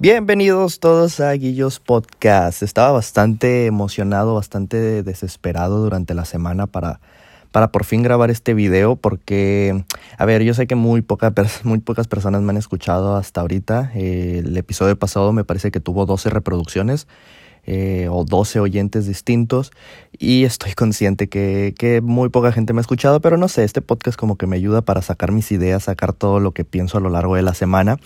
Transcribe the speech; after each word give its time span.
Bienvenidos 0.00 0.78
todos 0.78 1.18
a 1.18 1.32
Guillos 1.32 1.80
Podcast. 1.80 2.62
Estaba 2.62 2.92
bastante 2.92 3.66
emocionado, 3.66 4.36
bastante 4.36 5.02
desesperado 5.02 5.82
durante 5.82 6.14
la 6.14 6.24
semana 6.24 6.68
para, 6.68 7.00
para 7.50 7.72
por 7.72 7.82
fin 7.82 8.04
grabar 8.04 8.30
este 8.30 8.54
video 8.54 8.94
porque, 8.94 9.84
a 10.16 10.24
ver, 10.24 10.44
yo 10.44 10.54
sé 10.54 10.68
que 10.68 10.76
muy, 10.76 11.02
poca, 11.02 11.34
muy 11.64 11.80
pocas 11.80 12.06
personas 12.06 12.42
me 12.42 12.50
han 12.50 12.58
escuchado 12.58 13.16
hasta 13.16 13.40
ahorita. 13.40 13.90
el 13.92 14.56
episodio 14.56 14.96
pasado 14.96 15.32
me 15.32 15.42
parece 15.42 15.72
que 15.72 15.80
tuvo 15.80 16.06
12 16.06 16.30
reproducciones. 16.30 17.08
Eh, 17.70 18.08
o 18.10 18.24
12 18.24 18.60
oyentes 18.60 19.06
distintos 19.06 19.72
y 20.18 20.44
estoy 20.44 20.72
consciente 20.72 21.28
que, 21.28 21.74
que, 21.76 22.00
muy 22.00 22.30
poca 22.30 22.50
gente 22.50 22.72
me 22.72 22.80
ha 22.80 22.80
escuchado, 22.80 23.20
pero 23.20 23.36
no 23.36 23.46
sé, 23.46 23.62
este 23.62 23.82
podcast 23.82 24.18
como 24.18 24.38
que 24.38 24.46
me 24.46 24.56
ayuda 24.56 24.80
para 24.80 25.02
sacar 25.02 25.32
mis 25.32 25.52
ideas, 25.52 25.82
sacar 25.82 26.14
todo 26.14 26.40
lo 26.40 26.52
que 26.52 26.64
pienso 26.64 26.96
a 26.96 27.02
lo 27.02 27.10
largo 27.10 27.36
de 27.36 27.42
la 27.42 27.52
semana. 27.52 27.98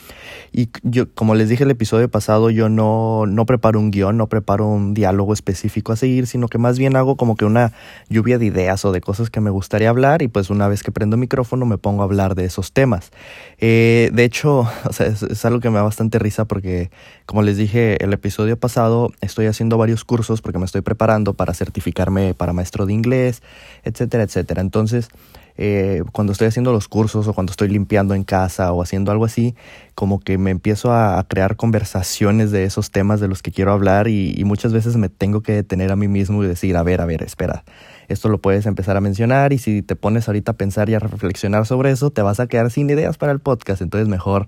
Y 0.51 0.71
yo, 0.83 1.09
como 1.15 1.37
les 1.37 1.49
dije 1.49 1.63
el 1.63 1.71
episodio 1.71 2.11
pasado, 2.11 2.51
yo 2.51 2.69
no, 2.69 3.27
no 3.29 3.47
preparo 3.47 3.79
un 3.79 3.93
guion, 3.93 4.17
no 4.17 4.27
preparo 4.27 4.67
un 4.67 4.95
diálogo 4.95 5.33
específico 5.33 5.93
a 5.93 5.97
seguir, 5.97 6.27
sino 6.27 6.49
que 6.49 6.59
más 6.59 6.77
bien 6.77 6.97
hago 6.97 7.17
como 7.17 7.37
que 7.37 7.45
una 7.45 7.73
lluvia 8.09 8.39
de 8.39 8.47
ideas 8.47 8.85
o 8.85 8.91
de 8.91 9.01
cosas 9.01 9.31
que 9.31 9.41
me 9.41 9.51
gustaría 9.51 9.91
hablar 9.91 10.23
y 10.23 10.29
pues 10.29 10.51
una 10.51 10.67
vez 10.67 10.83
que 10.83 10.91
prendo 10.91 11.17
micrófono 11.17 11.67
me 11.67 11.79
pongo 11.79 12.03
a 12.03 12.07
hablar 12.07 12.35
de 12.35 12.47
esos 12.47 12.73
temas. 12.73 13.13
Eh, 13.59 14.11
de 14.13 14.25
hecho, 14.25 14.63
o 14.85 14.91
es, 14.91 15.23
es 15.23 15.45
algo 15.45 15.61
que 15.61 15.71
me 15.71 15.77
da 15.77 15.85
bastante 15.85 16.19
risa 16.19 16.47
porque, 16.47 16.91
como 17.27 17.43
les 17.43 17.57
dije 17.57 18.03
el 18.03 18.13
episodio 18.13 18.59
pasado, 18.59 19.13
estoy 19.21 19.52
haciendo 19.53 19.79
varios 19.79 20.05
cursos 20.05 20.43
porque 20.43 20.59
me 20.59 20.65
estoy 20.65 20.81
preparando 20.81 21.35
para 21.35 21.55
certificarme 21.55 22.35
para 22.35 22.53
maestro 22.53 22.85
de 22.85 22.93
inglés, 22.93 23.43
etcétera, 23.85 24.25
etcétera. 24.25 24.61
Entonces, 24.61 25.09
eh, 25.57 26.03
cuando 26.13 26.33
estoy 26.33 26.49
haciendo 26.49 26.73
los 26.73 26.89
cursos 26.89 27.29
o 27.29 27.35
cuando 27.35 27.51
estoy 27.51 27.69
limpiando 27.69 28.15
en 28.15 28.25
casa 28.25 28.73
o 28.73 28.83
haciendo 28.83 29.13
algo 29.13 29.25
así, 29.25 29.55
como 29.95 30.21
que 30.21 30.39
me 30.39 30.51
empiezo 30.51 30.93
a, 30.93 31.23
crear 31.29 31.57
conversaciones 31.57 32.51
de 32.51 32.65
esos 32.65 32.91
temas 32.91 33.21
de 33.21 33.29
los 33.29 33.43
que 33.43 33.53
quiero 33.53 33.73
hablar 33.73 34.09
y, 34.09 34.35
y, 34.37 34.45
muchas 34.45 34.73
veces 34.73 34.97
me 34.97 35.09
tengo 35.09 35.43
que 35.43 35.53
detener 35.53 35.93
a 35.93 35.97
mí 35.97 36.09
mismo 36.09 36.43
y 36.43 36.47
decir, 36.47 36.77
a 36.77 36.83
ver, 36.83 37.01
a 37.01 37.07
ver, 37.07 37.23
espera, 37.23 37.65
esto 38.09 38.29
lo 38.29 38.39
puedes 38.39 38.67
empezar 38.67 38.97
a 38.97 39.01
mencionar 39.01 39.53
y 39.53 39.59
si 39.59 39.83
te 39.83 39.95
pones 39.95 40.29
ahorita 40.29 40.53
a 40.53 40.57
pensar 40.57 40.89
y 40.89 40.95
a 40.95 40.99
reflexionar 40.99 41.67
sobre 41.67 41.91
eso, 41.91 42.11
te 42.11 42.23
vas 42.23 42.41
a 42.41 42.47
quedar 42.47 42.71
sin 42.71 42.91
ideas 42.91 43.19
para 43.19 43.33
el 43.33 43.41
podcast, 43.41 43.83
entonces 43.83 44.09
mejor 44.09 44.47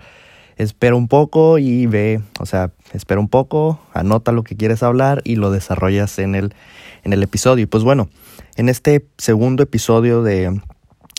espera 0.56 0.94
un 0.94 1.08
poco 1.08 1.58
y 1.58 1.86
ve, 1.86 2.20
o 2.40 2.46
sea, 2.46 2.72
espera 2.92 3.20
un 3.20 3.28
poco, 3.28 3.80
anota 3.92 4.32
lo 4.32 4.44
que 4.44 4.56
quieres 4.56 4.82
hablar 4.82 5.20
y 5.24 5.36
lo 5.36 5.50
desarrollas 5.50 6.18
en 6.18 6.34
el, 6.34 6.54
en 7.02 7.12
el 7.12 7.22
episodio. 7.22 7.64
Y 7.64 7.66
pues 7.66 7.84
bueno, 7.84 8.08
en 8.56 8.68
este 8.68 9.06
segundo 9.18 9.62
episodio 9.62 10.22
de, 10.22 10.60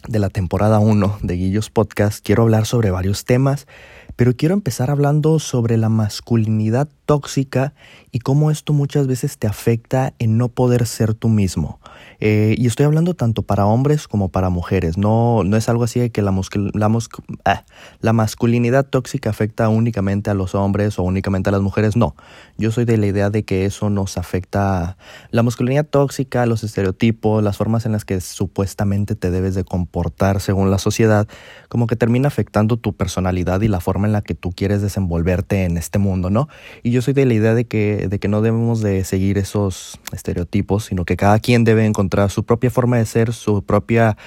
de 0.07 0.19
la 0.19 0.29
temporada 0.29 0.79
1 0.79 1.19
de 1.21 1.33
Guillos 1.35 1.69
Podcast 1.69 2.25
quiero 2.25 2.43
hablar 2.43 2.65
sobre 2.65 2.91
varios 2.91 3.25
temas, 3.25 3.67
pero 4.15 4.35
quiero 4.35 4.53
empezar 4.53 4.89
hablando 4.89 5.39
sobre 5.39 5.77
la 5.77 5.89
masculinidad 5.89 6.87
tóxica 7.05 7.73
y 8.11 8.19
cómo 8.19 8.51
esto 8.51 8.73
muchas 8.73 9.07
veces 9.07 9.37
te 9.37 9.47
afecta 9.47 10.13
en 10.19 10.37
no 10.37 10.49
poder 10.49 10.85
ser 10.85 11.13
tú 11.13 11.29
mismo. 11.29 11.79
Eh, 12.19 12.55
y 12.57 12.67
estoy 12.67 12.85
hablando 12.85 13.13
tanto 13.13 13.41
para 13.41 13.65
hombres 13.65 14.07
como 14.07 14.29
para 14.29 14.49
mujeres. 14.49 14.97
No, 14.97 15.43
no 15.43 15.57
es 15.57 15.69
algo 15.69 15.83
así 15.83 15.99
de 15.99 16.11
que 16.11 16.21
la, 16.21 16.31
la, 16.73 16.99
ah, 17.45 17.63
la 17.99 18.13
masculinidad 18.13 18.85
tóxica 18.85 19.29
afecta 19.29 19.69
únicamente 19.69 20.29
a 20.29 20.33
los 20.33 20.55
hombres 20.55 20.97
o 20.99 21.03
únicamente 21.03 21.49
a 21.49 21.51
las 21.51 21.61
mujeres. 21.61 21.95
No, 21.95 22.15
yo 22.57 22.71
soy 22.71 22.85
de 22.85 22.97
la 22.97 23.07
idea 23.07 23.29
de 23.29 23.43
que 23.43 23.65
eso 23.65 23.89
nos 23.89 24.17
afecta 24.17 24.97
la 25.31 25.43
masculinidad 25.43 25.85
tóxica, 25.85 26.45
los 26.45 26.63
estereotipos, 26.63 27.43
las 27.43 27.57
formas 27.57 27.85
en 27.85 27.91
las 27.91 28.05
que 28.05 28.21
supuestamente 28.21 29.15
te 29.15 29.31
debes 29.31 29.55
de 29.55 29.63
comportar 29.63 30.41
según 30.41 30.71
la 30.71 30.77
sociedad, 30.77 31.27
como 31.69 31.87
que 31.87 31.95
termina 31.95 32.27
afectando 32.27 32.77
tu 32.77 32.93
personalidad 32.93 33.61
y 33.61 33.67
la 33.67 33.79
forma 33.79 34.07
en 34.07 34.13
la 34.13 34.21
que 34.21 34.35
tú 34.35 34.51
quieres 34.51 34.81
desenvolverte 34.81 35.65
en 35.65 35.77
este 35.77 35.99
mundo, 35.99 36.29
¿no? 36.29 36.47
Yo 36.95 37.01
soy 37.01 37.13
de 37.13 37.25
la 37.25 37.33
idea 37.33 37.53
de 37.53 37.65
que, 37.65 38.07
de 38.09 38.19
que 38.19 38.29
no 38.29 38.41
debemos 38.41 38.79
de 38.79 39.03
seguir 39.03 39.37
esos 39.37 39.99
estereotipos, 40.13 40.85
sino 40.85 41.03
que 41.03 41.17
cada 41.17 41.39
quien 41.39 41.65
debe 41.65 41.85
encontrar 41.85 42.31
su 42.31 42.45
propia 42.45 42.71
forma 42.71 42.97
de 42.97 43.05
ser, 43.05 43.33
su 43.33 43.63
propia 43.63 44.17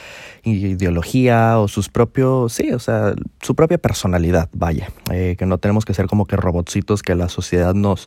ideología 0.45 1.59
o 1.59 1.67
sus 1.67 1.89
propios, 1.89 2.53
sí, 2.53 2.71
o 2.73 2.79
sea, 2.79 3.15
su 3.41 3.55
propia 3.55 3.79
personalidad, 3.79 4.51
vaya, 4.53 4.91
eh, 5.11 5.34
que 5.39 5.47
no 5.47 5.56
tenemos 5.56 5.87
que 5.87 5.95
ser 5.95 6.06
como 6.06 6.27
que 6.27 6.37
robotcitos 6.37 7.03
que 7.03 7.15
la 7.15 7.31
sociedad 7.31 7.73
nos, 7.73 8.06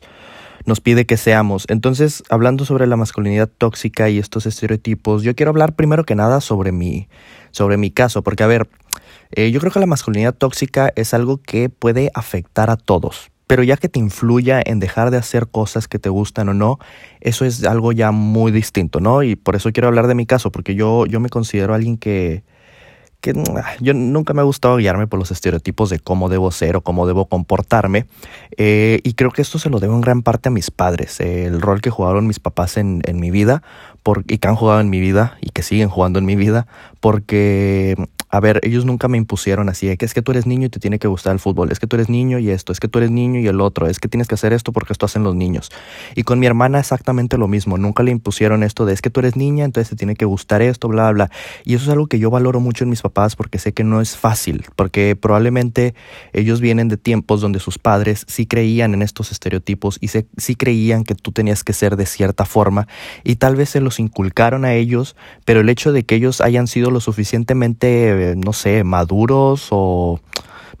nos 0.64 0.80
pide 0.80 1.06
que 1.06 1.16
seamos. 1.16 1.64
Entonces, 1.68 2.22
hablando 2.30 2.64
sobre 2.64 2.86
la 2.86 2.96
masculinidad 2.96 3.48
tóxica 3.48 4.10
y 4.10 4.18
estos 4.18 4.46
estereotipos, 4.46 5.24
yo 5.24 5.34
quiero 5.34 5.50
hablar 5.50 5.74
primero 5.74 6.04
que 6.04 6.14
nada 6.14 6.40
sobre 6.40 6.70
mi, 6.70 7.08
sobre 7.50 7.78
mi 7.78 7.90
caso, 7.90 8.22
porque 8.22 8.44
a 8.44 8.46
ver, 8.46 8.68
eh, 9.32 9.50
yo 9.50 9.58
creo 9.58 9.72
que 9.72 9.80
la 9.80 9.86
masculinidad 9.86 10.34
tóxica 10.34 10.92
es 10.94 11.14
algo 11.14 11.38
que 11.38 11.68
puede 11.68 12.12
afectar 12.14 12.70
a 12.70 12.76
todos, 12.76 13.31
pero 13.52 13.64
ya 13.64 13.76
que 13.76 13.90
te 13.90 13.98
influya 13.98 14.62
en 14.64 14.80
dejar 14.80 15.10
de 15.10 15.18
hacer 15.18 15.46
cosas 15.46 15.86
que 15.86 15.98
te 15.98 16.08
gustan 16.08 16.48
o 16.48 16.54
no, 16.54 16.78
eso 17.20 17.44
es 17.44 17.64
algo 17.64 17.92
ya 17.92 18.10
muy 18.10 18.50
distinto, 18.50 18.98
¿no? 18.98 19.22
Y 19.22 19.36
por 19.36 19.56
eso 19.56 19.70
quiero 19.72 19.88
hablar 19.88 20.06
de 20.06 20.14
mi 20.14 20.24
caso, 20.24 20.50
porque 20.50 20.74
yo, 20.74 21.04
yo 21.04 21.20
me 21.20 21.28
considero 21.28 21.74
alguien 21.74 21.98
que, 21.98 22.44
que 23.20 23.34
ah, 23.54 23.72
yo 23.78 23.92
nunca 23.92 24.32
me 24.32 24.40
ha 24.40 24.44
gustado 24.44 24.78
guiarme 24.78 25.06
por 25.06 25.18
los 25.18 25.30
estereotipos 25.30 25.90
de 25.90 25.98
cómo 25.98 26.30
debo 26.30 26.50
ser 26.50 26.76
o 26.76 26.80
cómo 26.80 27.06
debo 27.06 27.26
comportarme. 27.26 28.06
Eh, 28.56 29.00
y 29.04 29.12
creo 29.12 29.30
que 29.32 29.42
esto 29.42 29.58
se 29.58 29.68
lo 29.68 29.80
debo 29.80 29.96
en 29.96 30.00
gran 30.00 30.22
parte 30.22 30.48
a 30.48 30.50
mis 30.50 30.70
padres, 30.70 31.20
el 31.20 31.60
rol 31.60 31.82
que 31.82 31.90
jugaron 31.90 32.26
mis 32.26 32.40
papás 32.40 32.78
en, 32.78 33.02
en 33.04 33.20
mi 33.20 33.30
vida 33.30 33.62
por, 34.02 34.24
y 34.28 34.38
que 34.38 34.48
han 34.48 34.56
jugado 34.56 34.80
en 34.80 34.88
mi 34.88 34.98
vida 34.98 35.36
y 35.42 35.50
que 35.50 35.62
siguen 35.62 35.90
jugando 35.90 36.18
en 36.18 36.24
mi 36.24 36.36
vida, 36.36 36.66
porque 37.00 37.96
a 38.32 38.40
ver, 38.40 38.60
ellos 38.62 38.86
nunca 38.86 39.08
me 39.08 39.18
impusieron 39.18 39.68
así 39.68 39.94
que 39.98 40.06
es 40.06 40.14
que 40.14 40.22
tú 40.22 40.32
eres 40.32 40.46
niño 40.46 40.66
y 40.66 40.70
te 40.70 40.80
tiene 40.80 40.98
que 40.98 41.06
gustar 41.06 41.34
el 41.34 41.38
fútbol, 41.38 41.70
es 41.70 41.78
que 41.78 41.86
tú 41.86 41.96
eres 41.96 42.08
niño 42.08 42.38
y 42.38 42.48
esto, 42.48 42.72
es 42.72 42.80
que 42.80 42.88
tú 42.88 42.98
eres 42.98 43.10
niño 43.10 43.38
y 43.40 43.46
el 43.46 43.60
otro, 43.60 43.86
es 43.86 44.00
que 44.00 44.08
tienes 44.08 44.26
que 44.26 44.36
hacer 44.36 44.54
esto 44.54 44.72
porque 44.72 44.94
esto 44.94 45.04
hacen 45.04 45.22
los 45.22 45.34
niños. 45.34 45.70
Y 46.14 46.22
con 46.22 46.38
mi 46.38 46.46
hermana 46.46 46.80
exactamente 46.80 47.36
lo 47.36 47.46
mismo, 47.46 47.76
nunca 47.76 48.02
le 48.02 48.10
impusieron 48.10 48.62
esto 48.62 48.86
de 48.86 48.94
es 48.94 49.02
que 49.02 49.10
tú 49.10 49.20
eres 49.20 49.36
niña, 49.36 49.66
entonces 49.66 49.90
te 49.90 49.96
tiene 49.96 50.14
que 50.14 50.24
gustar 50.24 50.62
esto, 50.62 50.88
bla, 50.88 51.10
bla. 51.12 51.30
Y 51.64 51.74
eso 51.74 51.84
es 51.84 51.90
algo 51.90 52.06
que 52.06 52.18
yo 52.18 52.30
valoro 52.30 52.58
mucho 52.58 52.84
en 52.84 52.90
mis 52.90 53.02
papás 53.02 53.36
porque 53.36 53.58
sé 53.58 53.72
que 53.72 53.84
no 53.84 54.00
es 54.00 54.16
fácil, 54.16 54.64
porque 54.76 55.14
probablemente 55.14 55.94
ellos 56.32 56.62
vienen 56.62 56.88
de 56.88 56.96
tiempos 56.96 57.42
donde 57.42 57.60
sus 57.60 57.78
padres 57.78 58.24
sí 58.28 58.46
creían 58.46 58.94
en 58.94 59.02
estos 59.02 59.30
estereotipos 59.30 59.98
y 60.00 60.08
sí 60.08 60.54
creían 60.54 61.04
que 61.04 61.14
tú 61.14 61.32
tenías 61.32 61.64
que 61.64 61.74
ser 61.74 61.96
de 61.96 62.06
cierta 62.06 62.46
forma 62.46 62.88
y 63.24 63.36
tal 63.36 63.56
vez 63.56 63.68
se 63.68 63.80
los 63.80 64.00
inculcaron 64.00 64.64
a 64.64 64.74
ellos, 64.74 65.16
pero 65.44 65.60
el 65.60 65.68
hecho 65.68 65.92
de 65.92 66.04
que 66.04 66.14
ellos 66.14 66.40
hayan 66.40 66.66
sido 66.66 66.90
lo 66.90 67.00
suficientemente 67.00 68.21
eh, 68.22 68.34
no 68.36 68.52
sé, 68.52 68.84
maduros 68.84 69.68
o 69.70 70.20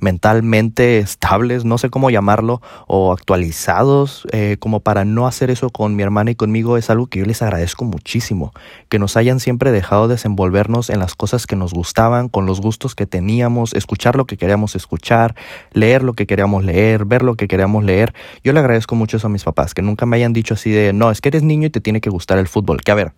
mentalmente 0.02 0.98
estables, 0.98 1.64
no 1.64 1.78
sé 1.78 1.88
cómo 1.88 2.10
llamarlo, 2.10 2.60
o 2.88 3.12
actualizados, 3.12 4.26
eh, 4.32 4.56
como 4.58 4.80
para 4.80 5.04
no 5.04 5.28
hacer 5.28 5.48
eso 5.48 5.70
con 5.70 5.94
mi 5.94 6.02
hermana 6.02 6.32
y 6.32 6.34
conmigo, 6.34 6.76
es 6.76 6.90
algo 6.90 7.06
que 7.06 7.20
yo 7.20 7.24
les 7.24 7.40
agradezco 7.40 7.84
muchísimo, 7.84 8.52
que 8.88 8.98
nos 8.98 9.16
hayan 9.16 9.38
siempre 9.38 9.70
dejado 9.70 10.08
desenvolvernos 10.08 10.90
en 10.90 10.98
las 10.98 11.14
cosas 11.14 11.46
que 11.46 11.54
nos 11.54 11.72
gustaban, 11.72 12.28
con 12.28 12.46
los 12.46 12.60
gustos 12.60 12.96
que 12.96 13.06
teníamos, 13.06 13.74
escuchar 13.74 14.16
lo 14.16 14.26
que 14.26 14.36
queríamos 14.36 14.74
escuchar, 14.74 15.36
leer 15.72 16.02
lo 16.02 16.14
que 16.14 16.26
queríamos 16.26 16.64
leer, 16.64 17.04
ver 17.04 17.22
lo 17.22 17.36
que 17.36 17.46
queríamos 17.46 17.84
leer. 17.84 18.12
Yo 18.42 18.52
le 18.52 18.58
agradezco 18.58 18.96
mucho 18.96 19.18
eso 19.18 19.28
a 19.28 19.30
mis 19.30 19.44
papás, 19.44 19.72
que 19.72 19.82
nunca 19.82 20.04
me 20.04 20.16
hayan 20.16 20.32
dicho 20.32 20.54
así 20.54 20.72
de, 20.72 20.92
no, 20.92 21.12
es 21.12 21.20
que 21.20 21.28
eres 21.28 21.44
niño 21.44 21.68
y 21.68 21.70
te 21.70 21.80
tiene 21.80 22.00
que 22.00 22.10
gustar 22.10 22.38
el 22.38 22.48
fútbol, 22.48 22.80
que 22.82 22.90
a 22.90 22.96
ver, 22.96 23.12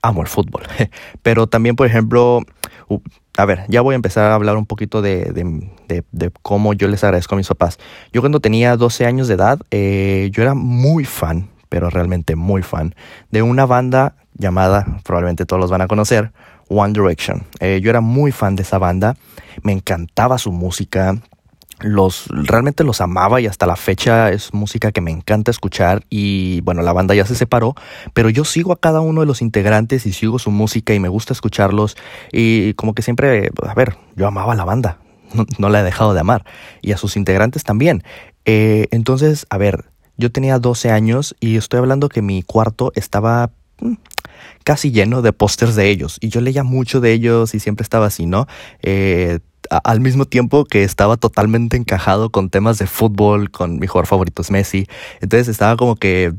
amo 0.00 0.22
el 0.22 0.28
fútbol, 0.28 0.62
pero 1.22 1.48
también, 1.48 1.76
por 1.76 1.86
ejemplo, 1.86 2.40
a 3.40 3.46
ver, 3.46 3.64
ya 3.68 3.80
voy 3.80 3.94
a 3.94 3.96
empezar 3.96 4.30
a 4.30 4.34
hablar 4.34 4.56
un 4.56 4.66
poquito 4.66 5.00
de, 5.00 5.32
de, 5.32 6.04
de, 6.12 6.30
cómo 6.42 6.74
yo 6.74 6.88
les 6.88 7.02
agradezco 7.02 7.34
a 7.34 7.38
mis 7.38 7.48
papás. 7.48 7.78
Yo 8.12 8.20
cuando 8.20 8.40
tenía 8.40 8.76
12 8.76 9.06
años 9.06 9.28
de 9.28 9.34
edad, 9.34 9.58
eh, 9.70 10.28
yo 10.32 10.42
era 10.42 10.52
muy 10.52 11.06
fan, 11.06 11.48
pero 11.70 11.88
realmente 11.88 12.36
muy 12.36 12.62
fan, 12.62 12.94
de 13.30 13.42
una 13.42 13.64
banda 13.64 14.14
llamada, 14.36 14.86
probablemente 15.04 15.46
todos 15.46 15.58
los 15.58 15.70
van 15.70 15.80
a 15.80 15.86
conocer, 15.86 16.32
One 16.68 16.92
Direction. 16.92 17.44
Eh, 17.60 17.80
yo 17.82 17.88
era 17.88 18.02
muy 18.02 18.30
fan 18.30 18.56
de 18.56 18.62
esa 18.62 18.76
banda, 18.76 19.16
me 19.62 19.72
encantaba 19.72 20.36
su 20.36 20.52
música, 20.52 21.16
los 21.80 22.26
realmente 22.28 22.84
los 22.84 23.00
amaba 23.00 23.40
y 23.40 23.46
hasta 23.46 23.66
la 23.66 23.76
fecha 23.76 24.30
es 24.30 24.52
música 24.52 24.92
que 24.92 25.00
me 25.00 25.10
encanta 25.10 25.50
escuchar 25.50 26.04
y 26.10 26.60
bueno, 26.62 26.82
la 26.82 26.92
banda 26.92 27.14
ya 27.14 27.26
se 27.26 27.34
separó, 27.34 27.74
pero 28.14 28.30
yo 28.30 28.44
sigo 28.44 28.72
a 28.72 28.80
cada 28.80 29.00
uno 29.00 29.20
de 29.20 29.26
los 29.26 29.42
integrantes 29.42 30.06
y 30.06 30.12
sigo 30.12 30.38
su 30.38 30.50
música 30.50 30.94
y 30.94 31.00
me 31.00 31.08
gusta 31.08 31.32
escucharlos 31.32 31.96
y 32.32 32.74
como 32.74 32.94
que 32.94 33.02
siempre, 33.02 33.50
a 33.66 33.74
ver, 33.74 33.96
yo 34.16 34.26
amaba 34.26 34.52
a 34.52 34.56
la 34.56 34.64
banda, 34.64 34.98
no, 35.58 35.68
la 35.68 35.80
he 35.80 35.84
dejado 35.84 36.14
de 36.14 36.20
amar 36.20 36.44
y 36.82 36.92
a 36.92 36.96
sus 36.96 37.16
integrantes 37.16 37.64
también. 37.64 38.02
Eh, 38.44 38.88
entonces, 38.90 39.46
a 39.50 39.58
ver, 39.58 39.86
yo 40.16 40.30
tenía 40.30 40.58
12 40.58 40.90
años 40.90 41.36
y 41.40 41.56
estoy 41.56 41.78
hablando 41.78 42.08
que 42.08 42.22
mi 42.22 42.42
cuarto 42.42 42.92
estaba 42.94 43.50
mm, 43.80 43.94
casi 44.64 44.90
lleno 44.90 45.22
de 45.22 45.32
pósters 45.32 45.76
de 45.76 45.88
ellos 45.88 46.18
y 46.20 46.28
yo 46.28 46.40
leía 46.40 46.62
mucho 46.62 47.00
de 47.00 47.12
ellos 47.12 47.54
y 47.54 47.60
siempre 47.60 47.82
estaba 47.84 48.06
así, 48.06 48.26
¿no? 48.26 48.46
Eh, 48.82 49.40
al 49.68 50.00
mismo 50.00 50.24
tiempo 50.24 50.64
que 50.64 50.84
estaba 50.84 51.16
totalmente 51.16 51.76
encajado 51.76 52.30
con 52.30 52.50
temas 52.50 52.78
de 52.78 52.86
fútbol, 52.86 53.50
con 53.50 53.78
mi 53.78 53.86
jugador 53.86 54.06
favorito 54.06 54.42
es 54.42 54.50
Messi. 54.50 54.86
Entonces 55.20 55.48
estaba 55.48 55.76
como 55.76 55.96
que 55.96 56.32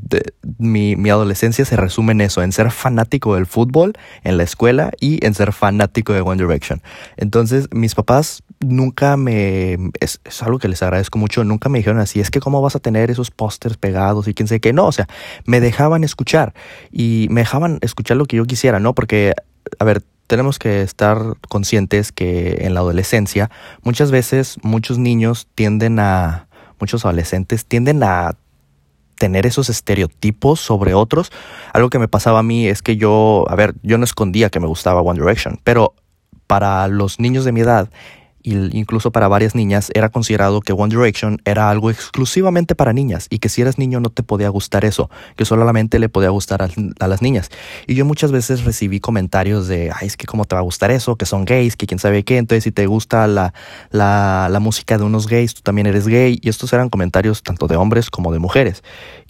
mi, 0.58 0.96
mi, 0.96 1.10
adolescencia 1.10 1.64
se 1.64 1.76
resume 1.76 2.12
en 2.12 2.20
eso, 2.22 2.42
en 2.42 2.52
ser 2.52 2.70
fanático 2.70 3.34
del 3.34 3.46
fútbol 3.46 3.94
en 4.24 4.36
la 4.36 4.42
escuela 4.42 4.90
y 5.00 5.24
en 5.24 5.34
ser 5.34 5.52
fanático 5.52 6.12
de 6.12 6.20
One 6.20 6.42
Direction. 6.42 6.82
Entonces 7.16 7.68
mis 7.72 7.94
papás 7.94 8.42
nunca 8.60 9.16
me... 9.16 9.78
Es, 10.00 10.20
es 10.24 10.42
algo 10.42 10.58
que 10.58 10.68
les 10.68 10.82
agradezco 10.82 11.18
mucho, 11.18 11.44
nunca 11.44 11.68
me 11.68 11.78
dijeron 11.78 12.00
así, 12.00 12.20
es 12.20 12.30
que 12.30 12.40
cómo 12.40 12.60
vas 12.60 12.76
a 12.76 12.80
tener 12.80 13.10
esos 13.10 13.30
pósters 13.30 13.76
pegados 13.76 14.28
y 14.28 14.34
quién 14.34 14.48
sé 14.48 14.60
qué. 14.60 14.72
No, 14.72 14.86
o 14.86 14.92
sea, 14.92 15.08
me 15.46 15.60
dejaban 15.60 16.04
escuchar 16.04 16.54
y 16.90 17.28
me 17.30 17.42
dejaban 17.42 17.78
escuchar 17.82 18.16
lo 18.16 18.26
que 18.26 18.36
yo 18.36 18.44
quisiera, 18.44 18.80
¿no? 18.80 18.94
Porque, 18.94 19.34
a 19.78 19.84
ver, 19.84 20.02
tenemos 20.26 20.58
que 20.58 20.82
estar 20.82 21.18
conscientes 21.48 22.12
que 22.12 22.58
en 22.60 22.74
la 22.74 22.80
adolescencia 22.80 23.50
muchas 23.82 24.10
veces 24.10 24.56
muchos 24.62 24.98
niños 24.98 25.48
tienden 25.54 25.98
a, 25.98 26.48
muchos 26.78 27.04
adolescentes 27.04 27.66
tienden 27.66 28.02
a 28.02 28.36
tener 29.22 29.46
esos 29.46 29.68
estereotipos 29.68 30.58
sobre 30.60 30.94
otros. 30.94 31.30
Algo 31.72 31.90
que 31.90 32.00
me 32.00 32.08
pasaba 32.08 32.40
a 32.40 32.42
mí 32.42 32.66
es 32.66 32.82
que 32.82 32.96
yo, 32.96 33.44
a 33.48 33.54
ver, 33.54 33.74
yo 33.82 33.96
no 33.96 34.02
escondía 34.02 34.50
que 34.50 34.58
me 34.58 34.66
gustaba 34.66 35.00
One 35.00 35.20
Direction, 35.20 35.60
pero 35.62 35.94
para 36.48 36.88
los 36.88 37.20
niños 37.20 37.44
de 37.44 37.52
mi 37.52 37.60
edad 37.60 37.88
incluso 38.44 39.10
para 39.10 39.28
varias 39.28 39.54
niñas 39.54 39.90
era 39.94 40.08
considerado 40.08 40.60
que 40.60 40.72
One 40.72 40.94
Direction 40.94 41.40
era 41.44 41.70
algo 41.70 41.90
exclusivamente 41.90 42.74
para 42.74 42.92
niñas 42.92 43.26
y 43.30 43.38
que 43.38 43.48
si 43.48 43.62
eras 43.62 43.78
niño 43.78 44.00
no 44.00 44.10
te 44.10 44.22
podía 44.22 44.48
gustar 44.48 44.84
eso, 44.84 45.10
que 45.36 45.44
solamente 45.44 45.98
le 45.98 46.08
podía 46.08 46.30
gustar 46.30 46.62
a, 46.62 47.06
las 47.06 47.22
niñas. 47.22 47.50
Y 47.86 47.94
yo 47.94 48.04
muchas 48.04 48.32
veces 48.32 48.64
recibí 48.64 49.00
comentarios 49.00 49.68
de, 49.68 49.90
ay, 49.94 50.06
es 50.06 50.16
que 50.16 50.26
cómo 50.26 50.44
te 50.44 50.54
va 50.54 50.60
a 50.60 50.64
gustar 50.64 50.90
eso, 50.90 51.16
que 51.16 51.26
son 51.26 51.44
gays, 51.44 51.76
que 51.76 51.86
quién 51.86 51.98
sabe 51.98 52.24
qué, 52.24 52.38
entonces 52.38 52.64
si 52.64 52.72
te 52.72 52.86
gusta 52.86 53.26
la, 53.26 53.54
la, 53.90 54.58
música 54.60 54.96
de 54.96 55.04
unos 55.04 55.26
gays, 55.26 55.54
tú 55.54 55.62
también 55.62 55.86
eres 55.86 56.06
gay. 56.06 56.38
Y 56.40 56.48
estos 56.48 56.72
eran 56.72 56.88
comentarios 56.88 57.42
tanto 57.42 57.66
de 57.66 57.76
hombres 57.76 58.10
como 58.10 58.32
de 58.32 58.38
mujeres. 58.38 58.82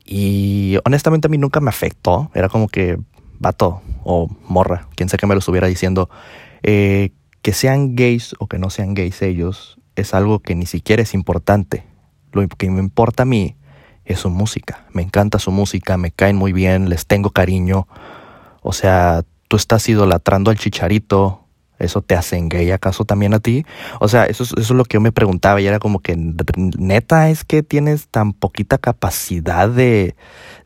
Y 0.04 0.76
honestamente 0.84 1.28
a 1.28 1.30
mí 1.30 1.38
nunca 1.38 1.60
me 1.60 1.70
afectó, 1.70 2.30
era 2.34 2.48
como 2.48 2.68
que 2.68 2.98
vato 3.38 3.82
o 4.04 4.28
morra, 4.46 4.88
quien 4.94 5.08
sea 5.08 5.18
que 5.18 5.26
me 5.26 5.34
lo 5.34 5.40
estuviera 5.40 5.66
diciendo. 5.66 6.08
Eh, 6.62 7.10
que 7.42 7.52
sean 7.52 7.96
gays 7.96 8.34
o 8.38 8.46
que 8.46 8.58
no 8.58 8.70
sean 8.70 8.94
gays 8.94 9.20
ellos 9.22 9.78
es 9.96 10.14
algo 10.14 10.38
que 10.38 10.54
ni 10.54 10.66
siquiera 10.66 11.02
es 11.02 11.12
importante. 11.12 11.84
Lo 12.32 12.46
que 12.48 12.70
me 12.70 12.80
importa 12.80 13.24
a 13.24 13.26
mí 13.26 13.56
es 14.04 14.20
su 14.20 14.30
música. 14.30 14.86
Me 14.92 15.02
encanta 15.02 15.38
su 15.38 15.50
música, 15.50 15.96
me 15.96 16.12
caen 16.12 16.36
muy 16.36 16.52
bien, 16.52 16.88
les 16.88 17.06
tengo 17.06 17.30
cariño. 17.30 17.86
O 18.62 18.72
sea, 18.72 19.22
tú 19.48 19.56
estás 19.56 19.88
idolatrando 19.88 20.50
al 20.50 20.58
chicharito, 20.58 21.41
¿Eso 21.82 22.02
te 22.02 22.14
hace 22.14 22.40
gay 22.42 22.70
acaso 22.70 23.04
también 23.04 23.34
a 23.34 23.40
ti? 23.40 23.64
O 24.00 24.08
sea, 24.08 24.24
eso, 24.24 24.44
eso 24.44 24.54
es 24.58 24.70
lo 24.70 24.84
que 24.84 24.94
yo 24.94 25.00
me 25.00 25.12
preguntaba 25.12 25.60
y 25.60 25.66
era 25.66 25.78
como 25.78 26.00
que 26.00 26.16
neta 26.16 27.30
es 27.30 27.44
que 27.44 27.62
tienes 27.62 28.08
tan 28.08 28.32
poquita 28.32 28.78
capacidad 28.78 29.68
de, 29.68 30.14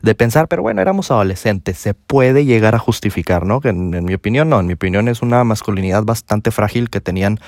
de 0.01 0.15
pensar, 0.15 0.47
pero 0.47 0.61
bueno, 0.61 0.81
éramos 0.81 1.11
adolescentes, 1.11 1.77
se 1.77 1.93
puede 1.93 2.45
llegar 2.45 2.75
a 2.75 2.79
justificar, 2.79 3.45
¿no? 3.45 3.61
Que 3.61 3.69
en, 3.69 4.05
mi 4.05 4.13
opinión 4.13 4.49
no, 4.49 4.59
en 4.59 4.67
mi 4.67 4.73
opinión 4.73 5.07
es 5.07 5.21
una 5.21 5.43
masculinidad 5.43 6.03
bastante 6.03 6.51
frágil 6.51 6.89
que 6.89 7.01
tenían 7.01 7.39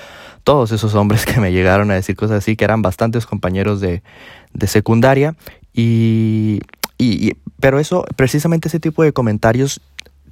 todos 0.44 0.72
esos 0.72 0.94
hombres 0.94 1.24
que 1.26 1.40
me 1.40 1.52
llegaron 1.52 1.90
a 1.90 1.94
decir 1.94 2.16
cosas 2.16 2.38
así, 2.38 2.56
que 2.56 2.64
eran 2.64 2.82
bastantes 2.82 3.26
compañeros 3.26 3.80
de, 3.80 4.02
de 4.52 4.66
secundaria 4.66 5.34
y, 5.72 6.60
y, 6.98 7.32
pero 7.60 7.78
eso, 7.78 8.04
precisamente 8.16 8.68
ese 8.68 8.80
tipo 8.80 9.02
de 9.02 9.12
comentarios 9.12 9.80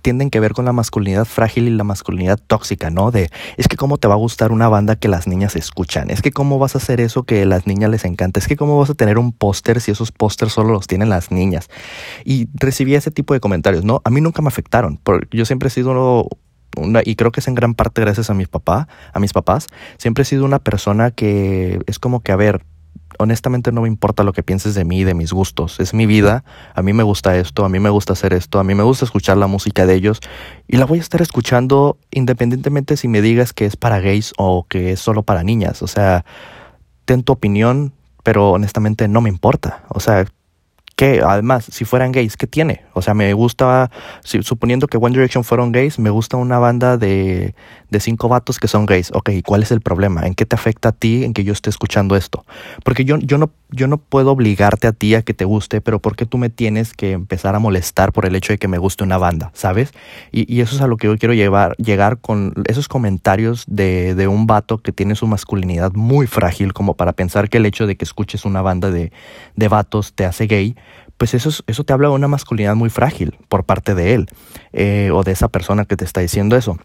tienden 0.02 0.30
que 0.30 0.40
ver 0.40 0.52
con 0.52 0.64
la 0.64 0.72
masculinidad 0.72 1.24
frágil 1.24 1.68
y 1.68 1.70
la 1.70 1.84
masculinidad 1.84 2.38
tóxica, 2.38 2.90
¿no? 2.90 3.10
De, 3.10 3.30
es 3.56 3.68
que 3.68 3.76
cómo 3.76 3.98
te 3.98 4.08
va 4.08 4.14
a 4.14 4.18
gustar 4.18 4.52
una 4.52 4.68
banda 4.68 4.96
que 4.96 5.08
las 5.08 5.26
niñas 5.26 5.56
escuchan, 5.56 6.10
es 6.10 6.22
que 6.22 6.30
cómo 6.30 6.58
vas 6.58 6.74
a 6.74 6.78
hacer 6.78 7.00
eso 7.00 7.24
que 7.24 7.44
las 7.46 7.66
niñas 7.66 7.90
les 7.90 8.04
encanta, 8.04 8.40
es 8.40 8.48
que 8.48 8.56
cómo 8.56 8.78
vas 8.78 8.90
a 8.90 8.94
tener 8.94 9.18
un 9.18 9.32
póster 9.32 9.80
si 9.80 9.90
esos 9.90 10.12
pósters 10.12 10.52
solo 10.52 10.72
los 10.72 10.86
tienen 10.86 11.08
las 11.08 11.30
niñas. 11.30 11.68
Y 12.24 12.48
recibí 12.54 12.94
ese 12.94 13.10
tipo 13.10 13.34
de 13.34 13.40
comentarios, 13.40 13.84
¿no? 13.84 14.00
A 14.04 14.10
mí 14.10 14.20
nunca 14.20 14.42
me 14.42 14.48
afectaron, 14.48 14.98
porque 15.02 15.36
yo 15.36 15.44
siempre 15.44 15.68
he 15.68 15.70
sido 15.70 16.28
una, 16.76 17.00
y 17.04 17.16
creo 17.16 17.32
que 17.32 17.40
es 17.40 17.48
en 17.48 17.54
gran 17.54 17.74
parte 17.74 18.00
gracias 18.00 18.30
a 18.30 18.34
mis 18.34 18.48
papá, 18.48 18.88
a 19.12 19.20
mis 19.20 19.32
papás, 19.32 19.66
siempre 19.96 20.22
he 20.22 20.24
sido 20.24 20.44
una 20.44 20.58
persona 20.58 21.10
que 21.10 21.80
es 21.86 21.98
como 21.98 22.20
que, 22.20 22.32
a 22.32 22.36
ver, 22.36 22.64
honestamente 23.18 23.72
no 23.72 23.82
me 23.82 23.88
importa 23.88 24.24
lo 24.24 24.32
que 24.32 24.42
pienses 24.42 24.74
de 24.74 24.84
mí, 24.84 25.04
de 25.04 25.14
mis 25.14 25.32
gustos. 25.32 25.78
Es 25.80 25.92
mi 25.92 26.06
vida, 26.06 26.44
a 26.74 26.82
mí 26.82 26.92
me 26.92 27.02
gusta 27.02 27.36
esto, 27.36 27.64
a 27.64 27.68
mí 27.68 27.78
me 27.78 27.90
gusta 27.90 28.14
hacer 28.14 28.32
esto, 28.32 28.58
a 28.58 28.64
mí 28.64 28.74
me 28.74 28.82
gusta 28.82 29.04
escuchar 29.04 29.36
la 29.36 29.46
música 29.46 29.86
de 29.86 29.94
ellos 29.94 30.20
y 30.66 30.76
la 30.76 30.86
voy 30.86 30.98
a 30.98 31.02
estar 31.02 31.20
escuchando 31.20 31.98
independientemente 32.10 32.96
si 32.96 33.08
me 33.08 33.20
digas 33.20 33.52
que 33.52 33.66
es 33.66 33.76
para 33.76 34.00
gays 34.00 34.32
o 34.38 34.66
que 34.68 34.92
es 34.92 35.00
solo 35.00 35.22
para 35.22 35.42
niñas. 35.42 35.82
O 35.82 35.86
sea, 35.86 36.24
ten 37.04 37.22
tu 37.22 37.32
opinión, 37.32 37.92
pero 38.22 38.50
honestamente 38.50 39.08
no 39.08 39.20
me 39.20 39.28
importa. 39.28 39.84
O 39.88 40.00
sea, 40.00 40.26
que 40.98 41.22
además, 41.24 41.64
si 41.70 41.84
fueran 41.84 42.10
gays, 42.10 42.36
¿qué 42.36 42.48
tiene? 42.48 42.82
O 42.92 43.02
sea, 43.02 43.14
me 43.14 43.32
gusta, 43.32 43.88
suponiendo 44.24 44.88
que 44.88 44.96
One 44.96 45.14
Direction 45.14 45.44
fueron 45.44 45.70
gays, 45.70 46.00
me 46.00 46.10
gusta 46.10 46.36
una 46.36 46.58
banda 46.58 46.96
de, 46.96 47.54
de 47.88 48.00
cinco 48.00 48.28
vatos 48.28 48.58
que 48.58 48.66
son 48.66 48.84
gays. 48.84 49.12
Ok, 49.14 49.30
¿cuál 49.46 49.62
es 49.62 49.70
el 49.70 49.80
problema? 49.80 50.26
¿En 50.26 50.34
qué 50.34 50.44
te 50.44 50.56
afecta 50.56 50.88
a 50.88 50.92
ti 50.92 51.22
en 51.22 51.34
que 51.34 51.44
yo 51.44 51.52
esté 51.52 51.70
escuchando 51.70 52.16
esto? 52.16 52.44
Porque 52.82 53.04
yo, 53.04 53.16
yo, 53.18 53.38
no, 53.38 53.52
yo 53.70 53.86
no 53.86 53.98
puedo 53.98 54.32
obligarte 54.32 54.88
a 54.88 54.92
ti 54.92 55.14
a 55.14 55.22
que 55.22 55.34
te 55.34 55.44
guste, 55.44 55.80
pero 55.80 56.00
¿por 56.00 56.16
qué 56.16 56.26
tú 56.26 56.36
me 56.36 56.50
tienes 56.50 56.94
que 56.94 57.12
empezar 57.12 57.54
a 57.54 57.60
molestar 57.60 58.12
por 58.12 58.26
el 58.26 58.34
hecho 58.34 58.52
de 58.52 58.58
que 58.58 58.66
me 58.66 58.78
guste 58.78 59.04
una 59.04 59.18
banda? 59.18 59.52
¿Sabes? 59.54 59.92
Y, 60.32 60.60
eso 60.60 60.74
es 60.74 60.82
a 60.82 60.88
lo 60.88 60.96
que 60.96 61.06
yo 61.06 61.16
quiero 61.16 61.32
llevar, 61.32 61.76
llegar 61.76 62.18
con 62.18 62.54
esos 62.66 62.88
comentarios 62.88 63.62
de, 63.68 64.16
de 64.16 64.26
un 64.26 64.48
vato 64.48 64.78
que 64.78 64.90
tiene 64.90 65.14
su 65.14 65.28
masculinidad 65.28 65.92
muy 65.92 66.26
frágil, 66.26 66.72
como 66.72 66.94
para 66.94 67.12
pensar 67.12 67.48
que 67.48 67.58
el 67.58 67.66
hecho 67.66 67.86
de 67.86 67.96
que 67.96 68.04
escuches 68.04 68.44
una 68.44 68.62
banda 68.62 68.90
de, 68.90 69.12
de 69.54 69.68
vatos 69.68 70.12
te 70.12 70.24
hace 70.24 70.48
gay 70.48 70.74
pues 71.18 71.34
eso, 71.34 71.50
eso 71.66 71.84
te 71.84 71.92
habla 71.92 72.08
de 72.08 72.14
una 72.14 72.28
masculinidad 72.28 72.76
muy 72.76 72.90
frágil 72.90 73.36
por 73.48 73.64
parte 73.64 73.94
de 73.94 74.14
él 74.14 74.26
eh, 74.72 75.10
o 75.12 75.24
de 75.24 75.32
esa 75.32 75.48
persona 75.48 75.84
que 75.84 75.96
te 75.96 76.04
está 76.04 76.20
diciendo 76.20 76.56
eso. 76.56 76.78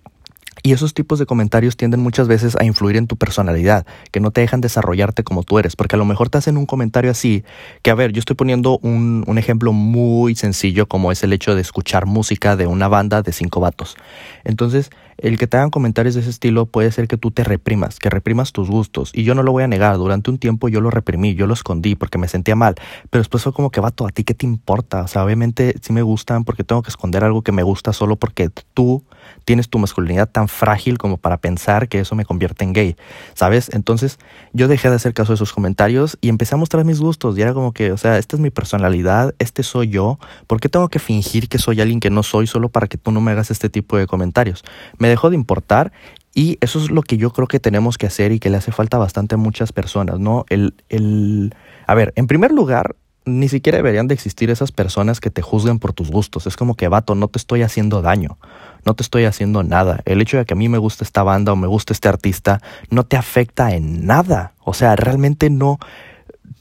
Y 0.65 0.71
esos 0.71 0.94
tipos 0.94 1.19
de 1.19 1.25
comentarios 1.25 1.75
tienden 1.75 2.00
muchas 2.00 2.30
veces 2.30 2.56
a 2.57 2.63
influir 2.63 2.95
en 2.95 3.06
tu 3.06 3.18
personalidad, 3.18 3.86
que 4.12 4.21
no 4.21 4.31
te 4.31 4.39
dejan 4.39 4.62
desarrollarte 4.62 5.25
como 5.25 5.44
tú 5.44 5.60
eres, 5.60 5.75
porque 5.75 5.98
a 5.98 6.00
lo 6.00 6.06
mejor 6.06 6.30
te 6.30 6.38
hacen 6.38 6.56
un 6.56 6.65
comentario 6.65 7.12
así, 7.12 7.44
que 7.81 7.92
a 7.92 7.95
ver, 7.95 8.13
yo 8.13 8.19
estoy 8.19 8.38
poniendo 8.38 8.80
un, 8.81 9.25
un 9.27 9.38
ejemplo 9.38 9.74
muy 9.74 10.36
sencillo 10.36 10.88
como 10.88 11.12
es 11.12 11.21
el 11.24 11.33
hecho 11.33 11.54
de 11.54 11.62
escuchar 11.62 12.06
música 12.06 12.56
de 12.56 12.65
una 12.65 12.88
banda 12.88 13.21
de 13.21 13.33
cinco 13.33 13.60
vatos. 13.60 13.98
Entonces, 14.45 14.89
el 15.18 15.38
que 15.38 15.48
te 15.48 15.57
hagan 15.57 15.69
comentarios 15.69 16.15
de 16.15 16.21
ese 16.21 16.30
estilo 16.30 16.65
puede 16.65 16.92
ser 16.92 17.07
que 17.07 17.18
tú 17.18 17.31
te 17.31 17.44
reprimas, 17.44 18.00
que 18.00 18.10
reprimas 18.10 18.51
tus 18.51 18.69
gustos. 18.69 19.12
Y 19.13 19.24
yo 19.24 19.36
no 19.36 19.44
lo 19.44 19.51
voy 19.51 19.63
a 19.63 19.68
negar, 19.68 19.98
durante 19.98 20.31
un 20.31 20.38
tiempo 20.38 20.69
yo 20.69 20.81
lo 20.81 20.89
reprimí, 20.89 21.36
yo 21.36 21.48
lo 21.48 21.54
escondí 21.54 21.95
porque 21.95 22.18
me 22.18 22.27
sentía 22.27 22.56
mal. 22.56 22.75
Pero 23.10 23.21
después 23.21 23.44
fue 23.44 23.54
como 23.54 23.69
que, 23.69 23.80
vato, 23.80 24.07
¿a 24.07 24.10
ti 24.10 24.24
qué 24.24 24.33
te 24.33 24.45
importa? 24.45 25.04
O 25.04 25.07
sea, 25.07 25.24
obviamente 25.24 25.75
sí 25.81 25.94
me 25.94 26.01
gustan 26.01 26.44
porque 26.44 26.63
tengo 26.63 26.81
que 26.81 26.89
esconder 26.89 27.24
algo 27.24 27.42
que 27.42 27.51
me 27.51 27.63
gusta 27.63 27.94
solo 27.94 28.15
porque 28.15 28.50
tú 28.74 29.04
tienes 29.45 29.69
tu 29.69 29.80
masculinidad 29.80 30.30
tan 30.30 30.48
frágil 30.54 30.98
como 30.98 31.18
para 31.18 31.38
pensar 31.38 31.90
que 31.90 32.00
eso 32.00 32.16
me 32.16 32.26
convierte 32.26 32.64
en 32.64 32.74
gay, 32.74 32.96
¿sabes? 33.34 33.70
Entonces 33.74 34.20
yo 34.54 34.68
dejé 34.68 34.90
de 34.90 34.96
hacer 34.96 35.14
caso 35.14 35.34
de 35.34 35.36
esos 35.36 35.52
comentarios 35.52 36.18
y 36.22 36.30
empecé 36.30 36.56
a 36.56 36.58
mostrar 36.58 36.86
mis 36.86 37.00
gustos 37.00 37.38
y 37.38 37.42
era 37.42 37.54
como 37.54 37.74
que, 37.74 37.92
o 37.92 37.98
sea, 37.98 38.18
esta 38.18 38.36
es 38.36 38.40
mi 38.40 38.50
personalidad, 38.50 39.36
este 39.40 39.64
soy 39.64 39.89
yo, 39.89 40.20
¿por 40.48 40.60
qué 40.60 40.70
tengo 40.70 40.88
que 40.89 41.00
fingir 41.00 41.50
que 41.50 41.58
soy 41.58 41.82
alguien 41.82 42.00
que 42.00 42.10
no 42.10 42.24
soy 42.24 42.48
solo 42.48 42.70
para 42.70 42.88
que 42.88 42.98
tú 42.98 43.12
no 43.12 43.22
me 43.22 43.32
hagas 43.32 43.51
este 43.51 43.70
tipo 43.70 43.98
de 43.98 44.08
comentarios? 44.08 44.63
Me 44.98 45.10
dejó 45.10 45.30
de 45.30 45.36
importar 45.36 45.92
y 46.36 46.58
eso 46.62 46.80
es 46.80 46.89
lo 46.89 47.01
que 47.01 47.18
yo 47.18 47.32
creo 47.32 47.48
que 47.48 47.60
tenemos 47.60 47.98
que 47.98 48.08
hacer 48.08 48.32
y 48.32 48.39
que 48.39 48.50
le 48.50 48.58
hace 48.58 48.72
falta 48.72 48.98
bastante 48.98 49.36
a 49.36 49.38
muchas 49.38 49.72
personas, 49.72 50.20
¿no? 50.20 50.46
El, 50.50 50.74
el, 50.89 51.54
a 51.86 51.94
ver, 51.94 52.12
en 52.16 52.27
primer 52.27 52.51
lugar, 52.51 52.96
ni 53.25 53.48
siquiera 53.48 53.77
deberían 53.77 54.08
de 54.08 54.16
existir 54.16 54.50
esas 54.50 54.72
personas 54.72 55.20
que 55.20 55.30
te 55.30 55.42
juzguen 55.42 55.80
por 55.80 55.94
tus 55.94 56.12
gustos. 56.12 56.48
Es 56.48 56.58
como 56.58 56.75
que, 56.75 56.88
vato, 56.88 57.16
no 57.16 57.27
te 57.27 57.38
estoy 57.38 57.62
haciendo 57.62 58.01
daño, 58.01 58.38
no 58.86 58.94
te 58.94 59.04
estoy 59.04 59.25
haciendo 59.25 59.63
nada. 59.63 60.02
El 60.06 60.22
hecho 60.22 60.38
de 60.38 60.46
que 60.46 60.54
a 60.54 60.58
mí 60.58 60.70
me 60.70 60.78
guste 60.78 61.04
esta 61.04 61.24
banda 61.24 61.54
o 61.54 61.56
me 61.56 61.68
guste 61.68 61.94
este 61.94 62.10
artista 62.10 62.62
no 62.90 63.04
te 63.04 63.18
afecta 63.18 63.74
en 63.74 64.06
nada. 64.06 64.54
O 64.63 64.74
sea, 64.74 64.96
realmente 64.96 65.50
no 65.50 65.80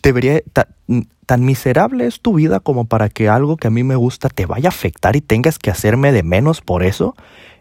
debería... 0.02 0.40
tan 1.26 1.44
miserable 1.44 2.06
es 2.06 2.20
tu 2.20 2.34
vida 2.34 2.60
como 2.60 2.84
para 2.84 3.08
que 3.08 3.28
algo 3.28 3.56
que 3.56 3.68
a 3.68 3.70
mí 3.70 3.84
me 3.84 3.96
gusta 3.96 4.28
te 4.28 4.44
vaya 4.44 4.68
a 4.68 4.74
afectar 4.74 5.16
y 5.16 5.20
tengas 5.20 5.58
que 5.58 5.70
hacerme 5.70 6.12
de 6.12 6.22
menos 6.22 6.60
por 6.60 6.82
eso. 6.82 7.14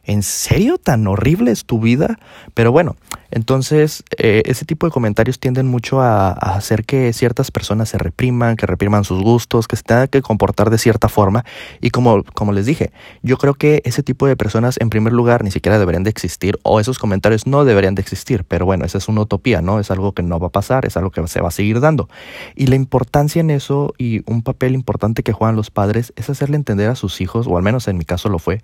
¿En 0.04 0.24
serio 0.24 0.78
tan 0.78 1.06
horrible 1.08 1.52
es 1.52 1.66
tu 1.66 1.80
vida? 1.80 2.20
Pero 2.54 2.72
bueno, 2.72 2.96
entonces 3.30 4.04
eh, 4.18 4.42
ese 4.46 4.66
tipo 4.66 4.86
de 4.86 4.92
comentarios 4.92 5.40
tienden 5.40 5.68
mucho 5.68 6.02
a, 6.02 6.32
hacer 6.32 6.86
que 6.86 7.14
ciertas 7.14 7.52
personas 7.52 7.90
se 7.90 7.98
repriman, 7.98 8.56
que 8.56 8.66
repriman 8.66 9.04
sus 9.04 9.22
gustos, 9.22 9.68
que 9.68 9.76
se 9.76 9.84
tengan 9.84 10.08
que 10.08 10.22
comportar 10.22 10.70
de 10.70 10.78
cierta 10.78 11.08
forma. 11.08 11.46
Y 11.80 11.92
como, 11.92 12.24
como 12.34 12.52
les 12.52 12.66
dije, 12.66 12.92
yo 13.22 13.38
creo 13.38 13.54
que 13.54 13.82
ese 13.86 14.04
tipo 14.04 14.28
de 14.28 14.36
personas 14.36 14.78
en 14.80 14.90
primer 14.90 15.14
lugar 15.14 15.44
ni 15.44 15.52
siquiera 15.52 15.80
deberían 15.80 16.04
de 16.04 16.10
existir 16.10 16.60
o 16.64 16.80
esos 16.80 17.00
comentarios 17.00 17.48
no 17.48 17.64
deberían 17.64 17.96
de 17.96 18.02
existir. 18.02 18.44
Pero 18.44 18.66
bueno, 18.66 18.86
esa 18.86 18.98
es 18.98 19.08
una 19.08 19.22
utopía, 19.22 19.62
¿no? 19.62 19.80
Es 19.80 19.92
algo 19.92 20.14
que 20.14 20.24
no 20.24 20.40
va 20.40 20.48
a 20.48 20.52
pasar, 20.52 20.86
es 20.86 20.98
algo 20.98 21.12
que 21.12 21.26
se 21.28 21.42
va 21.42 21.50
a 21.50 21.52
seguir 21.52 21.80
dando. 21.80 22.10
Y 22.56 22.68
la 22.68 22.76
importancia 22.76 23.40
en 23.40 23.52
eso 23.52 23.94
y 23.98 24.24
un 24.30 24.42
papel 24.42 24.74
importante 24.74 25.24
que 25.24 25.32
juegan 25.32 25.56
los 25.56 25.72
padres 25.72 26.12
es 26.16 26.30
hacerle 26.30 26.56
entender 26.56 26.90
a 26.90 26.96
sus 26.96 27.22
hijos, 27.22 27.48
o 27.48 27.58
al 27.58 27.64
menos 27.64 27.88
en 27.88 27.98
mi 27.98 28.06
caso 28.06 28.30
lo 28.30 28.40
fue, 28.40 28.62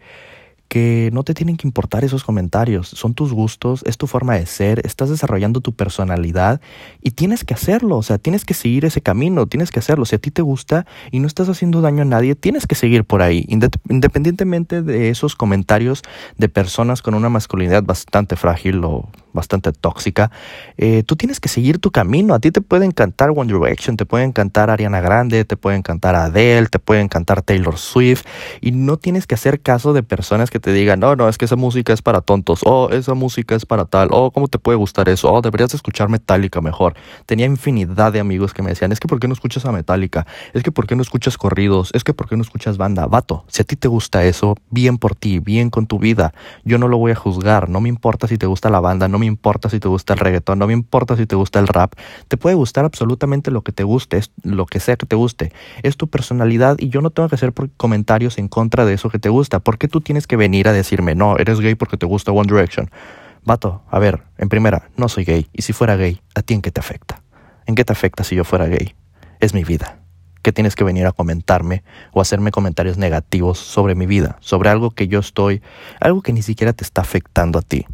que 0.68 1.10
no 1.14 1.24
te 1.24 1.34
tienen 1.34 1.58
que 1.58 1.68
importar 1.68 2.04
esos 2.04 2.24
comentarios, 2.24 2.88
son 2.88 3.14
tus 3.14 3.34
gustos, 3.34 3.84
es 3.86 3.98
tu 3.98 4.08
forma 4.08 4.36
de 4.36 4.46
ser, 4.46 4.86
estás 4.86 5.10
desarrollando 5.10 5.62
tu 5.62 5.74
personalidad 5.74 6.62
y 7.02 7.12
tienes 7.12 7.44
que 7.44 7.54
hacerlo, 7.54 7.98
o 7.98 8.04
sea, 8.04 8.18
tienes 8.18 8.46
que 8.46 8.54
seguir 8.54 8.86
ese 8.86 9.02
camino, 9.02 9.48
tienes 9.48 9.72
que 9.72 9.80
hacerlo. 9.80 10.06
Si 10.06 10.16
a 10.16 10.20
ti 10.20 10.32
te 10.32 10.42
gusta 10.42 10.86
y 11.12 11.20
no 11.20 11.28
estás 11.28 11.50
haciendo 11.50 11.82
daño 11.82 12.02
a 12.02 12.06
nadie, 12.06 12.36
tienes 12.36 12.68
que 12.68 12.76
seguir 12.76 13.06
por 13.06 13.22
ahí, 13.22 13.46
independientemente 13.48 14.82
de 14.82 15.10
esos 15.10 15.36
comentarios 15.36 16.02
de 16.38 16.50
personas 16.50 17.02
con 17.02 17.14
una 17.14 17.30
masculinidad 17.30 17.84
bastante 17.84 18.36
frágil 18.36 18.84
o 18.84 19.10
bastante 19.38 19.72
tóxica, 19.72 20.32
eh, 20.78 21.04
tú 21.04 21.16
tienes 21.16 21.40
que 21.40 21.48
seguir 21.48 21.80
tu 21.80 21.92
camino. 21.92 22.34
A 22.34 22.40
ti 22.40 22.52
te 22.52 22.60
puede 22.60 22.86
encantar 22.86 23.30
One 23.34 23.54
Direction, 23.54 23.96
te 23.96 24.06
puede 24.06 24.26
encantar 24.26 24.70
Ariana 24.70 25.00
Grande, 25.00 25.46
te 25.46 25.56
puede 25.56 25.78
encantar 25.78 26.16
Adele, 26.16 26.68
te 26.68 26.80
puede 26.80 27.00
encantar 27.00 27.42
Taylor 27.42 27.78
Swift 27.78 28.26
y 28.60 28.72
no 28.72 28.98
tienes 28.98 29.26
que 29.28 29.36
hacer 29.36 29.62
caso 29.62 29.94
de 29.94 30.04
personas 30.04 30.50
que 30.50 30.60
te 30.60 30.74
digan, 30.74 31.00
no, 31.00 31.16
no, 31.16 31.30
es 31.30 31.38
que 31.38 31.46
esa 31.46 31.56
música 31.56 31.94
es 31.94 32.02
para 32.02 32.22
tontos, 32.22 32.62
o 32.66 32.90
esa 32.90 33.14
música 33.14 33.56
es 33.56 33.66
para 33.66 33.86
tal, 33.86 34.10
o 34.12 34.32
cómo 34.32 34.48
te 34.48 34.60
puede 34.60 34.78
gustar 34.78 35.08
eso, 35.10 35.32
o 35.32 35.42
deberías 35.42 35.74
escuchar 35.74 36.10
Metallica 36.10 36.60
mejor. 36.62 36.96
Tenía 37.26 37.46
infinidad 37.46 38.12
de 38.12 38.20
amigos 38.20 38.54
que 38.54 38.64
me 38.64 38.70
decían, 38.70 38.92
es 38.92 39.00
que 39.00 39.08
¿por 39.08 39.20
qué 39.20 39.28
no 39.28 39.34
escuchas 39.34 39.66
a 39.66 39.72
Metallica? 39.72 40.26
Es 40.54 40.64
que 40.64 40.72
¿por 40.72 40.88
qué 40.88 40.96
no 40.96 41.02
escuchas 41.02 41.38
corridos? 41.38 41.92
Es 41.94 42.04
que 42.04 42.14
¿por 42.14 42.28
qué 42.28 42.36
no 42.36 42.42
escuchas 42.42 42.78
banda? 42.78 43.06
Vato, 43.06 43.46
si 43.48 43.62
a 43.62 43.66
ti 43.66 43.76
te 43.76 43.88
gusta 43.88 44.24
eso, 44.26 44.56
bien 44.70 44.98
por 44.98 45.16
ti, 45.16 45.40
bien 45.40 45.70
con 45.70 45.86
tu 45.86 46.00
vida. 46.00 46.34
Yo 46.64 46.78
no 46.78 46.88
lo 46.88 46.98
voy 46.98 47.12
a 47.12 47.16
juzgar, 47.16 47.70
no 47.70 47.82
me 47.82 47.90
importa 47.90 48.28
si 48.28 48.38
te 48.38 48.48
gusta 48.48 48.70
la 48.70 48.80
banda, 48.80 49.08
no 49.08 49.20
me 49.20 49.27
importa 49.28 49.70
si 49.70 49.80
te 49.80 49.88
gusta 49.88 50.14
el 50.14 50.20
reggaetón, 50.20 50.60
no 50.60 50.68
me 50.68 50.74
importa 50.74 51.16
si 51.16 51.26
te 51.26 51.36
gusta 51.36 51.60
el 51.60 51.68
rap. 51.68 51.94
Te 52.28 52.38
puede 52.38 52.56
gustar 52.56 52.86
absolutamente 52.86 53.52
lo 53.52 53.62
que 53.62 53.72
te 53.72 53.84
guste, 53.84 54.22
lo 54.44 54.66
que 54.66 54.80
sea 54.80 54.96
que 54.96 55.06
te 55.06 55.16
guste. 55.16 55.52
Es 55.84 55.98
tu 55.98 56.08
personalidad 56.08 56.78
y 56.80 56.90
yo 56.90 57.02
no 57.02 57.10
tengo 57.10 57.30
que 57.30 57.36
hacer 57.36 57.54
comentarios 57.78 58.38
en 58.38 58.48
contra 58.48 58.86
de 58.86 58.94
eso 58.94 59.10
que 59.10 59.20
te 59.20 59.30
gusta. 59.30 59.60
¿Por 59.60 59.78
qué 59.78 59.88
tú 59.88 60.02
tienes 60.02 60.28
que 60.28 60.36
venir 60.36 60.68
a 60.68 60.74
decirme, 60.74 61.16
no, 61.16 61.38
eres 61.38 61.60
gay 61.60 61.76
porque 61.76 61.98
te 61.98 62.06
gusta 62.06 62.32
One 62.32 62.52
Direction? 62.52 62.90
Vato, 63.44 63.82
a 63.90 64.00
ver, 64.00 64.24
en 64.38 64.50
primera, 64.50 64.90
no 64.98 65.08
soy 65.08 65.24
gay. 65.24 65.48
Y 65.54 65.62
si 65.62 65.72
fuera 65.74 65.96
gay, 65.96 66.22
¿a 66.36 66.42
ti 66.42 66.54
en 66.54 66.62
qué 66.62 66.72
te 66.72 66.80
afecta? 66.80 67.24
¿En 67.66 67.76
qué 67.76 67.86
te 67.86 67.94
afecta 67.94 68.24
si 68.24 68.36
yo 68.36 68.44
fuera 68.44 68.66
gay? 68.68 68.96
Es 69.40 69.54
mi 69.54 69.64
vida. 69.64 70.00
¿Qué 70.42 70.54
tienes 70.54 70.76
que 70.76 70.84
venir 70.84 71.06
a 71.06 71.12
comentarme 71.12 71.84
o 72.14 72.22
hacerme 72.22 72.52
comentarios 72.52 72.98
negativos 72.98 73.58
sobre 73.58 73.96
mi 73.96 74.06
vida, 74.06 74.38
sobre 74.40 74.70
algo 74.70 74.92
que 74.92 75.08
yo 75.08 75.20
estoy, 75.20 75.62
algo 76.00 76.22
que 76.22 76.34
ni 76.34 76.42
siquiera 76.42 76.74
te 76.74 76.84
está 76.84 77.02
afectando 77.02 77.60
a 77.60 77.62
ti? 77.62 77.86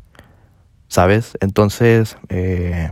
¿Sabes? 0.93 1.35
Entonces, 1.41 2.17
eh, 2.29 2.91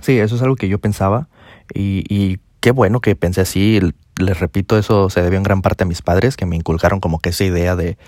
sí, 0.00 0.18
eso 0.18 0.36
es 0.36 0.42
algo 0.42 0.56
que 0.56 0.68
yo 0.68 0.78
pensaba 0.78 1.28
y, 1.74 2.02
y 2.08 2.38
qué 2.60 2.70
bueno 2.70 3.00
que 3.00 3.14
pensé 3.14 3.42
así. 3.42 3.78
Les 4.18 4.40
repito, 4.40 4.78
eso 4.78 5.10
se 5.10 5.20
debió 5.20 5.36
en 5.36 5.42
gran 5.42 5.60
parte 5.60 5.84
a 5.84 5.86
mis 5.86 6.00
padres, 6.00 6.38
que 6.38 6.46
me 6.46 6.56
inculcaron 6.56 6.98
como 6.98 7.18
que 7.18 7.28
esa 7.28 7.44
idea 7.44 7.76
de, 7.76 7.98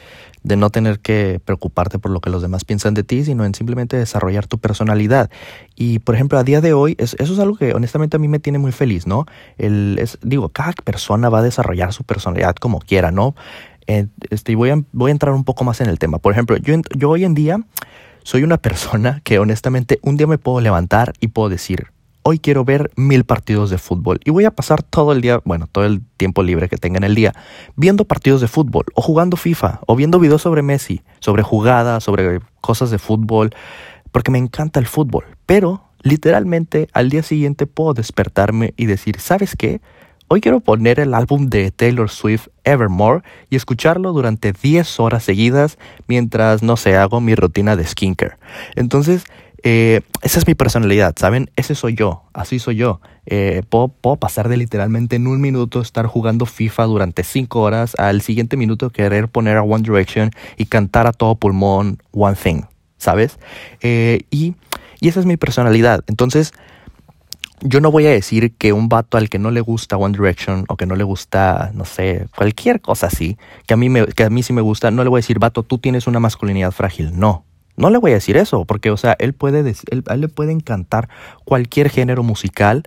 de 0.42 0.56
no 0.56 0.70
tener 0.70 0.98
que 1.00 1.42
preocuparte 1.44 1.98
por 1.98 2.10
lo 2.10 2.22
que 2.22 2.30
los 2.30 2.40
demás 2.40 2.64
piensan 2.64 2.94
de 2.94 3.02
ti, 3.02 3.22
sino 3.22 3.44
en 3.44 3.54
simplemente 3.54 3.98
desarrollar 3.98 4.46
tu 4.46 4.56
personalidad. 4.56 5.30
Y, 5.76 5.98
por 5.98 6.14
ejemplo, 6.14 6.38
a 6.38 6.42
día 6.42 6.62
de 6.62 6.72
hoy, 6.72 6.96
eso 6.98 7.16
es 7.18 7.38
algo 7.38 7.58
que 7.58 7.74
honestamente 7.74 8.16
a 8.16 8.18
mí 8.18 8.28
me 8.28 8.38
tiene 8.38 8.58
muy 8.58 8.72
feliz, 8.72 9.06
¿no? 9.06 9.26
El, 9.58 9.98
es, 10.00 10.18
digo, 10.22 10.48
cada 10.48 10.72
persona 10.72 11.28
va 11.28 11.40
a 11.40 11.42
desarrollar 11.42 11.92
su 11.92 12.04
personalidad 12.04 12.54
como 12.56 12.78
quiera, 12.78 13.10
¿no? 13.10 13.34
Eh, 13.86 14.06
este, 14.30 14.56
voy, 14.56 14.70
a, 14.70 14.82
voy 14.92 15.10
a 15.10 15.12
entrar 15.12 15.34
un 15.34 15.44
poco 15.44 15.64
más 15.64 15.82
en 15.82 15.90
el 15.90 15.98
tema. 15.98 16.18
Por 16.18 16.32
ejemplo, 16.32 16.56
yo, 16.56 16.76
yo 16.96 17.10
hoy 17.10 17.24
en 17.24 17.34
día 17.34 17.60
soy 18.24 18.42
una 18.42 18.58
persona 18.58 19.20
que 19.24 19.38
honestamente 19.38 19.98
un 20.02 20.16
día 20.16 20.26
me 20.26 20.38
puedo 20.38 20.60
levantar 20.60 21.12
y 21.20 21.28
puedo 21.28 21.48
decir, 21.48 21.88
hoy 22.22 22.38
quiero 22.38 22.64
ver 22.64 22.90
mil 22.96 23.24
partidos 23.24 23.70
de 23.70 23.78
fútbol 23.78 24.20
y 24.24 24.30
voy 24.30 24.44
a 24.44 24.52
pasar 24.52 24.82
todo 24.82 25.12
el 25.12 25.20
día, 25.20 25.40
bueno, 25.44 25.66
todo 25.70 25.84
el 25.84 26.02
tiempo 26.16 26.42
libre 26.42 26.68
que 26.68 26.76
tenga 26.76 26.98
en 26.98 27.04
el 27.04 27.14
día, 27.14 27.34
viendo 27.76 28.04
partidos 28.04 28.40
de 28.40 28.48
fútbol 28.48 28.84
o 28.94 29.02
jugando 29.02 29.36
FIFA 29.36 29.80
o 29.86 29.96
viendo 29.96 30.18
videos 30.18 30.42
sobre 30.42 30.62
Messi, 30.62 31.02
sobre 31.20 31.42
jugadas, 31.42 32.04
sobre 32.04 32.40
cosas 32.60 32.90
de 32.90 32.98
fútbol, 32.98 33.50
porque 34.12 34.30
me 34.30 34.38
encanta 34.38 34.78
el 34.78 34.86
fútbol. 34.86 35.24
Pero 35.46 35.84
literalmente 36.02 36.88
al 36.92 37.10
día 37.10 37.22
siguiente 37.22 37.66
puedo 37.66 37.94
despertarme 37.94 38.74
y 38.76 38.86
decir, 38.86 39.18
¿sabes 39.18 39.56
qué? 39.56 39.80
Hoy 40.34 40.40
quiero 40.40 40.60
poner 40.60 40.98
el 40.98 41.12
álbum 41.12 41.50
de 41.50 41.70
Taylor 41.70 42.08
Swift 42.08 42.48
Evermore 42.64 43.20
y 43.50 43.56
escucharlo 43.56 44.14
durante 44.14 44.54
10 44.54 44.98
horas 44.98 45.24
seguidas 45.24 45.76
mientras, 46.08 46.62
no 46.62 46.78
sé, 46.78 46.96
hago 46.96 47.20
mi 47.20 47.34
rutina 47.34 47.76
de 47.76 47.86
skincare. 47.86 48.38
Entonces, 48.74 49.24
eh, 49.62 50.00
esa 50.22 50.38
es 50.38 50.46
mi 50.46 50.54
personalidad, 50.54 51.14
¿saben? 51.18 51.50
Ese 51.56 51.74
soy 51.74 51.96
yo, 51.96 52.22
así 52.32 52.60
soy 52.60 52.76
yo. 52.76 53.02
Eh, 53.26 53.60
puedo, 53.68 53.90
pasar 54.16 54.48
de 54.48 54.56
literalmente 54.56 55.16
en 55.16 55.26
un 55.26 55.38
minuto 55.38 55.82
estar 55.82 56.06
jugando 56.06 56.46
FIFA 56.46 56.84
durante 56.84 57.24
5 57.24 57.60
horas 57.60 57.94
al 57.98 58.22
siguiente 58.22 58.56
minuto 58.56 58.88
querer 58.88 59.28
poner 59.28 59.58
a 59.58 59.62
One 59.62 59.82
Direction 59.82 60.30
y 60.56 60.64
cantar 60.64 61.06
a 61.06 61.12
todo 61.12 61.34
pulmón 61.34 61.98
One 62.12 62.36
Thing, 62.42 62.62
¿sabes? 62.96 63.38
Eh, 63.82 64.22
y 64.30 64.54
esa 65.02 65.20
es 65.20 65.26
mi 65.26 65.36
personalidad. 65.36 66.04
Entonces, 66.06 66.54
yo 67.64 67.80
no 67.80 67.90
voy 67.90 68.06
a 68.06 68.10
decir 68.10 68.54
que 68.56 68.72
un 68.72 68.88
vato 68.88 69.16
al 69.16 69.28
que 69.28 69.38
no 69.38 69.50
le 69.50 69.60
gusta 69.60 69.96
One 69.96 70.16
Direction 70.16 70.64
o 70.68 70.76
que 70.76 70.86
no 70.86 70.96
le 70.96 71.04
gusta, 71.04 71.70
no 71.74 71.84
sé, 71.84 72.26
cualquier 72.36 72.80
cosa 72.80 73.06
así, 73.06 73.36
que 73.66 73.74
a 73.74 73.76
mí, 73.76 73.88
me, 73.88 74.06
que 74.06 74.24
a 74.24 74.30
mí 74.30 74.42
sí 74.42 74.52
me 74.52 74.60
gusta, 74.60 74.90
no 74.90 75.04
le 75.04 75.10
voy 75.10 75.18
a 75.18 75.22
decir, 75.22 75.38
vato, 75.38 75.62
tú 75.62 75.78
tienes 75.78 76.06
una 76.06 76.20
masculinidad 76.20 76.72
frágil. 76.72 77.18
No, 77.18 77.44
no 77.76 77.90
le 77.90 77.98
voy 77.98 78.12
a 78.12 78.14
decir 78.14 78.36
eso, 78.36 78.64
porque, 78.64 78.90
o 78.90 78.96
sea, 78.96 79.16
él 79.18 79.32
puede, 79.32 79.74
él, 79.90 80.04
le 80.16 80.28
puede 80.28 80.52
encantar 80.52 81.08
cualquier 81.44 81.88
género 81.88 82.22
musical 82.22 82.84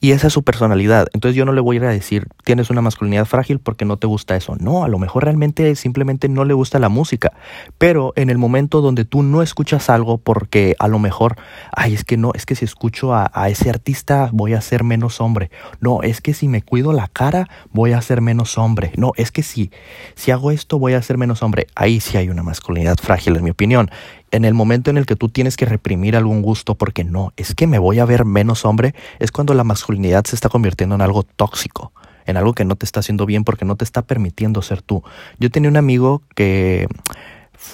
y 0.00 0.12
esa 0.12 0.28
es 0.28 0.32
su 0.32 0.42
personalidad. 0.42 1.08
Entonces 1.12 1.36
yo 1.36 1.44
no 1.44 1.52
le 1.52 1.60
voy 1.60 1.76
a 1.76 1.80
ir 1.80 1.84
a 1.84 1.90
decir, 1.90 2.26
tienes 2.44 2.70
una 2.70 2.80
masculinidad 2.80 3.26
frágil 3.26 3.58
porque 3.58 3.84
no 3.84 3.98
te 3.98 4.06
gusta 4.06 4.34
eso. 4.34 4.56
No, 4.58 4.82
a 4.82 4.88
lo 4.88 4.98
mejor 4.98 5.24
realmente 5.24 5.74
simplemente 5.76 6.28
no 6.28 6.46
le 6.46 6.54
gusta 6.54 6.78
la 6.78 6.88
música. 6.88 7.32
Pero 7.76 8.14
en 8.16 8.30
el 8.30 8.38
momento 8.38 8.80
donde 8.80 9.04
tú 9.04 9.22
no 9.22 9.42
escuchas 9.42 9.90
algo 9.90 10.16
porque 10.16 10.74
a 10.78 10.88
lo 10.88 10.98
mejor, 10.98 11.36
ay, 11.72 11.92
es 11.92 12.04
que 12.04 12.16
no, 12.16 12.32
es 12.34 12.46
que 12.46 12.54
si 12.54 12.64
escucho 12.64 13.14
a, 13.14 13.30
ese 13.50 13.68
artista 13.68 14.30
voy 14.32 14.54
a 14.54 14.60
ser 14.62 14.84
menos 14.84 15.20
hombre. 15.20 15.50
No, 15.80 16.02
es 16.02 16.22
que 16.22 16.32
si 16.32 16.48
me 16.48 16.62
cuido 16.62 16.92
la 16.92 17.08
cara 17.08 17.48
voy 17.70 17.92
a 17.92 18.00
ser 18.00 18.22
menos 18.22 18.56
hombre. 18.56 18.92
No, 18.96 19.12
es 19.16 19.30
que 19.30 19.42
si, 19.42 19.70
si 20.14 20.30
hago 20.30 20.50
esto 20.50 20.78
voy 20.78 20.94
a 20.94 21.02
ser 21.02 21.18
menos 21.18 21.42
hombre. 21.42 21.66
Ahí 21.74 22.00
sí 22.00 22.16
hay 22.16 22.30
una 22.30 22.42
masculinidad 22.42 22.96
frágil, 22.96 23.36
en 23.36 23.44
mi 23.44 23.50
opinión 23.50 23.90
en 24.30 24.44
el 24.44 24.54
momento 24.54 24.90
en 24.90 24.98
el 24.98 25.06
que 25.06 25.16
tú 25.16 25.28
tienes 25.28 25.56
que 25.56 25.66
reprimir 25.66 26.16
algún 26.16 26.42
gusto 26.42 26.74
porque 26.74 27.04
no, 27.04 27.32
es 27.36 27.54
que 27.54 27.66
me 27.66 27.78
voy 27.78 27.98
a 27.98 28.04
ver 28.04 28.24
menos 28.24 28.64
hombre, 28.64 28.94
es 29.18 29.32
cuando 29.32 29.54
la 29.54 29.64
masculinidad 29.64 30.24
se 30.24 30.36
está 30.36 30.48
convirtiendo 30.48 30.94
en 30.94 31.02
algo 31.02 31.22
tóxico, 31.22 31.92
en 32.26 32.36
algo 32.36 32.54
que 32.54 32.64
no 32.64 32.76
te 32.76 32.86
está 32.86 33.00
haciendo 33.00 33.26
bien 33.26 33.44
porque 33.44 33.64
no 33.64 33.76
te 33.76 33.84
está 33.84 34.02
permitiendo 34.02 34.62
ser 34.62 34.82
tú. 34.82 35.02
Yo 35.38 35.50
tenía 35.50 35.70
un 35.70 35.76
amigo 35.76 36.22
que, 36.34 36.86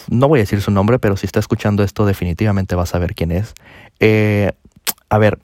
no 0.09 0.29
voy 0.29 0.41
a 0.41 0.43
decir 0.43 0.61
su 0.61 0.71
nombre, 0.71 0.99
pero 0.99 1.17
si 1.17 1.27
está 1.27 1.41
escuchando 1.41 1.83
esto 1.83 2.07
definitivamente 2.07 2.75
vas 2.75 2.95
a 2.95 2.99
ver 2.99 3.15
quién 3.15 3.33
es. 3.33 3.55
Eh, 4.01 4.53
a 5.09 5.19
ver, 5.19 5.39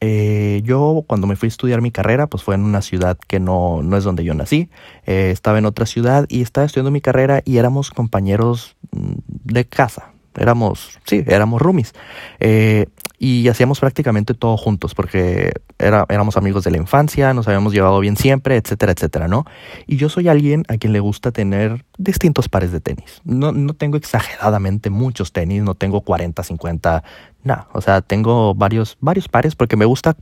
eh, 0.00 0.62
yo 0.64 1.04
cuando 1.06 1.26
me 1.26 1.36
fui 1.36 1.46
a 1.46 1.48
estudiar 1.48 1.80
mi 1.80 1.90
carrera, 1.90 2.26
pues 2.26 2.42
fue 2.42 2.54
en 2.54 2.62
una 2.62 2.82
ciudad 2.82 3.18
que 3.28 3.40
no, 3.40 3.82
no 3.82 3.96
es 3.96 4.04
donde 4.04 4.24
yo 4.24 4.34
nací. 4.34 4.68
Eh, 5.06 5.30
estaba 5.32 5.58
en 5.58 5.66
otra 5.66 5.86
ciudad 5.86 6.26
y 6.28 6.42
estaba 6.42 6.66
estudiando 6.66 6.90
mi 6.90 7.00
carrera 7.00 7.42
y 7.44 7.58
éramos 7.58 7.90
compañeros 7.90 8.76
mm, 8.90 9.12
de 9.44 9.64
casa, 9.64 10.11
éramos, 10.36 10.98
sí, 11.04 11.22
éramos 11.26 11.60
roomies. 11.60 11.92
Eh, 12.40 12.86
y 13.18 13.48
hacíamos 13.48 13.78
prácticamente 13.78 14.34
todo 14.34 14.56
juntos 14.56 14.96
porque 14.96 15.52
era, 15.78 16.06
éramos 16.08 16.36
amigos 16.36 16.64
de 16.64 16.72
la 16.72 16.78
infancia, 16.78 17.32
nos 17.34 17.46
habíamos 17.46 17.72
llevado 17.72 18.00
bien 18.00 18.16
siempre, 18.16 18.56
etcétera, 18.56 18.92
etcétera, 18.92 19.28
¿no? 19.28 19.44
Y 19.86 19.96
yo 19.96 20.08
soy 20.08 20.28
alguien 20.28 20.64
a 20.66 20.76
quien 20.76 20.92
le 20.92 20.98
gusta 20.98 21.30
tener 21.30 21.84
distintos 21.98 22.48
pares 22.48 22.72
de 22.72 22.80
tenis. 22.80 23.20
No, 23.24 23.52
no 23.52 23.74
tengo 23.74 23.96
exageradamente 23.96 24.90
muchos 24.90 25.32
tenis, 25.32 25.62
no 25.62 25.76
tengo 25.76 26.00
40, 26.00 26.42
50, 26.42 27.04
nada. 27.44 27.68
O 27.72 27.80
sea, 27.80 28.00
tengo 28.00 28.54
varios, 28.54 28.96
varios 29.00 29.28
pares 29.28 29.54
porque 29.54 29.76
me 29.76 29.84
gusta 29.84 30.16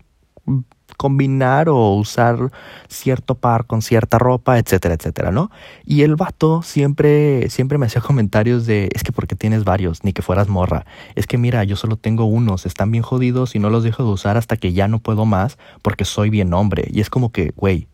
combinar 1.01 1.71
o 1.71 1.95
usar 1.95 2.53
cierto 2.87 3.35
par 3.35 3.65
con 3.65 3.81
cierta 3.81 4.19
ropa, 4.19 4.59
etcétera, 4.59 4.97
etcétera, 4.97 5.31
¿no? 5.31 5.51
Y 5.87 6.03
el 6.03 6.15
vato 6.15 6.61
siempre, 6.61 7.49
siempre 7.49 7.79
me 7.79 7.87
hacía 7.87 8.03
comentarios 8.11 8.67
de, 8.67 8.91
es 8.95 9.03
que 9.03 9.11
porque 9.11 9.35
tienes 9.35 9.65
varios, 9.65 10.05
ni 10.05 10.13
que 10.13 10.21
fueras 10.21 10.49
morra. 10.49 10.85
Es 11.15 11.27
que 11.27 11.39
mira, 11.39 11.65
yo 11.65 11.77
solo 11.77 11.97
tengo 11.97 12.27
unos, 12.27 12.67
están 12.67 12.91
bien 12.91 13.03
jodidos 13.03 13.55
y 13.55 13.61
no 13.61 13.71
los 13.71 13.83
dejo 13.83 14.05
de 14.05 14.11
usar 14.11 14.37
hasta 14.37 14.59
que 14.59 14.75
ya 14.75 14.89
no 14.89 14.99
puedo 14.99 15.25
más 15.25 15.57
porque 15.81 16.05
soy 16.05 16.29
bien 16.29 16.53
hombre. 16.53 16.87
Y 16.91 17.01
es 17.01 17.09
como 17.09 17.33
que, 17.33 17.55
güey, 17.57 17.89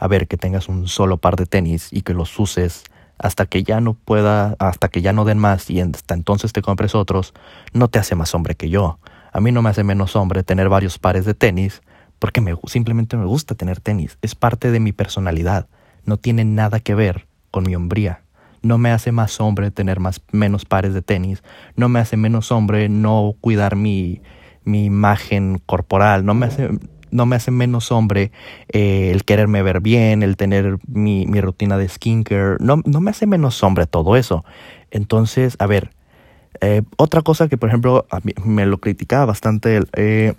a 0.00 0.08
ver, 0.08 0.26
que 0.26 0.36
tengas 0.36 0.68
un 0.68 0.88
solo 0.88 1.18
par 1.18 1.36
de 1.36 1.46
tenis 1.46 1.90
y 1.92 2.02
que 2.02 2.12
los 2.12 2.36
uses 2.40 2.82
hasta 3.18 3.46
que 3.46 3.62
ya 3.62 3.80
no 3.80 3.94
pueda, 3.94 4.56
hasta 4.58 4.88
que 4.88 5.00
ya 5.00 5.12
no 5.12 5.24
den 5.24 5.38
más 5.38 5.70
y 5.70 5.80
hasta 5.80 6.14
entonces 6.14 6.52
te 6.52 6.60
compres 6.60 6.96
otros, 6.96 7.34
no 7.72 7.86
te 7.86 8.00
hace 8.00 8.16
más 8.16 8.34
hombre 8.34 8.56
que 8.56 8.68
yo. 8.68 8.98
A 9.30 9.40
mí 9.40 9.52
no 9.52 9.62
me 9.62 9.70
hace 9.70 9.84
menos 9.84 10.16
hombre 10.16 10.42
tener 10.42 10.68
varios 10.68 10.98
pares 10.98 11.24
de 11.24 11.34
tenis 11.34 11.82
porque 12.22 12.40
me, 12.40 12.54
simplemente 12.66 13.16
me 13.16 13.24
gusta 13.24 13.56
tener 13.56 13.80
tenis. 13.80 14.16
Es 14.22 14.36
parte 14.36 14.70
de 14.70 14.78
mi 14.78 14.92
personalidad. 14.92 15.66
No 16.04 16.18
tiene 16.18 16.44
nada 16.44 16.78
que 16.78 16.94
ver 16.94 17.26
con 17.50 17.64
mi 17.64 17.74
hombría. 17.74 18.22
No 18.62 18.78
me 18.78 18.92
hace 18.92 19.10
más 19.10 19.40
hombre 19.40 19.72
tener 19.72 19.98
más, 19.98 20.22
menos 20.30 20.64
pares 20.64 20.94
de 20.94 21.02
tenis. 21.02 21.42
No 21.74 21.88
me 21.88 21.98
hace 21.98 22.16
menos 22.16 22.52
hombre 22.52 22.88
no 22.88 23.34
cuidar 23.40 23.74
mi, 23.74 24.22
mi 24.62 24.84
imagen 24.84 25.60
corporal. 25.66 26.24
No 26.24 26.34
me 26.34 26.46
hace 26.46 26.70
no 27.10 27.26
me 27.26 27.34
hace 27.34 27.50
menos 27.50 27.90
hombre 27.90 28.30
eh, 28.68 29.10
el 29.10 29.24
quererme 29.24 29.64
ver 29.64 29.80
bien, 29.80 30.22
el 30.22 30.36
tener 30.36 30.78
mi, 30.86 31.26
mi 31.26 31.40
rutina 31.40 31.76
de 31.76 31.88
skincare, 31.88 32.56
no, 32.60 32.82
no 32.84 33.00
me 33.00 33.10
hace 33.10 33.26
menos 33.26 33.60
hombre 33.64 33.86
todo 33.86 34.14
eso. 34.14 34.44
Entonces, 34.92 35.56
a 35.58 35.66
ver, 35.66 35.90
eh, 36.60 36.82
otra 36.96 37.22
cosa 37.22 37.48
que 37.48 37.58
por 37.58 37.68
ejemplo 37.68 38.06
me 38.44 38.64
lo 38.64 38.78
criticaba 38.78 39.26
bastante, 39.26 39.80
eh, 39.94 40.34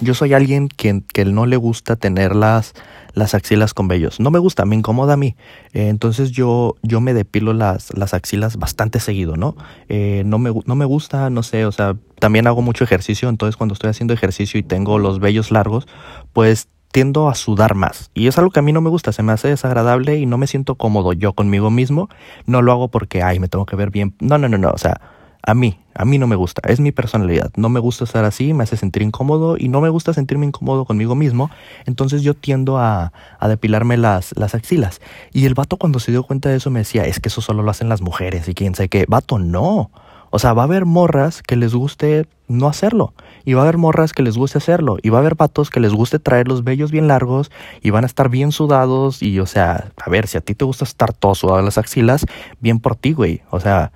yo 0.00 0.14
soy 0.14 0.34
alguien 0.34 0.68
que, 0.68 1.02
que 1.12 1.24
no 1.24 1.46
le 1.46 1.56
gusta 1.56 1.96
tener 1.96 2.34
las, 2.34 2.74
las 3.14 3.34
axilas 3.34 3.74
con 3.74 3.88
vellos. 3.88 4.20
No 4.20 4.30
me 4.30 4.38
gusta, 4.38 4.64
me 4.64 4.76
incomoda 4.76 5.14
a 5.14 5.16
mí. 5.16 5.36
Eh, 5.72 5.88
entonces 5.88 6.30
yo, 6.30 6.76
yo 6.82 7.00
me 7.00 7.14
depilo 7.14 7.52
las, 7.52 7.96
las 7.96 8.14
axilas 8.14 8.56
bastante 8.56 9.00
seguido, 9.00 9.36
¿no? 9.36 9.56
Eh, 9.88 10.22
no, 10.26 10.38
me, 10.38 10.52
no 10.64 10.74
me 10.74 10.84
gusta, 10.84 11.30
no 11.30 11.42
sé, 11.42 11.64
o 11.66 11.72
sea, 11.72 11.96
también 12.18 12.46
hago 12.46 12.62
mucho 12.62 12.84
ejercicio, 12.84 13.28
entonces 13.28 13.56
cuando 13.56 13.74
estoy 13.74 13.90
haciendo 13.90 14.14
ejercicio 14.14 14.58
y 14.58 14.62
tengo 14.62 14.98
los 14.98 15.20
vellos 15.20 15.50
largos, 15.50 15.86
pues 16.32 16.68
tiendo 16.90 17.28
a 17.28 17.34
sudar 17.34 17.74
más. 17.74 18.10
Y 18.14 18.28
es 18.28 18.38
algo 18.38 18.50
que 18.50 18.60
a 18.60 18.62
mí 18.62 18.72
no 18.72 18.80
me 18.80 18.90
gusta, 18.90 19.12
se 19.12 19.22
me 19.22 19.32
hace 19.32 19.48
desagradable 19.48 20.16
y 20.16 20.26
no 20.26 20.38
me 20.38 20.46
siento 20.46 20.76
cómodo 20.76 21.12
yo 21.12 21.34
conmigo 21.34 21.70
mismo. 21.70 22.08
No 22.46 22.62
lo 22.62 22.72
hago 22.72 22.88
porque, 22.88 23.22
ay, 23.22 23.38
me 23.40 23.48
tengo 23.48 23.66
que 23.66 23.76
ver 23.76 23.90
bien. 23.90 24.14
No, 24.20 24.38
no, 24.38 24.48
no, 24.48 24.56
no, 24.56 24.70
o 24.70 24.78
sea 24.78 25.00
a 25.48 25.54
mí, 25.54 25.80
a 25.98 26.04
mí 26.04 26.16
no 26.16 26.28
me 26.28 26.36
gusta, 26.36 26.62
es 26.68 26.78
mi 26.78 26.92
personalidad. 26.92 27.50
No 27.56 27.68
me 27.68 27.80
gusta 27.80 28.04
estar 28.04 28.24
así, 28.24 28.54
me 28.54 28.62
hace 28.62 28.76
sentir 28.76 29.02
incómodo 29.02 29.56
y 29.58 29.68
no 29.68 29.80
me 29.80 29.88
gusta 29.88 30.14
sentirme 30.14 30.46
incómodo 30.46 30.84
conmigo 30.84 31.16
mismo. 31.16 31.50
Entonces 31.86 32.22
yo 32.22 32.34
tiendo 32.34 32.78
a, 32.78 33.12
depilarme 33.42 33.96
las, 33.96 34.32
las 34.36 34.54
axilas. 34.54 35.00
Y 35.32 35.46
el 35.46 35.54
vato 35.54 35.76
cuando 35.76 35.98
se 35.98 36.12
dio 36.12 36.22
cuenta 36.22 36.50
de 36.50 36.56
eso 36.56 36.70
me 36.70 36.78
decía, 36.78 37.04
es 37.04 37.18
que 37.18 37.28
eso 37.28 37.40
solo 37.40 37.64
lo 37.64 37.72
hacen 37.72 37.88
las 37.88 38.00
mujeres 38.00 38.48
y 38.48 38.54
quién 38.54 38.76
sabe 38.76 38.88
qué. 38.88 39.06
Vato, 39.08 39.40
no. 39.40 39.90
O 40.30 40.38
sea, 40.38 40.52
va 40.52 40.62
a 40.62 40.64
haber 40.66 40.84
morras 40.84 41.42
que 41.42 41.56
les 41.56 41.74
guste 41.74 42.28
no 42.46 42.68
hacerlo. 42.68 43.12
Y 43.44 43.54
va 43.54 43.62
a 43.62 43.64
haber 43.64 43.78
morras 43.78 44.12
que 44.12 44.22
les 44.22 44.36
guste 44.36 44.58
hacerlo. 44.58 44.98
Y 45.02 45.08
va 45.08 45.18
a 45.18 45.20
haber 45.20 45.34
vatos 45.34 45.68
que 45.68 45.80
les 45.80 45.92
guste 45.92 46.20
traer 46.20 46.46
los 46.46 46.62
vellos 46.62 46.92
bien 46.92 47.08
largos 47.08 47.50
y 47.82 47.90
van 47.90 48.04
a 48.04 48.06
estar 48.06 48.28
bien 48.28 48.52
sudados. 48.52 49.20
Y, 49.20 49.40
o 49.40 49.46
sea, 49.46 49.90
a 49.96 50.10
ver, 50.10 50.28
si 50.28 50.38
a 50.38 50.42
ti 50.42 50.54
te 50.54 50.64
gusta 50.64 50.84
estar 50.84 51.12
todo 51.12 51.34
sudado 51.34 51.58
en 51.58 51.64
las 51.64 51.78
axilas, 51.78 52.24
bien 52.60 52.78
por 52.78 52.94
ti, 52.94 53.14
güey. 53.14 53.42
O 53.50 53.58
sea, 53.58 53.90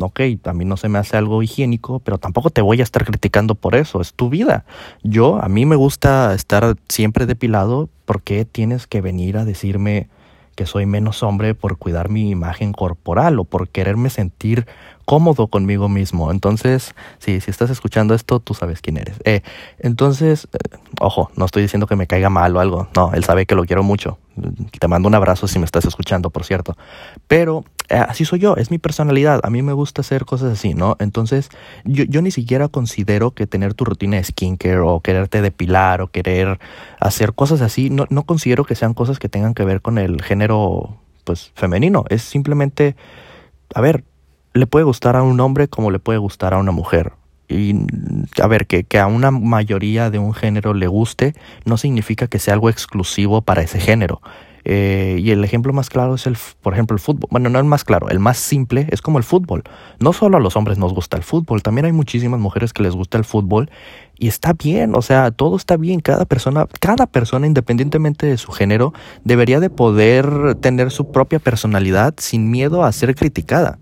ok, 0.00 0.20
a 0.44 0.52
mí 0.52 0.64
no 0.64 0.76
se 0.76 0.88
me 0.88 0.98
hace 0.98 1.16
algo 1.16 1.42
higiénico, 1.42 2.00
pero 2.00 2.18
tampoco 2.18 2.50
te 2.50 2.62
voy 2.62 2.80
a 2.80 2.82
estar 2.82 3.04
criticando 3.04 3.54
por 3.54 3.74
eso, 3.74 4.00
es 4.00 4.14
tu 4.14 4.28
vida. 4.28 4.64
Yo, 5.02 5.42
a 5.42 5.48
mí 5.48 5.66
me 5.66 5.76
gusta 5.76 6.34
estar 6.34 6.76
siempre 6.88 7.26
depilado, 7.26 7.88
¿por 8.04 8.22
qué 8.22 8.44
tienes 8.44 8.86
que 8.86 9.00
venir 9.00 9.36
a 9.36 9.44
decirme 9.44 10.08
que 10.58 10.66
soy 10.66 10.86
menos 10.86 11.22
hombre 11.22 11.54
por 11.54 11.78
cuidar 11.78 12.08
mi 12.08 12.30
imagen 12.30 12.72
corporal 12.72 13.38
o 13.38 13.44
por 13.44 13.68
quererme 13.68 14.10
sentir 14.10 14.66
cómodo 15.04 15.46
conmigo 15.46 15.88
mismo. 15.88 16.32
Entonces, 16.32 16.96
sí, 17.18 17.40
si 17.40 17.50
estás 17.50 17.70
escuchando 17.70 18.12
esto, 18.12 18.40
tú 18.40 18.54
sabes 18.54 18.82
quién 18.82 18.96
eres. 18.96 19.16
Eh, 19.24 19.42
entonces, 19.78 20.48
eh, 20.52 20.76
ojo, 21.00 21.30
no 21.36 21.44
estoy 21.44 21.62
diciendo 21.62 21.86
que 21.86 21.94
me 21.94 22.08
caiga 22.08 22.28
mal 22.28 22.56
o 22.56 22.60
algo. 22.60 22.88
No, 22.96 23.14
él 23.14 23.22
sabe 23.22 23.46
que 23.46 23.54
lo 23.54 23.66
quiero 23.66 23.84
mucho. 23.84 24.18
Te 24.78 24.88
mando 24.88 25.06
un 25.06 25.14
abrazo 25.14 25.46
si 25.46 25.60
me 25.60 25.64
estás 25.64 25.84
escuchando, 25.84 26.28
por 26.28 26.44
cierto. 26.44 26.76
Pero 27.28 27.64
así 27.90 28.24
soy 28.24 28.38
yo, 28.38 28.56
es 28.56 28.70
mi 28.70 28.78
personalidad. 28.78 29.40
A 29.42 29.50
mí 29.50 29.62
me 29.62 29.72
gusta 29.72 30.02
hacer 30.02 30.24
cosas 30.24 30.52
así, 30.52 30.74
¿no? 30.74 30.96
Entonces, 30.98 31.48
yo, 31.84 32.04
yo 32.04 32.22
ni 32.22 32.30
siquiera 32.30 32.68
considero 32.68 33.32
que 33.32 33.46
tener 33.46 33.74
tu 33.74 33.84
rutina 33.84 34.16
de 34.16 34.24
skincare 34.24 34.80
o 34.80 35.00
quererte 35.00 35.42
depilar 35.42 36.00
o 36.02 36.08
querer 36.08 36.58
hacer 37.00 37.34
cosas 37.34 37.60
así, 37.60 37.90
no, 37.90 38.06
no 38.10 38.24
considero 38.24 38.64
que 38.64 38.74
sean 38.74 38.94
cosas 38.94 39.18
que 39.18 39.28
tengan 39.28 39.54
que 39.54 39.64
ver 39.64 39.80
con 39.80 39.98
el 39.98 40.22
género, 40.22 40.98
pues, 41.24 41.52
femenino. 41.54 42.04
Es 42.08 42.22
simplemente, 42.22 42.96
a 43.74 43.80
ver, 43.80 44.04
le 44.54 44.66
puede 44.66 44.84
gustar 44.84 45.16
a 45.16 45.22
un 45.22 45.40
hombre 45.40 45.68
como 45.68 45.90
le 45.90 45.98
puede 45.98 46.18
gustar 46.18 46.54
a 46.54 46.58
una 46.58 46.72
mujer. 46.72 47.12
Y 47.48 47.74
a 48.42 48.46
ver, 48.46 48.66
que, 48.66 48.84
que, 48.84 48.98
a 48.98 49.06
una 49.06 49.30
mayoría 49.30 50.10
de 50.10 50.18
un 50.18 50.34
género 50.34 50.74
le 50.74 50.86
guste 50.86 51.34
no 51.64 51.78
significa 51.78 52.26
que 52.26 52.38
sea 52.38 52.52
algo 52.52 52.68
exclusivo 52.68 53.40
para 53.40 53.62
ese 53.62 53.80
género. 53.80 54.20
Eh, 54.70 55.16
y 55.18 55.30
el 55.30 55.42
ejemplo 55.44 55.72
más 55.72 55.88
claro 55.88 56.14
es 56.14 56.26
el, 56.26 56.36
por 56.60 56.74
ejemplo, 56.74 56.94
el 56.94 57.00
fútbol. 57.00 57.26
Bueno, 57.30 57.48
no 57.48 57.58
el 57.58 57.64
más 57.64 57.84
claro, 57.84 58.10
el 58.10 58.18
más 58.18 58.36
simple 58.36 58.86
es 58.90 59.00
como 59.00 59.16
el 59.16 59.24
fútbol. 59.24 59.62
No 59.98 60.12
solo 60.12 60.36
a 60.36 60.40
los 60.40 60.56
hombres 60.56 60.76
nos 60.76 60.92
gusta 60.92 61.16
el 61.16 61.22
fútbol, 61.22 61.62
también 61.62 61.86
hay 61.86 61.92
muchísimas 61.92 62.38
mujeres 62.38 62.74
que 62.74 62.82
les 62.82 62.94
gusta 62.94 63.16
el 63.16 63.24
fútbol 63.24 63.70
y 64.18 64.28
está 64.28 64.52
bien, 64.52 64.94
o 64.94 65.00
sea, 65.00 65.30
todo 65.30 65.56
está 65.56 65.78
bien. 65.78 66.00
Cada 66.00 66.26
persona, 66.26 66.66
cada 66.80 67.06
persona, 67.06 67.46
independientemente 67.46 68.26
de 68.26 68.36
su 68.36 68.52
género, 68.52 68.92
debería 69.24 69.58
de 69.58 69.70
poder 69.70 70.56
tener 70.56 70.90
su 70.90 71.12
propia 71.12 71.38
personalidad 71.38 72.12
sin 72.18 72.50
miedo 72.50 72.84
a 72.84 72.92
ser 72.92 73.14
criticada. 73.14 73.78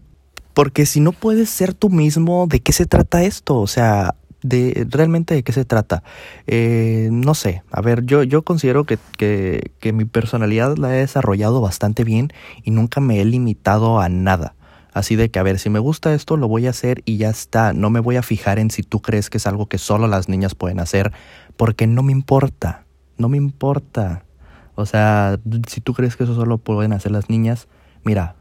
Porque 0.54 0.86
si 0.86 1.00
no 1.00 1.10
puedes 1.10 1.50
ser 1.50 1.74
tú 1.74 1.90
mismo, 1.90 2.46
¿de 2.48 2.60
qué 2.60 2.72
se 2.72 2.86
trata 2.86 3.24
esto? 3.24 3.58
O 3.58 3.66
sea, 3.66 4.14
de 4.48 4.86
realmente 4.90 5.34
de 5.34 5.42
qué 5.42 5.52
se 5.52 5.64
trata. 5.64 6.02
Eh, 6.46 7.08
no 7.12 7.34
sé, 7.34 7.62
a 7.70 7.80
ver, 7.80 8.04
yo, 8.04 8.22
yo 8.22 8.42
considero 8.42 8.84
que, 8.84 8.98
que, 9.16 9.72
que 9.80 9.92
mi 9.92 10.04
personalidad 10.04 10.76
la 10.76 10.94
he 10.94 10.98
desarrollado 10.98 11.60
bastante 11.60 12.04
bien 12.04 12.32
y 12.62 12.70
nunca 12.70 13.00
me 13.00 13.20
he 13.20 13.24
limitado 13.24 14.00
a 14.00 14.08
nada. 14.08 14.54
Así 14.97 15.14
de 15.14 15.30
que, 15.30 15.38
a 15.38 15.42
ver, 15.42 15.58
si 15.58 15.68
me 15.68 15.78
gusta 15.78 16.14
esto, 16.14 16.38
lo 16.38 16.49
voy 16.49 16.66
a 16.66 16.71
hacer 16.71 17.02
y 17.04 17.18
ya 17.18 17.28
está. 17.28 17.75
No 17.75 17.90
me 17.90 18.00
voy 18.00 18.16
a 18.16 18.23
fijar 18.23 18.58
en 18.58 18.71
si 18.71 18.82
tú 18.82 19.02
crees 19.02 19.28
que 19.28 19.36
es 19.36 19.47
algo 19.47 19.66
que 19.66 19.76
solo 19.76 20.06
las 20.06 20.30
niñas 20.30 20.54
pueden 20.54 20.80
hacer, 20.80 21.12
porque 21.58 21.86
no 21.86 22.02
me 22.02 22.12
importa. 22.12 22.86
No 23.18 23.28
me 23.28 23.36
importa. 23.36 24.25
O 24.75 24.86
sea, 24.86 25.38
si 25.68 25.82
tú 25.82 25.92
crees 25.92 26.16
que 26.16 26.25
eso 26.25 26.34
solo 26.34 26.56
pueden 26.56 26.94
hacer 26.94 27.12
las 27.12 27.28
niñas, 27.28 27.68
mira, 28.04 28.35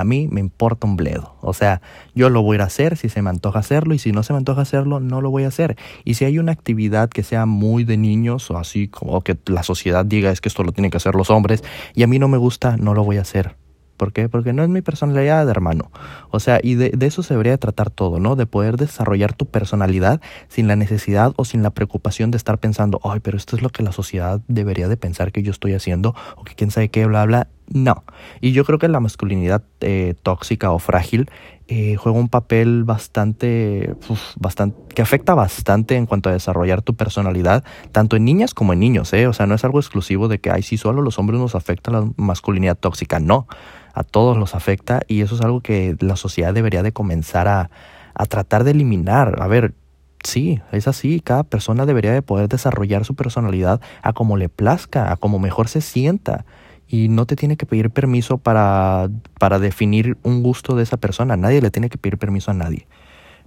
a 0.00 0.04
mí 0.04 0.28
me 0.30 0.40
importa 0.40 0.86
un 0.86 0.96
bledo. 0.96 1.36
O 1.40 1.52
sea, 1.52 1.80
yo 2.14 2.30
lo 2.30 2.42
voy 2.42 2.58
a 2.58 2.64
hacer 2.64 2.96
si 2.96 3.08
se 3.08 3.22
me 3.22 3.30
antoja 3.30 3.60
hacerlo 3.60 3.94
y 3.94 3.98
si 3.98 4.12
no 4.12 4.22
se 4.22 4.32
me 4.32 4.38
antoja 4.38 4.62
hacerlo, 4.62 5.00
no 5.00 5.20
lo 5.20 5.30
voy 5.30 5.44
a 5.44 5.48
hacer. 5.48 5.76
Y 6.04 6.14
si 6.14 6.24
hay 6.24 6.38
una 6.38 6.52
actividad 6.52 7.10
que 7.10 7.22
sea 7.22 7.46
muy 7.46 7.84
de 7.84 7.96
niños 7.96 8.50
o 8.50 8.58
así 8.58 8.88
como 8.88 9.20
que 9.22 9.38
la 9.46 9.62
sociedad 9.62 10.04
diga 10.04 10.30
es 10.30 10.40
que 10.40 10.48
esto 10.48 10.64
lo 10.64 10.72
tienen 10.72 10.90
que 10.90 10.96
hacer 10.96 11.14
los 11.14 11.30
hombres 11.30 11.62
y 11.94 12.02
a 12.02 12.06
mí 12.06 12.18
no 12.18 12.28
me 12.28 12.38
gusta, 12.38 12.76
no 12.76 12.94
lo 12.94 13.04
voy 13.04 13.18
a 13.18 13.22
hacer. 13.22 13.56
¿Por 14.00 14.14
qué? 14.14 14.30
Porque 14.30 14.54
no 14.54 14.62
es 14.62 14.70
mi 14.70 14.80
personalidad, 14.80 15.46
hermano. 15.50 15.90
O 16.30 16.40
sea, 16.40 16.58
y 16.62 16.74
de, 16.74 16.88
de, 16.88 17.04
eso 17.04 17.22
se 17.22 17.34
debería 17.34 17.58
tratar 17.58 17.90
todo, 17.90 18.18
¿no? 18.18 18.34
De 18.34 18.46
poder 18.46 18.78
desarrollar 18.78 19.34
tu 19.34 19.44
personalidad 19.44 20.22
sin 20.48 20.68
la 20.68 20.74
necesidad 20.74 21.34
o 21.36 21.44
sin 21.44 21.62
la 21.62 21.68
preocupación 21.68 22.30
de 22.30 22.38
estar 22.38 22.56
pensando, 22.56 22.98
ay, 23.04 23.20
pero 23.20 23.36
esto 23.36 23.56
es 23.56 23.62
lo 23.62 23.68
que 23.68 23.82
la 23.82 23.92
sociedad 23.92 24.40
debería 24.48 24.88
de 24.88 24.96
pensar 24.96 25.32
que 25.32 25.42
yo 25.42 25.50
estoy 25.50 25.74
haciendo 25.74 26.14
o 26.38 26.44
que 26.44 26.54
quién 26.54 26.70
sabe 26.70 26.88
qué, 26.88 27.04
bla, 27.04 27.26
bla. 27.26 27.48
No. 27.72 28.04
Y 28.40 28.52
yo 28.52 28.64
creo 28.64 28.78
que 28.78 28.88
la 28.88 28.98
masculinidad 28.98 29.62
eh, 29.80 30.14
tóxica 30.22 30.72
o 30.72 30.80
frágil 30.80 31.30
eh, 31.68 31.94
juega 31.94 32.18
un 32.18 32.28
papel 32.28 32.82
bastante, 32.82 33.94
bastante, 34.36 34.76
que 34.92 35.02
afecta 35.02 35.34
bastante 35.34 35.94
en 35.94 36.06
cuanto 36.06 36.28
a 36.28 36.32
desarrollar 36.32 36.82
tu 36.82 36.96
personalidad, 36.96 37.62
tanto 37.92 38.16
en 38.16 38.24
niñas 38.24 38.54
como 38.54 38.72
en 38.72 38.80
niños, 38.80 39.12
¿eh? 39.12 39.28
O 39.28 39.32
sea, 39.32 39.46
no 39.46 39.54
es 39.54 39.64
algo 39.64 39.78
exclusivo 39.78 40.26
de 40.26 40.40
que, 40.40 40.50
ay, 40.50 40.62
sí, 40.62 40.78
solo 40.78 41.00
los 41.00 41.20
hombres 41.20 41.38
nos 41.38 41.54
afecta 41.54 41.92
la 41.92 42.10
masculinidad 42.16 42.76
tóxica. 42.76 43.20
No, 43.20 43.46
a 43.94 44.02
todos 44.02 44.36
los 44.36 44.56
afecta 44.56 45.02
y 45.06 45.20
eso 45.20 45.36
es 45.36 45.40
algo 45.42 45.60
que 45.60 45.94
la 46.00 46.16
sociedad 46.16 46.52
debería 46.52 46.82
de 46.82 46.90
comenzar 46.90 47.46
a, 47.46 47.70
a 48.14 48.26
tratar 48.26 48.64
de 48.64 48.72
eliminar. 48.72 49.40
A 49.40 49.46
ver, 49.46 49.74
Sí, 50.22 50.60
es 50.70 50.86
así. 50.86 51.20
Cada 51.20 51.44
persona 51.44 51.86
debería 51.86 52.12
de 52.12 52.20
poder 52.20 52.46
desarrollar 52.46 53.06
su 53.06 53.14
personalidad 53.14 53.80
a 54.02 54.12
como 54.12 54.36
le 54.36 54.50
plazca, 54.50 55.10
a 55.10 55.16
como 55.16 55.38
mejor 55.38 55.68
se 55.68 55.80
sienta 55.80 56.44
y 56.90 57.08
no 57.08 57.24
te 57.24 57.36
tiene 57.36 57.56
que 57.56 57.66
pedir 57.66 57.90
permiso 57.90 58.38
para, 58.38 59.08
para 59.38 59.60
definir 59.60 60.18
un 60.24 60.42
gusto 60.42 60.74
de 60.74 60.82
esa 60.82 60.96
persona. 60.96 61.36
Nadie 61.36 61.62
le 61.62 61.70
tiene 61.70 61.88
que 61.88 61.98
pedir 61.98 62.18
permiso 62.18 62.50
a 62.50 62.54
nadie. 62.54 62.88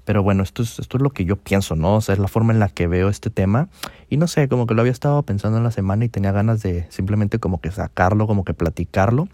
Pero 0.06 0.24
bueno, 0.24 0.44
esto 0.44 0.64
es, 0.64 0.80
esto 0.80 0.98
es 0.98 1.04
lo 1.04 1.10
que 1.10 1.26
yo 1.26 1.36
pienso, 1.36 1.76
¿no? 1.76 1.96
O 1.96 2.02
sea, 2.02 2.14
es 2.14 2.20
la 2.20 2.28
forma 2.28 2.54
en 2.54 2.60
la 2.60 2.70
que 2.70 2.88
veo 2.88 3.10
este 3.10 3.30
tema. 3.30 3.68
Y 4.10 4.18
no 4.18 4.28
sé, 4.28 4.48
como 4.48 4.66
que 4.66 4.74
lo 4.74 4.82
había 4.82 4.92
estado 4.92 5.22
pensando 5.24 5.58
en 5.58 5.64
la 5.64 5.72
semana 5.72 6.06
y 6.06 6.10
tenía 6.10 6.32
ganas 6.32 6.62
de 6.62 6.86
simplemente 6.90 7.40
como 7.40 7.60
que 7.60 7.72
sacarlo, 7.72 8.28
como 8.28 8.46
que 8.46 8.54
platicarlo. 8.54 9.28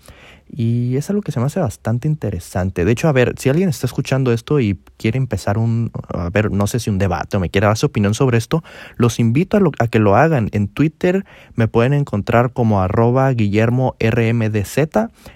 Y 0.52 0.98
es 0.98 1.10
algo 1.10 1.22
que 1.22 1.32
se 1.32 1.40
me 1.40 1.46
hace 1.46 1.60
bastante 1.60 2.08
interesante. 2.08 2.84
De 2.84 2.92
hecho, 2.92 3.08
a 3.08 3.12
ver, 3.12 3.36
si 3.38 3.50
alguien 3.50 3.70
está 3.70 3.86
escuchando 3.86 4.32
esto 4.34 4.60
y 4.60 4.80
quiere 4.98 5.18
empezar 5.18 5.58
un, 5.58 5.92
a 6.10 6.30
ver, 6.30 6.52
no 6.52 6.66
sé 6.66 6.80
si 6.80 6.90
un 6.90 6.98
debate 6.98 7.38
o 7.38 7.40
me 7.40 7.50
quiere 7.50 7.68
dar 7.68 7.78
su 7.78 7.86
opinión 7.86 8.14
sobre 8.14 8.38
esto, 8.38 8.64
los 8.98 9.20
invito 9.20 9.58
a, 9.58 9.60
lo, 9.60 9.72
a 9.80 9.88
que 9.88 10.00
lo 10.00 10.16
hagan. 10.16 10.50
En 10.52 10.68
Twitter 10.68 11.26
me 11.54 11.68
pueden 11.68 11.94
encontrar 11.94 12.52
como 12.52 12.82
arroba 12.82 13.32
Guillermo 13.32 13.96
RMDZ 14.00 14.78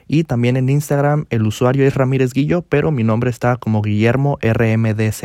y 0.07 0.23
también 0.23 0.57
en 0.57 0.69
Instagram 0.69 1.25
el 1.29 1.45
usuario 1.45 1.85
es 1.85 1.93
Ramírez 1.93 2.33
Guillo, 2.33 2.63
pero 2.63 2.91
mi 2.91 3.03
nombre 3.03 3.29
está 3.29 3.57
como 3.57 3.81
Guillermo 3.81 4.39
RMDZ. 4.41 5.23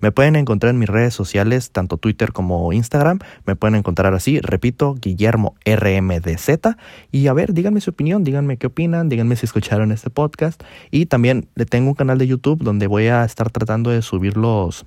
Me 0.00 0.12
pueden 0.12 0.36
encontrar 0.36 0.70
en 0.70 0.78
mis 0.78 0.88
redes 0.88 1.14
sociales, 1.14 1.70
tanto 1.72 1.98
Twitter 1.98 2.32
como 2.32 2.72
Instagram. 2.72 3.18
Me 3.44 3.54
pueden 3.54 3.74
encontrar 3.74 4.14
así, 4.14 4.40
repito, 4.40 4.94
Guillermo 4.94 5.54
RMDZ. 5.64 6.76
Y 7.12 7.26
a 7.26 7.32
ver, 7.34 7.52
díganme 7.52 7.80
su 7.80 7.90
opinión, 7.90 8.24
díganme 8.24 8.56
qué 8.56 8.68
opinan, 8.68 9.08
díganme 9.08 9.25
si 9.34 9.46
escucharon 9.46 9.90
este 9.90 10.10
podcast. 10.10 10.62
Y 10.92 11.06
también 11.06 11.48
le 11.56 11.66
tengo 11.66 11.88
un 11.88 11.94
canal 11.94 12.18
de 12.18 12.28
YouTube 12.28 12.62
donde 12.62 12.86
voy 12.86 13.08
a 13.08 13.24
estar 13.24 13.50
tratando 13.50 13.90
de 13.90 14.02
subir 14.02 14.36
los 14.36 14.86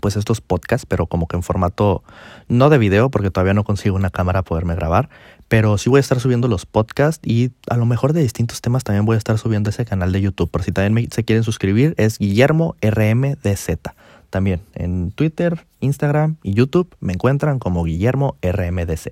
pues 0.00 0.16
estos 0.16 0.40
podcasts, 0.40 0.86
pero 0.86 1.06
como 1.06 1.26
que 1.26 1.36
en 1.36 1.42
formato 1.42 2.02
no 2.48 2.70
de 2.70 2.78
video, 2.78 3.10
porque 3.10 3.30
todavía 3.30 3.54
no 3.54 3.64
consigo 3.64 3.96
una 3.96 4.10
cámara 4.10 4.42
poderme 4.42 4.74
grabar, 4.74 5.08
pero 5.48 5.78
sí 5.78 5.90
voy 5.90 5.98
a 5.98 6.00
estar 6.00 6.20
subiendo 6.20 6.48
los 6.48 6.66
podcasts 6.66 7.26
y 7.26 7.50
a 7.68 7.76
lo 7.76 7.86
mejor 7.86 8.12
de 8.12 8.22
distintos 8.22 8.60
temas 8.60 8.84
también 8.84 9.04
voy 9.04 9.14
a 9.14 9.18
estar 9.18 9.38
subiendo 9.38 9.70
ese 9.70 9.84
canal 9.84 10.12
de 10.12 10.20
YouTube. 10.20 10.50
Por 10.50 10.62
si 10.62 10.72
también 10.72 11.10
se 11.10 11.24
quieren 11.24 11.42
suscribir, 11.42 11.94
es 11.96 12.18
Guillermo 12.18 12.76
RMDZ. 12.80 13.78
también 14.30 14.60
en 14.74 15.10
Twitter, 15.10 15.66
Instagram 15.80 16.36
y 16.42 16.52
YouTube 16.52 16.94
me 17.00 17.14
encuentran 17.14 17.58
como 17.58 17.84
Guillermo 17.84 18.36
RMDZ. 18.42 19.08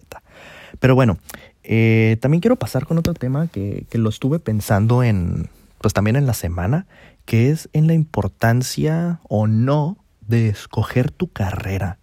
Pero 0.79 0.95
bueno, 0.95 1.19
eh, 1.68 2.16
también 2.20 2.40
quiero 2.40 2.57
pasar 2.57 2.87
con 2.87 2.96
otro 2.98 3.12
tema 3.14 3.48
que, 3.48 3.87
que 3.90 3.98
lo 3.98 4.09
estuve 4.09 4.38
pensando 4.38 5.02
en, 5.02 5.48
pues 5.81 5.92
también 5.94 6.16
en 6.16 6.26
la 6.26 6.35
semana, 6.35 6.87
que 7.24 7.50
es 7.50 7.68
en 7.72 7.87
la 7.87 7.94
importancia 7.94 9.20
o 9.29 9.46
no 9.46 9.98
de 10.26 10.48
escoger 10.48 11.11
tu 11.11 11.29
carrera. 11.29 11.98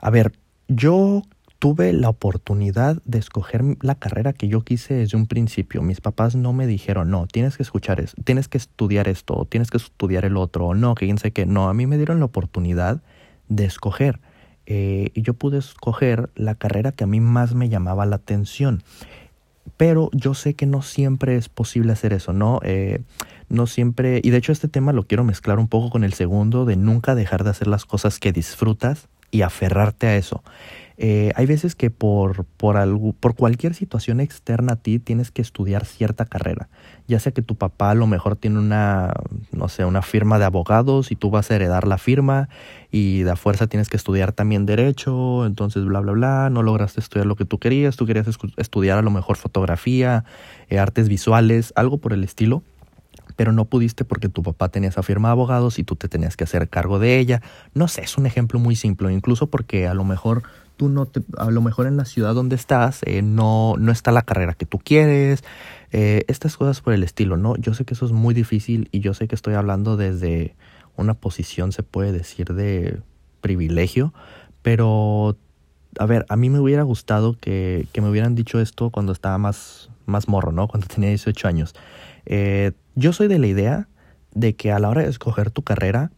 A 0.00 0.10
ver, 0.10 0.32
yo 0.68 1.22
tuve 1.58 1.92
la 1.92 2.08
oportunidad 2.08 3.00
de 3.04 3.18
escoger 3.18 3.62
la 3.82 3.94
carrera 3.94 4.32
que 4.32 4.48
yo 4.48 4.62
quise 4.62 4.94
desde 4.94 5.16
un 5.16 5.26
principio. 5.26 5.80
Mis 5.80 6.00
papás 6.00 6.34
no 6.34 6.52
me 6.52 6.66
dijeron, 6.66 7.10
no, 7.10 7.28
tienes 7.28 7.56
que 7.56 7.62
escuchar 7.62 8.00
eso, 8.00 8.16
tienes 8.24 8.48
que 8.48 8.58
estudiar 8.58 9.06
esto, 9.06 9.46
tienes 9.48 9.70
que 9.70 9.76
estudiar 9.76 10.24
el 10.24 10.36
otro, 10.36 10.66
o 10.66 10.74
no, 10.74 10.96
que. 10.96 11.46
No, 11.46 11.68
a 11.68 11.74
mí 11.74 11.86
me 11.86 11.98
dieron 11.98 12.18
la 12.18 12.24
oportunidad 12.24 13.00
de 13.48 13.64
escoger. 13.64 14.18
Eh, 14.74 15.10
y 15.12 15.20
yo 15.20 15.34
pude 15.34 15.58
escoger 15.58 16.30
la 16.34 16.54
carrera 16.54 16.92
que 16.92 17.04
a 17.04 17.06
mí 17.06 17.20
más 17.20 17.54
me 17.54 17.68
llamaba 17.68 18.06
la 18.06 18.16
atención. 18.16 18.82
Pero 19.76 20.08
yo 20.14 20.32
sé 20.32 20.54
que 20.54 20.64
no 20.64 20.80
siempre 20.80 21.36
es 21.36 21.50
posible 21.50 21.92
hacer 21.92 22.14
eso, 22.14 22.32
¿no? 22.32 22.58
Eh, 22.62 23.02
no 23.50 23.66
siempre, 23.66 24.22
y 24.24 24.30
de 24.30 24.38
hecho 24.38 24.50
este 24.50 24.68
tema 24.68 24.94
lo 24.94 25.06
quiero 25.06 25.24
mezclar 25.24 25.58
un 25.58 25.68
poco 25.68 25.90
con 25.90 26.04
el 26.04 26.14
segundo, 26.14 26.64
de 26.64 26.76
nunca 26.76 27.14
dejar 27.14 27.44
de 27.44 27.50
hacer 27.50 27.68
las 27.68 27.84
cosas 27.84 28.18
que 28.18 28.32
disfrutas 28.32 29.08
y 29.30 29.42
aferrarte 29.42 30.06
a 30.06 30.16
eso. 30.16 30.42
Eh, 30.98 31.32
hay 31.36 31.46
veces 31.46 31.74
que 31.74 31.90
por, 31.90 32.44
por, 32.44 32.76
algo, 32.76 33.12
por 33.12 33.34
cualquier 33.34 33.74
situación 33.74 34.20
externa 34.20 34.74
a 34.74 34.76
ti 34.76 34.98
tienes 34.98 35.30
que 35.30 35.42
estudiar 35.42 35.84
cierta 35.84 36.24
carrera. 36.26 36.68
Ya 37.08 37.18
sea 37.18 37.32
que 37.32 37.42
tu 37.42 37.56
papá 37.56 37.90
a 37.90 37.94
lo 37.94 38.06
mejor 38.06 38.36
tiene 38.36 38.58
una, 38.58 39.12
no 39.52 39.68
sé, 39.68 39.84
una 39.84 40.02
firma 40.02 40.38
de 40.38 40.44
abogados 40.44 41.10
y 41.10 41.16
tú 41.16 41.30
vas 41.30 41.50
a 41.50 41.56
heredar 41.56 41.86
la 41.86 41.98
firma 41.98 42.48
y 42.90 43.22
de 43.22 43.36
fuerza 43.36 43.66
tienes 43.66 43.88
que 43.88 43.96
estudiar 43.96 44.32
también 44.32 44.66
derecho, 44.66 45.46
entonces 45.46 45.84
bla, 45.84 46.00
bla, 46.00 46.12
bla, 46.12 46.50
no 46.50 46.62
lograste 46.62 47.00
estudiar 47.00 47.26
lo 47.26 47.36
que 47.36 47.44
tú 47.44 47.58
querías, 47.58 47.96
tú 47.96 48.06
querías 48.06 48.26
estudiar 48.56 48.98
a 48.98 49.02
lo 49.02 49.10
mejor 49.10 49.36
fotografía, 49.36 50.24
eh, 50.68 50.78
artes 50.78 51.08
visuales, 51.08 51.72
algo 51.76 51.98
por 51.98 52.12
el 52.12 52.22
estilo 52.24 52.62
pero 53.36 53.52
no 53.52 53.64
pudiste 53.64 54.04
porque 54.04 54.28
tu 54.28 54.42
papá 54.42 54.68
tenía 54.68 54.88
esa 54.88 55.02
firma 55.02 55.28
de 55.28 55.32
abogados 55.32 55.78
y 55.78 55.84
tú 55.84 55.96
te 55.96 56.08
tenías 56.08 56.36
que 56.36 56.44
hacer 56.44 56.68
cargo 56.68 56.98
de 56.98 57.18
ella. 57.18 57.42
No 57.74 57.88
sé, 57.88 58.02
es 58.02 58.16
un 58.18 58.26
ejemplo 58.26 58.58
muy 58.58 58.76
simple, 58.76 59.12
incluso 59.12 59.48
porque 59.48 59.86
a 59.86 59.94
lo 59.94 60.04
mejor 60.04 60.42
tú 60.76 60.88
no 60.88 61.06
te, 61.06 61.22
a 61.36 61.50
lo 61.50 61.60
mejor 61.60 61.86
en 61.86 61.96
la 61.96 62.04
ciudad 62.04 62.34
donde 62.34 62.56
estás 62.56 63.00
eh, 63.04 63.22
no, 63.22 63.74
no 63.78 63.92
está 63.92 64.10
la 64.10 64.22
carrera 64.22 64.54
que 64.54 64.66
tú 64.66 64.78
quieres, 64.78 65.44
eh, 65.90 66.24
estas 66.28 66.56
cosas 66.56 66.80
por 66.80 66.92
el 66.94 67.02
estilo, 67.02 67.36
¿no? 67.36 67.56
Yo 67.56 67.74
sé 67.74 67.84
que 67.84 67.94
eso 67.94 68.06
es 68.06 68.12
muy 68.12 68.34
difícil 68.34 68.88
y 68.92 69.00
yo 69.00 69.14
sé 69.14 69.28
que 69.28 69.34
estoy 69.34 69.54
hablando 69.54 69.96
desde 69.96 70.56
una 70.96 71.14
posición, 71.14 71.72
se 71.72 71.82
puede 71.82 72.12
decir, 72.12 72.54
de 72.54 73.00
privilegio, 73.40 74.12
pero 74.62 75.36
a 75.98 76.06
ver, 76.06 76.24
a 76.28 76.36
mí 76.36 76.48
me 76.50 76.58
hubiera 76.58 76.82
gustado 76.82 77.36
que, 77.38 77.86
que 77.92 78.00
me 78.00 78.08
hubieran 78.08 78.34
dicho 78.34 78.60
esto 78.60 78.90
cuando 78.90 79.12
estaba 79.12 79.38
más, 79.38 79.90
más 80.06 80.28
morro, 80.28 80.52
¿no? 80.52 80.68
Cuando 80.68 80.86
tenía 80.86 81.10
18 81.10 81.48
años. 81.48 81.74
Eh, 82.24 82.72
yo 82.94 83.12
soy 83.12 83.28
de 83.28 83.38
la 83.38 83.46
idea 83.46 83.88
de 84.34 84.54
que 84.54 84.72
a 84.72 84.78
la 84.78 84.88
hora 84.88 85.02
de 85.02 85.08
escoger 85.08 85.50
tu 85.50 85.62
carrera, 85.62 86.10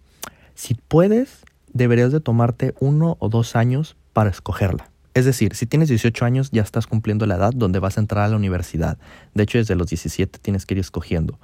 si 0.54 0.74
puedes, 0.74 1.44
deberías 1.72 2.12
de 2.12 2.20
tomarte 2.20 2.74
uno 2.80 3.16
o 3.18 3.28
dos 3.28 3.56
años 3.56 3.96
para 4.12 4.30
escogerla. 4.30 4.90
Es 5.14 5.24
decir, 5.24 5.54
si 5.54 5.66
tienes 5.66 5.88
18 5.88 6.24
años 6.24 6.50
ya 6.50 6.62
estás 6.62 6.86
cumpliendo 6.86 7.26
la 7.26 7.36
edad 7.36 7.52
donde 7.54 7.78
vas 7.78 7.96
a 7.96 8.00
entrar 8.00 8.24
a 8.24 8.28
la 8.28 8.36
universidad. 8.36 8.98
De 9.32 9.44
hecho, 9.44 9.58
desde 9.58 9.76
los 9.76 9.88
17 9.88 10.40
tienes 10.40 10.66
que 10.66 10.74
ir 10.74 10.80
escogiendo. 10.80 11.38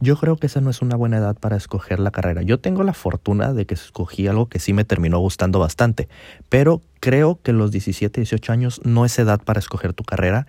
Yo 0.00 0.16
creo 0.16 0.36
que 0.36 0.46
esa 0.46 0.60
no 0.60 0.70
es 0.70 0.82
una 0.82 0.96
buena 0.96 1.18
edad 1.18 1.36
para 1.38 1.56
escoger 1.56 2.00
la 2.00 2.10
carrera. 2.10 2.42
Yo 2.42 2.60
tengo 2.60 2.82
la 2.82 2.92
fortuna 2.92 3.54
de 3.54 3.64
que 3.64 3.74
escogí 3.74 4.26
algo 4.26 4.48
que 4.48 4.58
sí 4.58 4.72
me 4.74 4.84
terminó 4.84 5.18
gustando 5.20 5.58
bastante, 5.58 6.08
pero 6.48 6.82
creo 7.00 7.40
que 7.42 7.52
los 7.52 7.70
17, 7.70 8.20
18 8.20 8.52
años 8.52 8.80
no 8.84 9.06
es 9.06 9.18
edad 9.18 9.40
para 9.42 9.60
escoger 9.60 9.94
tu 9.94 10.04
carrera 10.04 10.46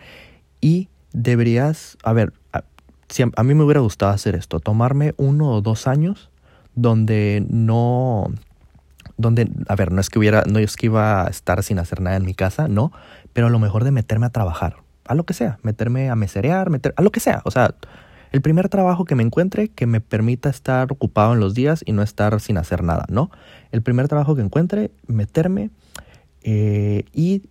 y 0.60 0.90
deberías, 1.14 1.98
a 2.04 2.12
ver, 2.12 2.34
a, 3.36 3.44
mí 3.44 3.54
me 3.54 3.64
hubiera 3.64 3.82
gustado 3.82 4.12
hacer 4.12 4.36
esto, 4.36 4.60
tomarme 4.60 5.14
uno 5.18 5.52
o 5.52 5.62
dos 5.62 5.88
años 5.88 6.30
donde 6.76 7.46
no, 7.50 8.26
donde, 9.18 9.50
a 9.68 9.76
ver, 9.76 9.92
no 9.92 10.02
es 10.02 10.10
que 10.10 10.20
hubiera, 10.20 10.44
no 10.46 10.60
es 10.60 10.76
que 10.76 10.88
iba 10.88 11.26
a 11.26 11.28
estar 11.28 11.64
sin 11.64 11.80
hacer 11.80 12.02
nada 12.02 12.18
en 12.18 12.26
mi 12.26 12.34
casa, 12.34 12.68
no, 12.68 12.92
pero 13.34 13.48
a 13.48 13.50
lo 13.50 13.60
mejor 13.60 13.84
de 13.84 13.92
meterme 13.92 14.26
a 14.26 14.30
trabajar, 14.30 14.78
a 15.06 15.16
lo 15.16 15.24
que 15.26 15.34
sea, 15.34 15.60
meterme 15.62 16.10
a 16.10 16.16
meserear, 16.16 16.70
meter, 16.70 16.94
a 16.98 17.02
lo 17.02 17.12
que 17.12 17.20
sea, 17.20 17.42
o 17.46 17.52
sea, 17.52 17.76
el 18.32 18.42
primer 18.42 18.68
trabajo 18.68 19.06
que 19.06 19.16
me 19.16 19.24
encuentre 19.24 19.70
que 19.70 19.86
me 19.86 20.02
permita 20.02 20.50
estar 20.50 20.92
ocupado 20.92 21.34
en 21.34 21.40
los 21.40 21.54
días 21.54 21.84
y 21.86 21.94
no 21.94 22.02
estar 22.02 22.40
sin 22.42 22.58
hacer 22.58 22.84
nada, 22.84 23.06
¿no? 23.08 23.32
El 23.72 23.82
primer 23.82 24.10
trabajo 24.10 24.36
que 24.36 24.42
encuentre, 24.42 24.92
meterme 25.08 25.70
eh, 26.44 27.06
y 27.14 27.44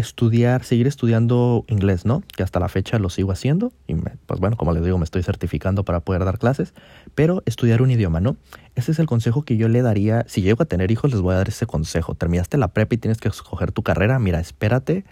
estudiar, 0.00 0.64
seguir 0.64 0.86
estudiando 0.86 1.64
inglés, 1.68 2.04
¿no? 2.04 2.22
Que 2.36 2.42
hasta 2.42 2.58
la 2.58 2.68
fecha 2.68 2.98
lo 2.98 3.10
sigo 3.10 3.32
haciendo 3.32 3.72
y 3.86 3.94
pues 3.94 4.40
bueno, 4.40 4.56
como 4.56 4.72
les 4.72 4.84
digo, 4.84 4.98
me 4.98 5.04
estoy 5.04 5.22
certificando 5.22 5.84
para 5.84 6.00
poder 6.00 6.24
dar 6.24 6.38
clases, 6.38 6.74
pero 7.14 7.42
estudiar 7.46 7.82
un 7.82 7.90
idioma, 7.90 8.20
¿no? 8.20 8.36
Ese 8.74 8.92
es 8.92 8.98
el 8.98 9.06
consejo 9.06 9.42
que 9.42 9.56
yo 9.56 9.68
le 9.68 9.82
daría, 9.82 10.24
si 10.28 10.42
llego 10.42 10.62
a 10.62 10.66
tener 10.66 10.90
hijos 10.90 11.10
les 11.12 11.20
voy 11.20 11.34
a 11.34 11.38
dar 11.38 11.48
ese 11.48 11.66
consejo. 11.66 12.14
Terminaste 12.14 12.58
la 12.58 12.68
prepa 12.68 12.94
y 12.94 12.98
tienes 12.98 13.18
que 13.18 13.28
escoger 13.28 13.72
tu 13.72 13.82
carrera, 13.82 14.18
mira, 14.18 14.40
espérate 14.40 15.04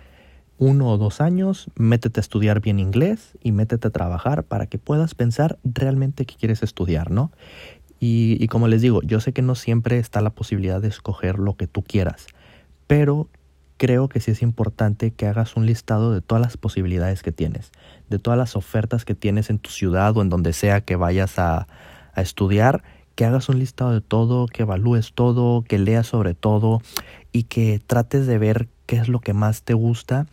uno 0.58 0.88
o 0.88 0.98
dos 0.98 1.20
años, 1.20 1.70
métete 1.76 2.18
a 2.18 2.22
estudiar 2.22 2.60
bien 2.60 2.80
inglés 2.80 3.38
y 3.42 3.52
métete 3.52 3.88
a 3.88 3.90
trabajar 3.90 4.42
para 4.42 4.66
que 4.66 4.78
puedas 4.78 5.14
pensar 5.14 5.58
realmente 5.62 6.26
qué 6.26 6.34
quieres 6.34 6.62
estudiar, 6.62 7.10
¿no? 7.10 7.30
Y, 8.00 8.36
y 8.40 8.48
como 8.48 8.68
les 8.68 8.82
digo, 8.82 9.00
yo 9.02 9.20
sé 9.20 9.32
que 9.32 9.42
no 9.42 9.54
siempre 9.54 9.98
está 9.98 10.20
la 10.20 10.30
posibilidad 10.30 10.80
de 10.80 10.88
escoger 10.88 11.38
lo 11.38 11.56
que 11.56 11.66
tú 11.66 11.82
quieras, 11.82 12.26
pero 12.86 13.28
creo 13.78 14.08
que 14.08 14.20
sí 14.20 14.32
es 14.32 14.42
importante 14.42 15.12
que 15.12 15.26
hagas 15.26 15.56
un 15.56 15.64
listado 15.64 16.12
de 16.12 16.20
todas 16.20 16.42
las 16.42 16.56
posibilidades 16.56 17.22
que 17.22 17.32
tienes, 17.32 17.70
de 18.10 18.18
todas 18.18 18.38
las 18.38 18.56
ofertas 18.56 19.04
que 19.04 19.14
tienes 19.14 19.48
en 19.48 19.58
tu 19.58 19.70
ciudad 19.70 20.14
o 20.16 20.20
en 20.20 20.28
donde 20.28 20.52
sea 20.52 20.82
que 20.82 20.96
vayas 20.96 21.38
a, 21.38 21.66
estudiar, 22.16 22.82
que 23.14 23.24
hagas 23.24 23.48
un 23.48 23.60
listado 23.60 23.92
de 23.92 24.00
todo, 24.00 24.48
que 24.48 24.62
evalúes 24.62 25.12
todo, 25.14 25.62
que 25.62 25.78
leas 25.78 26.08
sobre 26.08 26.34
todo 26.34 26.82
y 27.30 27.44
que 27.44 27.80
trates 27.86 28.26
de 28.26 28.38
ver 28.38 28.66
qué 28.86 28.96
es 28.96 29.08
lo 29.08 29.20
que 29.20 29.34
más 29.34 29.62
te 29.62 29.72
gusta, 29.72 30.26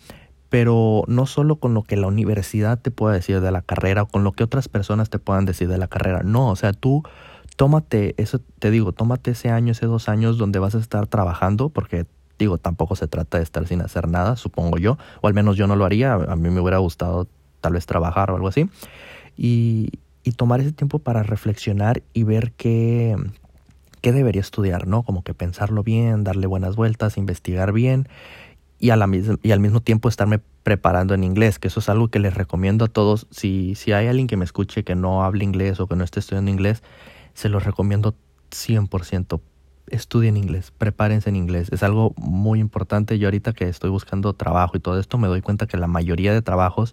pero 0.50 1.04
no 1.08 1.28
solo 1.28 1.58
con 1.58 1.76
lo 1.76 1.84
que 1.84 1.96
la 1.96 2.08
universidad 2.08 2.80
te 2.80 2.90
pueda 2.90 3.14
decir 3.14 3.40
de 3.40 3.52
la 3.52 3.62
carrera 3.62 4.02
o 4.02 4.08
con 4.08 4.24
lo 4.24 4.32
que 4.32 4.44
otras 4.44 4.68
personas 4.68 5.12
te 5.12 5.20
puedan 5.20 5.46
decir 5.46 5.68
de 5.68 5.78
la 5.78 5.88
carrera, 5.88 6.24
no, 6.24 6.50
o 6.50 6.56
sea, 6.56 6.74
tú 6.74 7.04
tómate, 7.56 8.16
eso 8.18 8.40
te 8.60 8.72
digo, 8.72 8.92
tómate 8.94 9.32
ese 9.32 9.50
año, 9.50 9.74
ese 9.74 9.86
dos 9.86 10.10
años 10.10 10.40
donde 10.40 10.58
vas 10.58 10.74
a 10.74 10.80
estar 10.80 11.06
trabajando, 11.06 11.70
porque 11.70 12.08
Digo, 12.38 12.58
tampoco 12.58 12.96
se 12.96 13.08
trata 13.08 13.38
de 13.38 13.44
estar 13.44 13.68
sin 13.68 13.82
hacer 13.82 14.08
nada, 14.08 14.36
supongo 14.36 14.78
yo, 14.78 14.98
o 15.22 15.28
al 15.28 15.34
menos 15.34 15.58
yo 15.58 15.68
no 15.68 15.76
lo 15.76 15.86
haría, 15.86 16.14
a 16.14 16.36
mí 16.36 16.50
me 16.50 16.60
hubiera 16.60 16.78
gustado 16.80 17.28
tal 17.62 17.74
vez 17.74 17.86
trabajar 17.86 18.32
o 18.32 18.36
algo 18.36 18.48
así, 18.48 18.70
y, 19.38 19.90
y 20.24 20.32
tomar 20.32 20.60
ese 20.60 20.72
tiempo 20.72 21.00
para 21.00 21.24
reflexionar 21.24 22.04
y 22.14 22.24
ver 22.24 22.52
qué, 22.54 23.16
qué 24.02 24.12
debería 24.12 24.42
estudiar, 24.42 24.88
¿no? 24.88 25.04
Como 25.04 25.24
que 25.24 25.34
pensarlo 25.34 25.84
bien, 25.84 26.24
darle 26.24 26.48
buenas 26.48 26.76
vueltas, 26.76 27.18
investigar 27.18 27.72
bien 27.72 28.08
y, 28.80 28.90
a 28.90 28.96
la 28.96 29.10
y 29.42 29.52
al 29.52 29.60
mismo 29.60 29.82
tiempo 29.82 30.10
estarme 30.10 30.40
preparando 30.64 31.14
en 31.14 31.24
inglés, 31.24 31.60
que 31.60 31.70
eso 31.70 31.80
es 31.80 31.90
algo 31.90 32.10
que 32.10 32.20
les 32.20 32.34
recomiendo 32.34 32.86
a 32.86 32.88
todos. 32.88 33.28
Si, 33.32 33.76
si 33.76 33.94
hay 33.94 34.08
alguien 34.08 34.28
que 34.28 34.38
me 34.38 34.46
escuche 34.46 34.84
que 34.84 34.96
no 34.96 35.24
hable 35.24 35.44
inglés 35.44 35.80
o 35.80 35.88
que 35.88 35.96
no 35.96 36.04
esté 36.04 36.20
estudiando 36.20 36.52
inglés, 36.52 36.84
se 37.34 37.50
los 37.50 37.64
recomiendo 37.64 38.16
100% 38.52 39.40
estudien 39.88 40.38
inglés, 40.38 40.72
prepárense 40.78 41.30
en 41.30 41.36
inglés. 41.36 41.70
Es 41.72 41.84
algo 41.84 42.14
muy 42.18 42.60
importante. 42.60 43.20
Yo 43.20 43.28
ahorita 43.28 43.54
que 43.54 43.68
estoy 43.68 43.90
buscando 43.90 44.34
trabajo 44.34 44.78
y 44.78 44.80
todo 44.80 45.00
esto, 45.00 45.18
me 45.18 45.28
doy 45.28 45.42
cuenta 45.42 45.68
que 45.68 45.78
la 45.78 45.88
mayoría 45.88 46.34
de 46.34 46.42
trabajos 46.42 46.92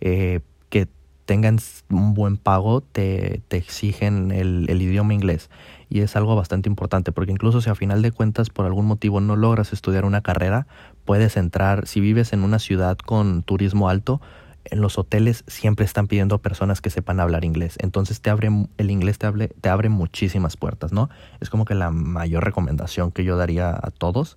eh, 0.00 0.40
que 0.68 0.88
tengan 1.24 1.58
un 1.90 2.14
buen 2.14 2.36
pago 2.36 2.80
te, 2.80 3.40
te 3.48 3.56
exigen 3.56 4.30
el, 4.30 4.66
el, 4.68 4.82
idioma 4.82 5.14
inglés. 5.14 5.50
Y 5.88 6.00
es 6.00 6.16
algo 6.16 6.34
bastante 6.36 6.68
importante 6.68 7.12
porque 7.12 7.32
incluso 7.32 7.60
si 7.60 7.70
a 7.70 7.74
final 7.74 8.02
de 8.02 8.12
cuentas 8.12 8.50
por 8.50 8.66
algún 8.66 8.86
motivo 8.86 9.20
no 9.20 9.36
logras 9.36 9.72
estudiar 9.72 10.04
una 10.04 10.20
carrera, 10.20 10.66
puedes 11.04 11.36
entrar, 11.36 11.86
si 11.86 12.00
vives 12.00 12.32
en 12.32 12.42
una 12.42 12.58
ciudad 12.58 12.98
con 12.98 13.42
turismo 13.42 13.88
alto, 13.88 14.20
en 14.64 14.80
los 14.80 14.98
hoteles 14.98 15.44
siempre 15.46 15.84
están 15.84 16.06
pidiendo 16.06 16.38
personas 16.38 16.80
que 16.80 16.90
sepan 16.90 17.20
hablar 17.20 17.44
inglés. 17.44 17.76
Entonces 17.80 18.20
te 18.20 18.30
abre, 18.30 18.48
el 18.78 18.90
inglés 18.90 19.18
te, 19.18 19.30
te 19.48 19.68
abre 19.68 19.88
muchísimas 19.88 20.56
puertas, 20.56 20.92
¿no? 20.92 21.10
Es 21.40 21.50
como 21.50 21.64
que 21.64 21.74
la 21.74 21.90
mayor 21.90 22.44
recomendación 22.44 23.12
que 23.12 23.24
yo 23.24 23.36
daría 23.36 23.70
a 23.70 23.90
todos. 23.90 24.36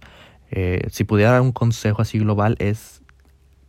Eh, 0.51 0.87
si 0.91 1.03
pudiera 1.03 1.31
dar 1.31 1.41
un 1.41 1.51
consejo 1.51 2.01
así 2.01 2.19
global 2.19 2.55
es, 2.59 3.01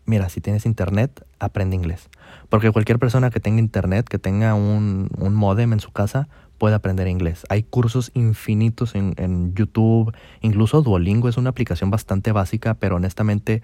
mira, 0.04 0.28
si 0.28 0.40
tienes 0.40 0.66
internet, 0.66 1.24
aprende 1.38 1.76
inglés. 1.76 2.08
Porque 2.48 2.70
cualquier 2.70 2.98
persona 2.98 3.30
que 3.30 3.40
tenga 3.40 3.60
internet, 3.60 4.08
que 4.08 4.18
tenga 4.18 4.54
un, 4.54 5.08
un 5.18 5.34
modem 5.34 5.72
en 5.72 5.80
su 5.80 5.92
casa, 5.92 6.28
puede 6.58 6.74
aprender 6.74 7.06
inglés. 7.06 7.46
Hay 7.48 7.62
cursos 7.62 8.10
infinitos 8.14 8.94
en, 8.94 9.14
en 9.16 9.54
YouTube, 9.54 10.12
incluso 10.40 10.82
Duolingo 10.82 11.28
es 11.28 11.36
una 11.36 11.50
aplicación 11.50 11.90
bastante 11.90 12.32
básica, 12.32 12.74
pero 12.74 12.96
honestamente 12.96 13.62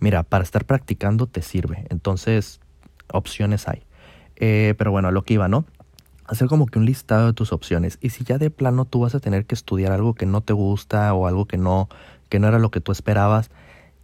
mira, 0.00 0.22
para 0.22 0.44
estar 0.44 0.64
practicando 0.64 1.26
te 1.26 1.42
sirve. 1.42 1.86
Entonces, 1.90 2.60
opciones 3.12 3.68
hay. 3.68 3.82
Eh, 4.36 4.74
pero 4.76 4.90
bueno, 4.90 5.08
a 5.08 5.12
lo 5.12 5.22
que 5.22 5.34
iba, 5.34 5.48
¿no? 5.48 5.64
hacer 6.26 6.48
como 6.48 6.66
que 6.66 6.78
un 6.78 6.86
listado 6.86 7.26
de 7.26 7.32
tus 7.32 7.52
opciones. 7.52 7.98
Y 8.00 8.10
si 8.10 8.24
ya 8.24 8.38
de 8.38 8.50
plano 8.50 8.84
tú 8.84 9.00
vas 9.00 9.14
a 9.14 9.20
tener 9.20 9.46
que 9.46 9.54
estudiar 9.54 9.92
algo 9.92 10.14
que 10.14 10.26
no 10.26 10.40
te 10.40 10.52
gusta 10.52 11.12
o 11.14 11.26
algo 11.26 11.46
que 11.46 11.58
no, 11.58 11.88
que 12.28 12.38
no 12.38 12.48
era 12.48 12.58
lo 12.58 12.70
que 12.70 12.80
tú 12.80 12.92
esperabas, 12.92 13.50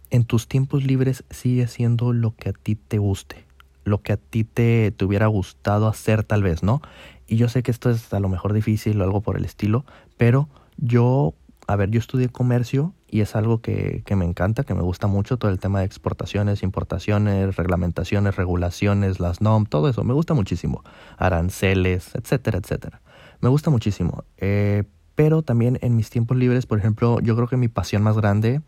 en 0.09 0.23
tus 0.25 0.47
tiempos 0.47 0.83
libres 0.83 1.23
sigue 1.29 1.63
haciendo 1.63 2.13
lo 2.13 2.35
que 2.35 2.49
a 2.49 2.53
ti 2.53 2.75
te 2.75 2.97
guste, 2.97 3.45
lo 3.83 4.01
que 4.01 4.13
a 4.13 4.17
ti 4.17 4.43
te, 4.43 4.91
te 4.91 5.05
hubiera 5.05 5.27
gustado 5.27 5.87
hacer 5.87 6.23
tal 6.23 6.43
vez, 6.43 6.63
¿no? 6.63 6.81
Y 7.27 7.37
yo 7.37 7.47
sé 7.47 7.63
que 7.63 7.71
esto 7.71 7.89
es 7.89 8.13
a 8.13 8.19
lo 8.19 8.29
mejor 8.29 8.53
difícil 8.53 8.99
o 8.99 9.03
algo 9.03 9.21
por 9.21 9.37
el 9.37 9.45
estilo, 9.45 9.85
pero 10.17 10.49
yo, 10.77 11.33
a 11.71 11.75
ver, 11.75 11.89
yo 11.89 11.99
estudié 11.99 12.29
comercio 12.29 12.93
y 13.07 13.21
es 13.21 13.35
algo 13.35 13.61
que, 13.61 14.03
que, 14.05 14.15
me 14.15 14.25
encanta, 14.25 14.63
que 14.63 14.73
me 14.73 14.81
gusta 14.81 15.07
mucho, 15.07 15.37
todo 15.37 15.51
el 15.51 15.59
tema 15.59 15.79
de 15.79 15.85
exportaciones, 15.85 16.63
importaciones, 16.63 17.55
reglamentaciones, 17.55 18.35
regulaciones, 18.35 19.19
las 19.19 19.41
NOM, 19.41 19.65
todo 19.65 19.89
eso, 19.89 20.03
me 20.03 20.13
gusta 20.13 20.33
muchísimo, 20.33 20.83
aranceles, 21.17 22.13
etcétera, 22.15 22.57
etcétera. 22.57 23.01
Me 23.39 23.49
gusta 23.49 23.69
muchísimo, 23.69 24.23
eh, 24.37 24.83
pero 25.15 25.41
también 25.41 25.79
en 25.81 25.95
mis 25.95 26.09
tiempos 26.09 26.37
libres, 26.37 26.65
por 26.65 26.77
ejemplo, 26.77 27.19
yo 27.21 27.35
creo 27.35 27.47
que 27.47 27.57
mi 27.57 27.67
pasión 27.67 28.03
más 28.03 28.17
grande 28.17 28.61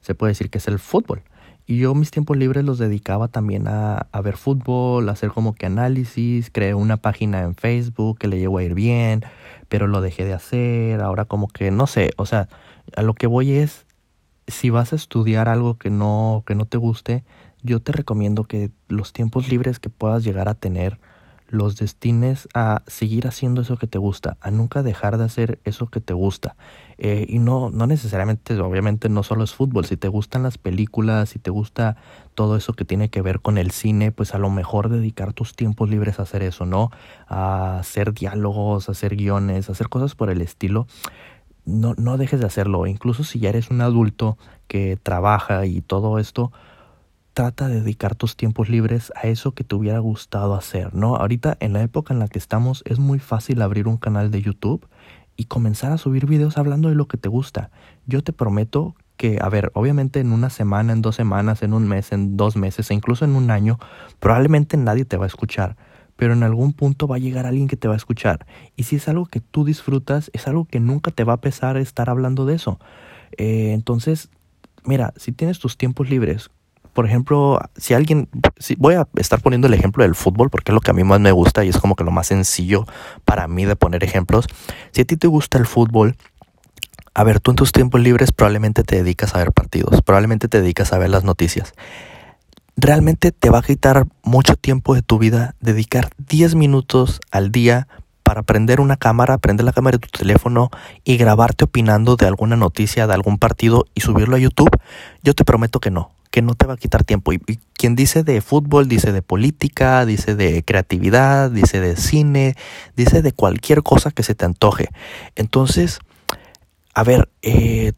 se 0.00 0.14
puede 0.14 0.32
decir 0.32 0.50
que 0.50 0.58
es 0.58 0.68
el 0.68 0.78
fútbol. 0.78 1.22
Y 1.64 1.78
yo 1.78 1.94
mis 1.94 2.10
tiempos 2.10 2.36
libres 2.36 2.64
los 2.64 2.78
dedicaba 2.78 3.28
también 3.28 3.68
a, 3.68 4.08
a, 4.10 4.20
ver 4.20 4.36
fútbol, 4.36 5.08
a 5.08 5.12
hacer 5.12 5.30
como 5.30 5.54
que 5.54 5.66
análisis, 5.66 6.50
creé 6.50 6.74
una 6.74 6.96
página 6.96 7.42
en 7.42 7.54
Facebook 7.54 8.18
que 8.18 8.26
le 8.26 8.38
llegó 8.38 8.58
a 8.58 8.64
ir 8.64 8.74
bien, 8.74 9.24
pero 9.72 9.86
lo 9.86 10.02
dejé 10.02 10.26
de 10.26 10.34
hacer, 10.34 11.00
ahora 11.00 11.24
como 11.24 11.48
que 11.48 11.70
no 11.70 11.86
sé, 11.86 12.10
o 12.18 12.26
sea, 12.26 12.46
a 12.94 13.00
lo 13.00 13.14
que 13.14 13.26
voy 13.26 13.52
es, 13.52 13.86
si 14.46 14.68
vas 14.68 14.92
a 14.92 14.96
estudiar 14.96 15.48
algo 15.48 15.78
que 15.78 15.88
no, 15.88 16.44
que 16.46 16.54
no 16.54 16.66
te 16.66 16.76
guste, 16.76 17.24
yo 17.62 17.80
te 17.80 17.92
recomiendo 17.92 18.44
que 18.44 18.70
los 18.88 19.14
tiempos 19.14 19.48
libres 19.48 19.78
que 19.78 19.88
puedas 19.88 20.24
llegar 20.24 20.50
a 20.50 20.54
tener, 20.54 21.00
los 21.48 21.78
destines 21.78 22.50
a 22.52 22.82
seguir 22.86 23.26
haciendo 23.26 23.62
eso 23.62 23.78
que 23.78 23.86
te 23.86 23.96
gusta, 23.96 24.36
a 24.42 24.50
nunca 24.50 24.82
dejar 24.82 25.16
de 25.16 25.24
hacer 25.24 25.58
eso 25.64 25.86
que 25.86 26.02
te 26.02 26.12
gusta. 26.12 26.54
Eh, 26.98 27.26
y 27.28 27.38
no, 27.38 27.70
no 27.70 27.86
necesariamente, 27.86 28.58
obviamente 28.60 29.08
no 29.08 29.22
solo 29.22 29.44
es 29.44 29.54
fútbol, 29.54 29.84
si 29.84 29.96
te 29.96 30.08
gustan 30.08 30.42
las 30.42 30.58
películas, 30.58 31.30
si 31.30 31.38
te 31.38 31.50
gusta 31.50 31.96
todo 32.34 32.56
eso 32.56 32.72
que 32.72 32.84
tiene 32.84 33.08
que 33.08 33.22
ver 33.22 33.40
con 33.40 33.58
el 33.58 33.70
cine, 33.70 34.12
pues 34.12 34.34
a 34.34 34.38
lo 34.38 34.50
mejor 34.50 34.88
dedicar 34.88 35.32
tus 35.32 35.54
tiempos 35.54 35.90
libres 35.90 36.18
a 36.18 36.22
hacer 36.22 36.42
eso, 36.42 36.66
¿no? 36.66 36.90
A 37.28 37.78
hacer 37.78 38.12
diálogos, 38.12 38.88
a 38.88 38.92
hacer 38.92 39.16
guiones, 39.16 39.68
a 39.68 39.72
hacer 39.72 39.88
cosas 39.88 40.14
por 40.14 40.30
el 40.30 40.40
estilo. 40.40 40.86
No, 41.64 41.94
no 41.96 42.16
dejes 42.16 42.40
de 42.40 42.46
hacerlo, 42.46 42.86
incluso 42.86 43.24
si 43.24 43.38
ya 43.38 43.50
eres 43.50 43.70
un 43.70 43.80
adulto 43.80 44.36
que 44.66 44.98
trabaja 45.00 45.66
y 45.66 45.80
todo 45.80 46.18
esto, 46.18 46.52
trata 47.34 47.68
de 47.68 47.80
dedicar 47.80 48.14
tus 48.14 48.36
tiempos 48.36 48.68
libres 48.68 49.12
a 49.16 49.26
eso 49.26 49.52
que 49.52 49.64
te 49.64 49.74
hubiera 49.74 49.98
gustado 49.98 50.54
hacer, 50.54 50.94
¿no? 50.94 51.16
Ahorita 51.16 51.56
en 51.60 51.72
la 51.72 51.82
época 51.82 52.12
en 52.12 52.20
la 52.20 52.28
que 52.28 52.38
estamos 52.38 52.82
es 52.86 52.98
muy 52.98 53.18
fácil 53.18 53.62
abrir 53.62 53.88
un 53.88 53.96
canal 53.96 54.30
de 54.30 54.42
YouTube 54.42 54.86
y 55.36 55.44
comenzar 55.44 55.92
a 55.92 55.98
subir 55.98 56.26
videos 56.26 56.58
hablando 56.58 56.88
de 56.88 56.94
lo 56.94 57.08
que 57.08 57.16
te 57.16 57.28
gusta. 57.28 57.70
Yo 58.06 58.22
te 58.22 58.32
prometo 58.32 58.94
que, 59.16 59.38
a 59.40 59.48
ver, 59.48 59.70
obviamente 59.74 60.20
en 60.20 60.32
una 60.32 60.50
semana, 60.50 60.92
en 60.92 61.02
dos 61.02 61.16
semanas, 61.16 61.62
en 61.62 61.72
un 61.72 61.86
mes, 61.86 62.12
en 62.12 62.36
dos 62.36 62.56
meses 62.56 62.90
e 62.90 62.94
incluso 62.94 63.24
en 63.24 63.36
un 63.36 63.50
año, 63.50 63.78
probablemente 64.18 64.76
nadie 64.76 65.04
te 65.04 65.16
va 65.16 65.24
a 65.24 65.28
escuchar, 65.28 65.76
pero 66.16 66.32
en 66.32 66.42
algún 66.42 66.72
punto 66.72 67.06
va 67.06 67.16
a 67.16 67.20
llegar 67.20 67.46
alguien 67.46 67.68
que 67.68 67.76
te 67.76 67.88
va 67.88 67.94
a 67.94 67.96
escuchar. 67.96 68.46
Y 68.76 68.84
si 68.84 68.96
es 68.96 69.08
algo 69.08 69.26
que 69.26 69.40
tú 69.40 69.64
disfrutas, 69.64 70.30
es 70.32 70.48
algo 70.48 70.64
que 70.64 70.80
nunca 70.80 71.10
te 71.10 71.24
va 71.24 71.34
a 71.34 71.40
pesar 71.40 71.76
estar 71.76 72.10
hablando 72.10 72.46
de 72.46 72.54
eso. 72.54 72.78
Eh, 73.38 73.72
entonces, 73.72 74.28
mira, 74.84 75.14
si 75.16 75.32
tienes 75.32 75.58
tus 75.58 75.76
tiempos 75.76 76.10
libres, 76.10 76.50
por 76.92 77.06
ejemplo, 77.06 77.58
si 77.76 77.94
alguien, 77.94 78.28
si 78.58 78.74
voy 78.76 78.94
a 78.94 79.08
estar 79.16 79.40
poniendo 79.40 79.66
el 79.66 79.74
ejemplo 79.74 80.04
del 80.04 80.14
fútbol 80.14 80.50
porque 80.50 80.72
es 80.72 80.74
lo 80.74 80.80
que 80.80 80.90
a 80.90 80.94
mí 80.94 81.04
más 81.04 81.20
me 81.20 81.32
gusta 81.32 81.64
y 81.64 81.68
es 81.68 81.78
como 81.78 81.96
que 81.96 82.04
lo 82.04 82.10
más 82.10 82.26
sencillo 82.26 82.86
para 83.24 83.48
mí 83.48 83.64
de 83.64 83.76
poner 83.76 84.04
ejemplos. 84.04 84.46
Si 84.92 85.00
a 85.00 85.04
ti 85.04 85.16
te 85.16 85.26
gusta 85.26 85.58
el 85.58 85.66
fútbol, 85.66 86.16
a 87.14 87.24
ver, 87.24 87.40
tú 87.40 87.50
en 87.50 87.56
tus 87.56 87.72
tiempos 87.72 88.00
libres 88.00 88.32
probablemente 88.32 88.84
te 88.84 88.96
dedicas 88.96 89.34
a 89.34 89.38
ver 89.38 89.52
partidos, 89.52 90.02
probablemente 90.02 90.48
te 90.48 90.60
dedicas 90.60 90.92
a 90.92 90.98
ver 90.98 91.10
las 91.10 91.24
noticias. 91.24 91.72
Realmente 92.76 93.32
te 93.32 93.50
va 93.50 93.58
a 93.58 93.62
quitar 93.62 94.06
mucho 94.22 94.56
tiempo 94.56 94.94
de 94.94 95.02
tu 95.02 95.18
vida 95.18 95.54
dedicar 95.60 96.10
10 96.18 96.54
minutos 96.54 97.20
al 97.30 97.52
día 97.52 97.86
para 98.22 98.42
prender 98.42 98.80
una 98.80 98.96
cámara, 98.96 99.36
prender 99.38 99.64
la 99.64 99.72
cámara 99.72 99.98
de 99.98 100.06
tu 100.06 100.18
teléfono 100.18 100.70
y 101.04 101.16
grabarte 101.16 101.64
opinando 101.64 102.16
de 102.16 102.26
alguna 102.26 102.56
noticia, 102.56 103.06
de 103.06 103.14
algún 103.14 103.38
partido 103.38 103.84
y 103.94 104.00
subirlo 104.00 104.36
a 104.36 104.38
YouTube, 104.38 104.70
yo 105.22 105.34
te 105.34 105.44
prometo 105.44 105.80
que 105.80 105.90
no 105.90 106.11
que 106.32 106.42
no 106.42 106.54
te 106.54 106.66
va 106.66 106.74
a 106.74 106.76
quitar 106.78 107.04
tiempo. 107.04 107.32
Y, 107.32 107.38
quien 107.74 107.94
dice 107.94 108.22
de 108.22 108.40
fútbol, 108.40 108.88
dice 108.88 109.12
de 109.12 109.22
política, 109.22 110.06
dice 110.06 110.34
de 110.34 110.64
creatividad, 110.64 111.50
dice 111.50 111.80
de 111.80 111.96
cine, 111.96 112.56
dice 112.96 113.22
de 113.22 113.32
cualquier 113.32 113.82
cosa 113.82 114.12
que 114.12 114.22
se 114.22 114.34
te 114.36 114.44
antoje. 114.44 114.88
Entonces, 115.34 115.98
a 116.94 117.02
ver, 117.02 117.28
eh, 117.42 117.92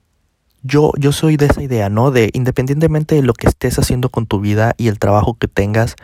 yo, 0.62 0.92
yo 0.98 1.12
soy 1.12 1.36
de 1.36 1.46
esa 1.46 1.62
idea, 1.62 1.90
¿no? 1.90 2.10
De 2.10 2.30
independientemente 2.32 3.14
de 3.14 3.22
lo 3.22 3.34
que 3.34 3.46
estés 3.46 3.78
haciendo 3.78 4.08
con 4.08 4.26
tu 4.26 4.40
vida 4.40 4.74
y 4.78 4.88
el 4.88 4.98
trabajo 4.98 5.34
que 5.34 5.48
tengas, 5.48 5.96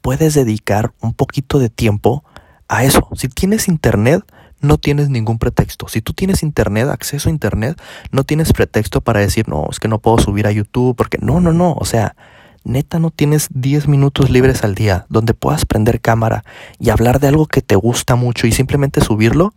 puedes 0.00 0.34
dedicar 0.34 0.92
un 1.00 1.12
poquito 1.12 1.58
de 1.58 1.68
tiempo 1.68 2.24
a 2.68 2.84
eso. 2.84 3.06
Si 3.14 3.28
tienes 3.28 3.68
internet, 3.68 4.22
no 4.60 4.78
tienes 4.78 5.08
ningún 5.08 5.38
pretexto. 5.38 5.88
Si 5.88 6.00
tú 6.00 6.12
tienes 6.12 6.42
internet, 6.42 6.88
acceso 6.88 7.28
a 7.28 7.32
internet, 7.32 7.80
no 8.10 8.24
tienes 8.24 8.52
pretexto 8.52 9.00
para 9.00 9.20
decir, 9.20 9.48
no, 9.48 9.66
es 9.70 9.80
que 9.80 9.88
no 9.88 9.98
puedo 9.98 10.18
subir 10.18 10.46
a 10.46 10.52
YouTube, 10.52 10.96
porque 10.96 11.18
no, 11.20 11.40
no, 11.40 11.52
no, 11.52 11.74
o 11.74 11.84
sea, 11.84 12.16
neta 12.64 12.98
no 12.98 13.10
tienes 13.10 13.48
10 13.52 13.88
minutos 13.88 14.30
libres 14.30 14.64
al 14.64 14.74
día 14.74 15.06
donde 15.08 15.34
puedas 15.34 15.64
prender 15.64 16.00
cámara 16.00 16.44
y 16.78 16.90
hablar 16.90 17.20
de 17.20 17.28
algo 17.28 17.46
que 17.46 17.62
te 17.62 17.76
gusta 17.76 18.16
mucho 18.16 18.46
y 18.46 18.52
simplemente 18.52 19.00
subirlo. 19.00 19.54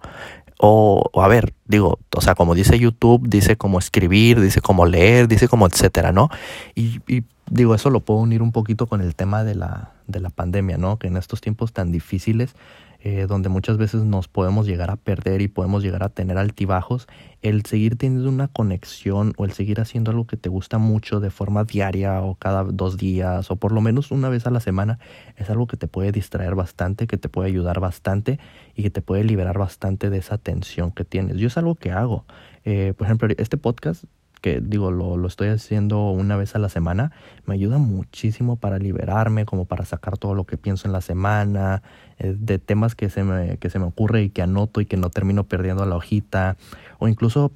O, 0.61 1.09
a 1.15 1.27
ver, 1.29 1.53
digo, 1.65 1.99
o 2.15 2.21
sea, 2.21 2.35
como 2.35 2.53
dice 2.53 2.77
YouTube, 2.77 3.27
dice 3.29 3.55
cómo 3.55 3.79
escribir, 3.79 4.41
dice 4.41 4.59
cómo 4.59 4.85
leer, 4.85 5.29
dice 5.29 5.47
como 5.47 5.65
etcétera, 5.65 6.11
¿no? 6.11 6.29
Y, 6.75 6.99
y 7.07 7.23
digo, 7.49 7.75
eso 7.75 7.89
lo 7.89 8.01
puedo 8.01 8.19
unir 8.19 8.41
un 8.41 8.51
poquito 8.51 8.85
con 8.85 8.99
el 8.99 9.15
tema 9.15 9.45
de 9.45 9.55
la, 9.55 9.93
de 10.07 10.19
la 10.19 10.29
pandemia, 10.29 10.77
¿no? 10.77 10.99
Que 10.99 11.07
en 11.07 11.15
estos 11.15 11.39
tiempos 11.39 11.71
tan 11.71 11.93
difíciles 11.93 12.55
eh, 13.01 13.27
donde 13.27 13.47
muchas 13.47 13.77
veces 13.77 14.03
nos 14.03 14.27
podemos 14.27 14.67
llegar 14.67 14.91
a 14.91 14.97
perder 14.97 15.41
y 15.41 15.47
podemos 15.47 15.83
llegar 15.83 16.03
a 16.03 16.09
tener 16.09 16.37
altibajos, 16.37 17.07
el 17.41 17.65
seguir 17.65 17.95
teniendo 17.95 18.29
una 18.29 18.49
conexión 18.49 19.33
o 19.37 19.45
el 19.45 19.53
seguir 19.53 19.79
haciendo 19.79 20.11
algo 20.11 20.27
que 20.27 20.35
te 20.35 20.49
gusta 20.49 20.77
mucho 20.77 21.21
de 21.21 21.29
forma 21.29 21.63
diaria 21.63 22.21
o 22.21 22.35
cada 22.35 22.63
dos 22.65 22.97
días 22.97 23.51
o 23.51 23.55
por 23.55 23.71
lo 23.71 23.79
menos 23.79 24.11
una 24.11 24.27
vez 24.27 24.45
a 24.47 24.51
la 24.51 24.59
semana 24.59 24.99
es 25.37 25.49
algo 25.49 25.65
que 25.65 25.77
te 25.77 25.87
puede 25.87 26.11
distraer 26.11 26.55
bastante, 26.55 27.07
que 27.07 27.17
te 27.17 27.29
puede 27.29 27.47
ayudar 27.47 27.79
bastante 27.79 28.39
y 28.75 28.83
que 28.83 28.89
te 28.89 29.01
puede 29.01 29.23
liberar 29.23 29.57
bastante 29.57 30.09
de 30.09 30.17
esa 30.17 30.37
tensión 30.37 30.91
que 30.91 31.05
tienes. 31.05 31.37
Yo 31.37 31.47
es 31.47 31.57
algo 31.57 31.75
que 31.75 31.91
hago. 31.91 32.25
Eh, 32.65 32.93
por 32.97 33.07
ejemplo, 33.07 33.29
este 33.37 33.57
podcast 33.57 34.03
que 34.41 34.61
digo, 34.61 34.91
lo, 34.91 35.17
lo, 35.17 35.27
estoy 35.27 35.49
haciendo 35.49 36.09
una 36.11 36.37
vez 36.37 36.55
a 36.55 36.59
la 36.59 36.69
semana, 36.69 37.11
me 37.45 37.55
ayuda 37.55 37.77
muchísimo 37.77 38.55
para 38.55 38.79
liberarme, 38.79 39.45
como 39.45 39.65
para 39.65 39.85
sacar 39.85 40.17
todo 40.17 40.33
lo 40.33 40.45
que 40.45 40.57
pienso 40.57 40.87
en 40.87 40.93
la 40.93 41.01
semana, 41.01 41.81
eh, 42.17 42.35
de 42.37 42.59
temas 42.59 42.95
que 42.95 43.09
se, 43.09 43.23
me, 43.23 43.57
que 43.57 43.69
se 43.69 43.79
me 43.79 43.85
ocurre 43.85 44.23
y 44.23 44.29
que 44.29 44.41
anoto 44.41 44.81
y 44.81 44.85
que 44.85 44.97
no 44.97 45.09
termino 45.09 45.43
perdiendo 45.43 45.85
la 45.85 45.95
hojita, 45.95 46.57
o 46.99 47.07
incluso, 47.07 47.51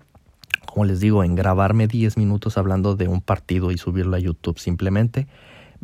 como 0.66 0.86
les 0.86 1.00
digo, 1.00 1.24
en 1.24 1.36
grabarme 1.36 1.88
10 1.88 2.18
minutos 2.18 2.58
hablando 2.58 2.96
de 2.96 3.08
un 3.08 3.22
partido 3.22 3.72
y 3.72 3.78
subirlo 3.78 4.16
a 4.16 4.20
YouTube 4.20 4.60
simplemente. 4.60 5.28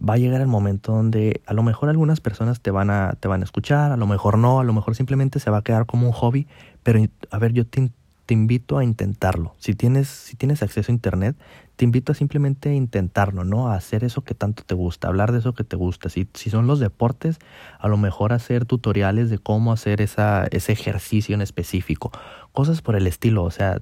Va 0.01 0.13
a 0.13 0.17
llegar 0.17 0.39
el 0.39 0.47
momento 0.47 0.93
donde 0.93 1.41
a 1.45 1.53
lo 1.53 1.62
mejor 1.62 1.89
algunas 1.89 2.21
personas 2.21 2.62
te 2.62 2.71
van 2.71 2.89
a, 2.89 3.17
te 3.19 3.27
van 3.27 3.41
a 3.41 3.43
escuchar, 3.43 3.91
a 3.91 3.97
lo 3.97 4.07
mejor 4.07 4.38
no, 4.38 4.62
a 4.62 4.63
lo 4.63 4.71
mejor 4.71 4.95
simplemente 4.95 5.41
se 5.41 5.51
va 5.51 5.57
a 5.57 5.62
quedar 5.62 5.85
como 5.85 6.07
un 6.07 6.13
hobby, 6.13 6.47
pero 6.83 7.01
a 7.29 7.38
ver, 7.38 7.51
yo 7.51 7.67
te, 7.67 7.91
te 8.29 8.35
invito 8.35 8.77
a 8.77 8.83
intentarlo. 8.83 9.55
Si 9.57 9.73
tienes, 9.73 10.07
si 10.07 10.35
tienes 10.35 10.61
acceso 10.61 10.91
a 10.91 10.93
internet, 10.93 11.35
te 11.77 11.83
invito 11.83 12.11
a 12.11 12.15
simplemente 12.15 12.75
intentarlo, 12.75 13.43
¿no? 13.43 13.69
A 13.69 13.73
hacer 13.73 14.03
eso 14.03 14.23
que 14.23 14.35
tanto 14.35 14.61
te 14.63 14.75
gusta, 14.75 15.07
hablar 15.07 15.31
de 15.31 15.39
eso 15.39 15.55
que 15.55 15.63
te 15.63 15.75
gusta. 15.75 16.09
Si, 16.09 16.29
si 16.35 16.51
son 16.51 16.67
los 16.67 16.79
deportes, 16.79 17.39
a 17.79 17.87
lo 17.87 17.97
mejor 17.97 18.31
hacer 18.31 18.65
tutoriales 18.65 19.31
de 19.31 19.39
cómo 19.39 19.73
hacer 19.73 19.99
esa, 19.99 20.45
ese 20.51 20.73
ejercicio 20.73 21.33
en 21.33 21.41
específico. 21.41 22.11
Cosas 22.53 22.83
por 22.83 22.95
el 22.95 23.07
estilo, 23.07 23.43
o 23.43 23.49
sea, 23.49 23.81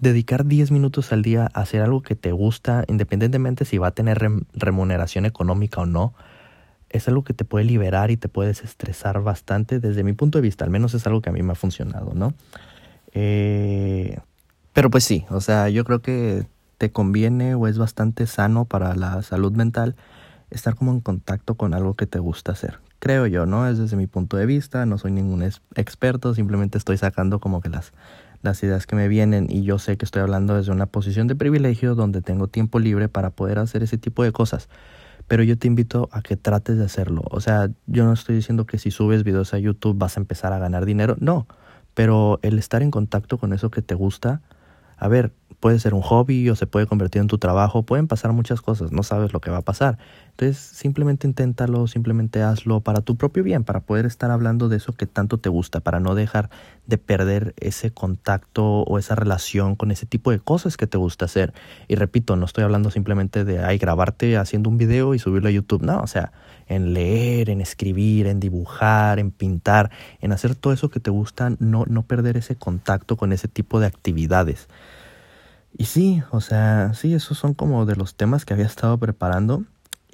dedicar 0.00 0.46
10 0.46 0.72
minutos 0.72 1.12
al 1.12 1.22
día 1.22 1.48
a 1.54 1.60
hacer 1.60 1.80
algo 1.80 2.02
que 2.02 2.16
te 2.16 2.32
gusta, 2.32 2.82
independientemente 2.88 3.64
si 3.64 3.78
va 3.78 3.86
a 3.86 3.92
tener 3.92 4.20
remuneración 4.52 5.26
económica 5.26 5.82
o 5.82 5.86
no, 5.86 6.12
es 6.88 7.06
algo 7.06 7.22
que 7.22 7.34
te 7.34 7.44
puede 7.44 7.64
liberar 7.64 8.10
y 8.10 8.16
te 8.16 8.28
puedes 8.28 8.64
estresar 8.64 9.22
bastante 9.22 9.78
desde 9.78 10.02
mi 10.02 10.12
punto 10.12 10.38
de 10.38 10.42
vista, 10.42 10.64
al 10.64 10.72
menos 10.72 10.92
es 10.94 11.06
algo 11.06 11.20
que 11.20 11.30
a 11.30 11.32
mí 11.32 11.44
me 11.44 11.52
ha 11.52 11.54
funcionado, 11.54 12.14
¿no? 12.14 12.34
Eh, 13.12 14.18
pero 14.72 14.90
pues 14.90 15.04
sí, 15.04 15.24
o 15.30 15.40
sea, 15.40 15.68
yo 15.68 15.84
creo 15.84 16.00
que 16.02 16.46
te 16.78 16.92
conviene 16.92 17.54
o 17.54 17.66
es 17.66 17.78
bastante 17.78 18.26
sano 18.26 18.64
para 18.66 18.94
la 18.94 19.22
salud 19.22 19.52
mental 19.52 19.96
estar 20.50 20.74
como 20.74 20.92
en 20.92 21.00
contacto 21.00 21.54
con 21.54 21.74
algo 21.74 21.94
que 21.94 22.06
te 22.06 22.18
gusta 22.18 22.52
hacer. 22.52 22.78
Creo 22.98 23.26
yo, 23.26 23.46
¿no? 23.46 23.68
Es 23.68 23.78
desde 23.78 23.96
mi 23.96 24.06
punto 24.06 24.36
de 24.36 24.46
vista, 24.46 24.86
no 24.86 24.98
soy 24.98 25.12
ningún 25.12 25.42
experto, 25.74 26.34
simplemente 26.34 26.78
estoy 26.78 26.96
sacando 26.96 27.40
como 27.40 27.60
que 27.60 27.68
las, 27.68 27.92
las 28.42 28.62
ideas 28.62 28.86
que 28.86 28.96
me 28.96 29.08
vienen 29.08 29.46
y 29.50 29.62
yo 29.62 29.78
sé 29.78 29.96
que 29.96 30.04
estoy 30.04 30.22
hablando 30.22 30.54
desde 30.56 30.72
una 30.72 30.86
posición 30.86 31.26
de 31.26 31.36
privilegio 31.36 31.94
donde 31.94 32.22
tengo 32.22 32.48
tiempo 32.48 32.78
libre 32.78 33.08
para 33.08 33.30
poder 33.30 33.58
hacer 33.58 33.82
ese 33.82 33.98
tipo 33.98 34.22
de 34.22 34.32
cosas. 34.32 34.68
pero 35.28 35.42
yo 35.42 35.58
te 35.58 35.66
invito 35.66 36.08
a 36.12 36.22
que 36.22 36.36
trates 36.36 36.78
de 36.78 36.84
hacerlo. 36.84 37.22
O 37.30 37.40
sea, 37.40 37.68
yo 37.86 38.04
no 38.04 38.12
estoy 38.12 38.36
diciendo 38.36 38.66
que 38.66 38.78
si 38.78 38.90
subes 38.90 39.24
videos 39.24 39.54
a 39.54 39.58
YouTube 39.58 39.98
vas 39.98 40.16
a 40.16 40.20
empezar 40.20 40.52
a 40.52 40.58
ganar 40.58 40.84
dinero, 40.86 41.16
no, 41.20 41.46
pero 41.96 42.38
el 42.42 42.58
estar 42.58 42.82
en 42.82 42.90
contacto 42.90 43.38
con 43.38 43.54
eso 43.54 43.70
que 43.70 43.80
te 43.80 43.94
gusta, 43.94 44.42
a 44.96 45.08
ver, 45.08 45.32
puede 45.60 45.78
ser 45.78 45.94
un 45.94 46.02
hobby 46.02 46.48
o 46.50 46.56
se 46.56 46.66
puede 46.66 46.86
convertir 46.86 47.20
en 47.20 47.28
tu 47.28 47.38
trabajo, 47.38 47.82
pueden 47.82 48.06
pasar 48.06 48.32
muchas 48.32 48.60
cosas, 48.60 48.92
no 48.92 49.02
sabes 49.02 49.32
lo 49.32 49.40
que 49.40 49.50
va 49.50 49.58
a 49.58 49.62
pasar. 49.62 49.98
Entonces 50.30 50.58
simplemente 50.58 51.26
inténtalo, 51.26 51.86
simplemente 51.86 52.42
hazlo 52.42 52.80
para 52.80 53.00
tu 53.00 53.16
propio 53.16 53.42
bien, 53.42 53.64
para 53.64 53.80
poder 53.80 54.04
estar 54.04 54.30
hablando 54.30 54.68
de 54.68 54.76
eso 54.76 54.92
que 54.92 55.06
tanto 55.06 55.38
te 55.38 55.48
gusta, 55.48 55.80
para 55.80 55.98
no 55.98 56.14
dejar 56.14 56.50
de 56.86 56.98
perder 56.98 57.54
ese 57.58 57.90
contacto 57.90 58.82
o 58.82 58.98
esa 58.98 59.14
relación 59.14 59.76
con 59.76 59.90
ese 59.90 60.04
tipo 60.04 60.30
de 60.30 60.38
cosas 60.38 60.76
que 60.76 60.86
te 60.86 60.98
gusta 60.98 61.24
hacer. 61.24 61.54
Y 61.88 61.94
repito, 61.94 62.36
no 62.36 62.44
estoy 62.44 62.64
hablando 62.64 62.90
simplemente 62.90 63.44
de 63.44 63.60
ay, 63.60 63.78
grabarte 63.78 64.36
haciendo 64.36 64.68
un 64.68 64.76
video 64.76 65.14
y 65.14 65.18
subirlo 65.18 65.48
a 65.48 65.52
YouTube, 65.52 65.82
no, 65.82 66.00
o 66.00 66.06
sea, 66.06 66.32
en 66.68 66.92
leer, 66.92 67.48
en 67.48 67.60
escribir, 67.60 68.26
en 68.26 68.40
dibujar, 68.40 69.18
en 69.18 69.30
pintar, 69.30 69.90
en 70.20 70.32
hacer 70.32 70.54
todo 70.54 70.72
eso 70.72 70.90
que 70.90 71.00
te 71.00 71.10
gusta, 71.10 71.52
no, 71.58 71.84
no 71.86 72.02
perder 72.02 72.36
ese 72.36 72.56
contacto 72.56 73.16
con 73.16 73.32
ese 73.32 73.48
tipo 73.48 73.80
de 73.80 73.86
actividades. 73.86 74.68
Y 75.78 75.84
sí, 75.84 76.22
o 76.30 76.40
sea, 76.40 76.94
sí, 76.94 77.12
esos 77.12 77.36
son 77.36 77.52
como 77.52 77.84
de 77.84 77.96
los 77.96 78.14
temas 78.14 78.46
que 78.46 78.54
había 78.54 78.64
estado 78.64 78.96
preparando. 78.96 79.64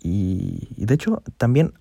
Y, 0.03 0.69
de 0.77 0.95
hecho, 0.95 1.23
también 1.37 1.73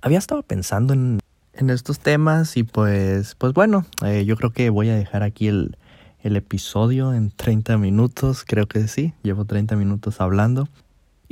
había 0.00 0.18
estado 0.18 0.42
pensando 0.44 0.92
en, 0.92 1.18
en 1.54 1.70
estos 1.70 1.98
temas 1.98 2.56
y 2.56 2.62
pues, 2.62 3.34
pues 3.34 3.52
bueno, 3.52 3.84
eh, 4.04 4.24
yo 4.24 4.36
creo 4.36 4.50
que 4.50 4.70
voy 4.70 4.90
a 4.90 4.94
dejar 4.94 5.24
aquí 5.24 5.48
el, 5.48 5.76
el 6.22 6.36
episodio 6.36 7.12
en 7.12 7.32
30 7.32 7.78
minutos, 7.78 8.44
creo 8.46 8.66
que 8.66 8.86
sí, 8.86 9.12
llevo 9.22 9.44
30 9.44 9.74
minutos 9.74 10.20
hablando. 10.20 10.68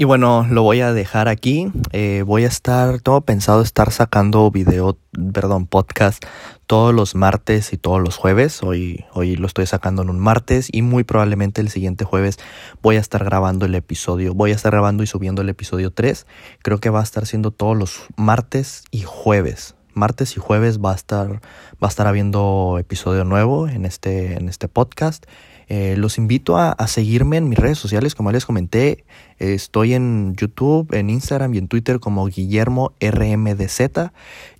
Y 0.00 0.04
bueno, 0.04 0.46
lo 0.48 0.62
voy 0.62 0.80
a 0.80 0.92
dejar 0.92 1.26
aquí. 1.26 1.72
Eh, 1.90 2.22
voy 2.24 2.44
a 2.44 2.46
estar, 2.46 3.00
tengo 3.00 3.20
pensado 3.22 3.62
estar 3.62 3.90
sacando 3.90 4.48
video, 4.48 4.96
perdón, 5.34 5.66
podcast 5.66 6.24
todos 6.68 6.94
los 6.94 7.16
martes 7.16 7.72
y 7.72 7.78
todos 7.78 8.00
los 8.00 8.16
jueves. 8.16 8.62
Hoy, 8.62 9.06
hoy 9.12 9.34
lo 9.34 9.48
estoy 9.48 9.66
sacando 9.66 10.02
en 10.02 10.10
un 10.10 10.20
martes 10.20 10.68
y 10.70 10.82
muy 10.82 11.02
probablemente 11.02 11.60
el 11.60 11.68
siguiente 11.68 12.04
jueves 12.04 12.38
voy 12.80 12.94
a 12.94 13.00
estar 13.00 13.24
grabando 13.24 13.66
el 13.66 13.74
episodio. 13.74 14.34
Voy 14.34 14.52
a 14.52 14.54
estar 14.54 14.70
grabando 14.70 15.02
y 15.02 15.08
subiendo 15.08 15.42
el 15.42 15.48
episodio 15.48 15.90
3. 15.92 16.26
Creo 16.62 16.78
que 16.78 16.90
va 16.90 17.00
a 17.00 17.02
estar 17.02 17.26
siendo 17.26 17.50
todos 17.50 17.76
los 17.76 18.02
martes 18.16 18.84
y 18.92 19.02
jueves. 19.02 19.74
Martes 19.94 20.36
y 20.36 20.38
jueves 20.38 20.78
va 20.78 20.92
a 20.92 20.94
estar, 20.94 21.28
va 21.82 21.88
a 21.88 21.88
estar 21.88 22.06
habiendo 22.06 22.76
episodio 22.78 23.24
nuevo 23.24 23.66
en 23.66 23.84
este, 23.84 24.34
en 24.34 24.48
este 24.48 24.68
podcast. 24.68 25.26
Eh, 25.68 25.96
los 25.96 26.18
invito 26.18 26.56
a, 26.56 26.74
seguirme 26.86 27.36
en 27.36 27.48
mis 27.48 27.58
redes 27.58 27.78
sociales, 27.78 28.14
como 28.14 28.32
les 28.32 28.46
comenté. 28.46 29.04
Estoy 29.38 29.94
en 29.94 30.34
YouTube, 30.34 30.92
en 30.94 31.10
Instagram 31.10 31.54
y 31.54 31.58
en 31.58 31.68
Twitter 31.68 32.00
como 32.00 32.26
Guillermo 32.26 32.92
RMDZ. 33.00 34.10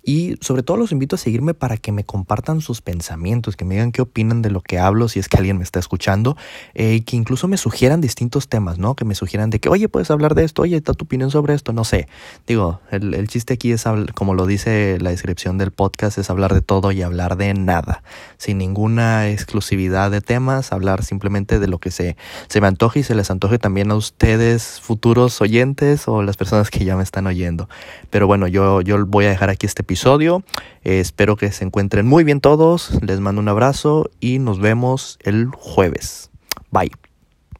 Y 0.03 0.37
sobre 0.41 0.63
todo 0.63 0.77
los 0.77 0.91
invito 0.91 1.17
a 1.17 1.19
seguirme 1.19 1.53
para 1.53 1.77
que 1.77 1.91
me 1.91 2.03
compartan 2.03 2.61
sus 2.61 2.81
pensamientos, 2.81 3.55
que 3.55 3.65
me 3.65 3.75
digan 3.75 3.91
qué 3.91 4.01
opinan 4.01 4.41
de 4.41 4.49
lo 4.49 4.61
que 4.61 4.79
hablo, 4.79 5.07
si 5.07 5.19
es 5.19 5.27
que 5.27 5.37
alguien 5.37 5.57
me 5.57 5.63
está 5.63 5.79
escuchando, 5.79 6.37
eh, 6.73 6.95
y 6.95 7.01
que 7.01 7.15
incluso 7.17 7.47
me 7.47 7.57
sugieran 7.57 8.01
distintos 8.01 8.47
temas, 8.47 8.79
¿no? 8.79 8.95
Que 8.95 9.05
me 9.05 9.13
sugieran 9.13 9.49
de 9.49 9.59
que, 9.59 9.69
oye, 9.69 9.89
puedes 9.89 10.09
hablar 10.09 10.35
de 10.35 10.45
esto, 10.45 10.61
oye, 10.61 10.77
está 10.77 10.93
tu 10.93 11.05
opinión 11.05 11.29
sobre 11.29 11.53
esto, 11.53 11.73
no 11.73 11.83
sé. 11.83 12.07
Digo, 12.47 12.79
el, 12.91 13.13
el 13.13 13.27
chiste 13.27 13.53
aquí 13.53 13.71
es, 13.71 13.83
como 14.15 14.33
lo 14.33 14.47
dice 14.47 14.97
la 15.01 15.11
descripción 15.11 15.57
del 15.57 15.71
podcast, 15.71 16.17
es 16.17 16.29
hablar 16.29 16.53
de 16.53 16.61
todo 16.61 16.91
y 16.91 17.01
hablar 17.01 17.37
de 17.37 17.53
nada, 17.53 18.01
sin 18.37 18.57
ninguna 18.57 19.29
exclusividad 19.29 20.09
de 20.11 20.21
temas, 20.21 20.71
hablar 20.71 20.98
simplemente 21.01 21.59
de 21.59 21.67
lo 21.67 21.79
que 21.79 21.91
se, 21.91 22.15
se 22.47 22.61
me 22.61 22.67
antoje 22.67 22.99
y 22.99 23.03
se 23.03 23.15
les 23.15 23.31
antoje 23.31 23.59
también 23.59 23.91
a 23.91 23.95
ustedes, 23.95 24.79
futuros 24.81 25.41
oyentes 25.41 26.07
o 26.07 26.23
las 26.23 26.37
personas 26.37 26.69
que 26.69 26.85
ya 26.85 26.95
me 26.95 27.03
están 27.03 27.27
oyendo. 27.27 27.69
Pero 28.09 28.27
bueno, 28.27 28.47
yo, 28.47 28.81
yo 28.81 29.05
voy 29.05 29.25
a 29.25 29.29
dejar 29.29 29.49
aquí 29.49 29.65
este 29.65 29.81
episodio. 29.81 30.43
Eh, 30.83 30.99
espero 30.99 31.35
que 31.35 31.51
se 31.51 31.65
encuentren 31.65 32.07
muy 32.07 32.23
bien 32.23 32.41
todos. 32.41 32.91
Les 33.01 33.19
mando 33.19 33.41
un 33.41 33.49
abrazo 33.49 34.09
y 34.19 34.39
nos 34.39 34.59
vemos 34.59 35.19
el 35.23 35.47
jueves. 35.47 36.29
Bye. 36.71 37.08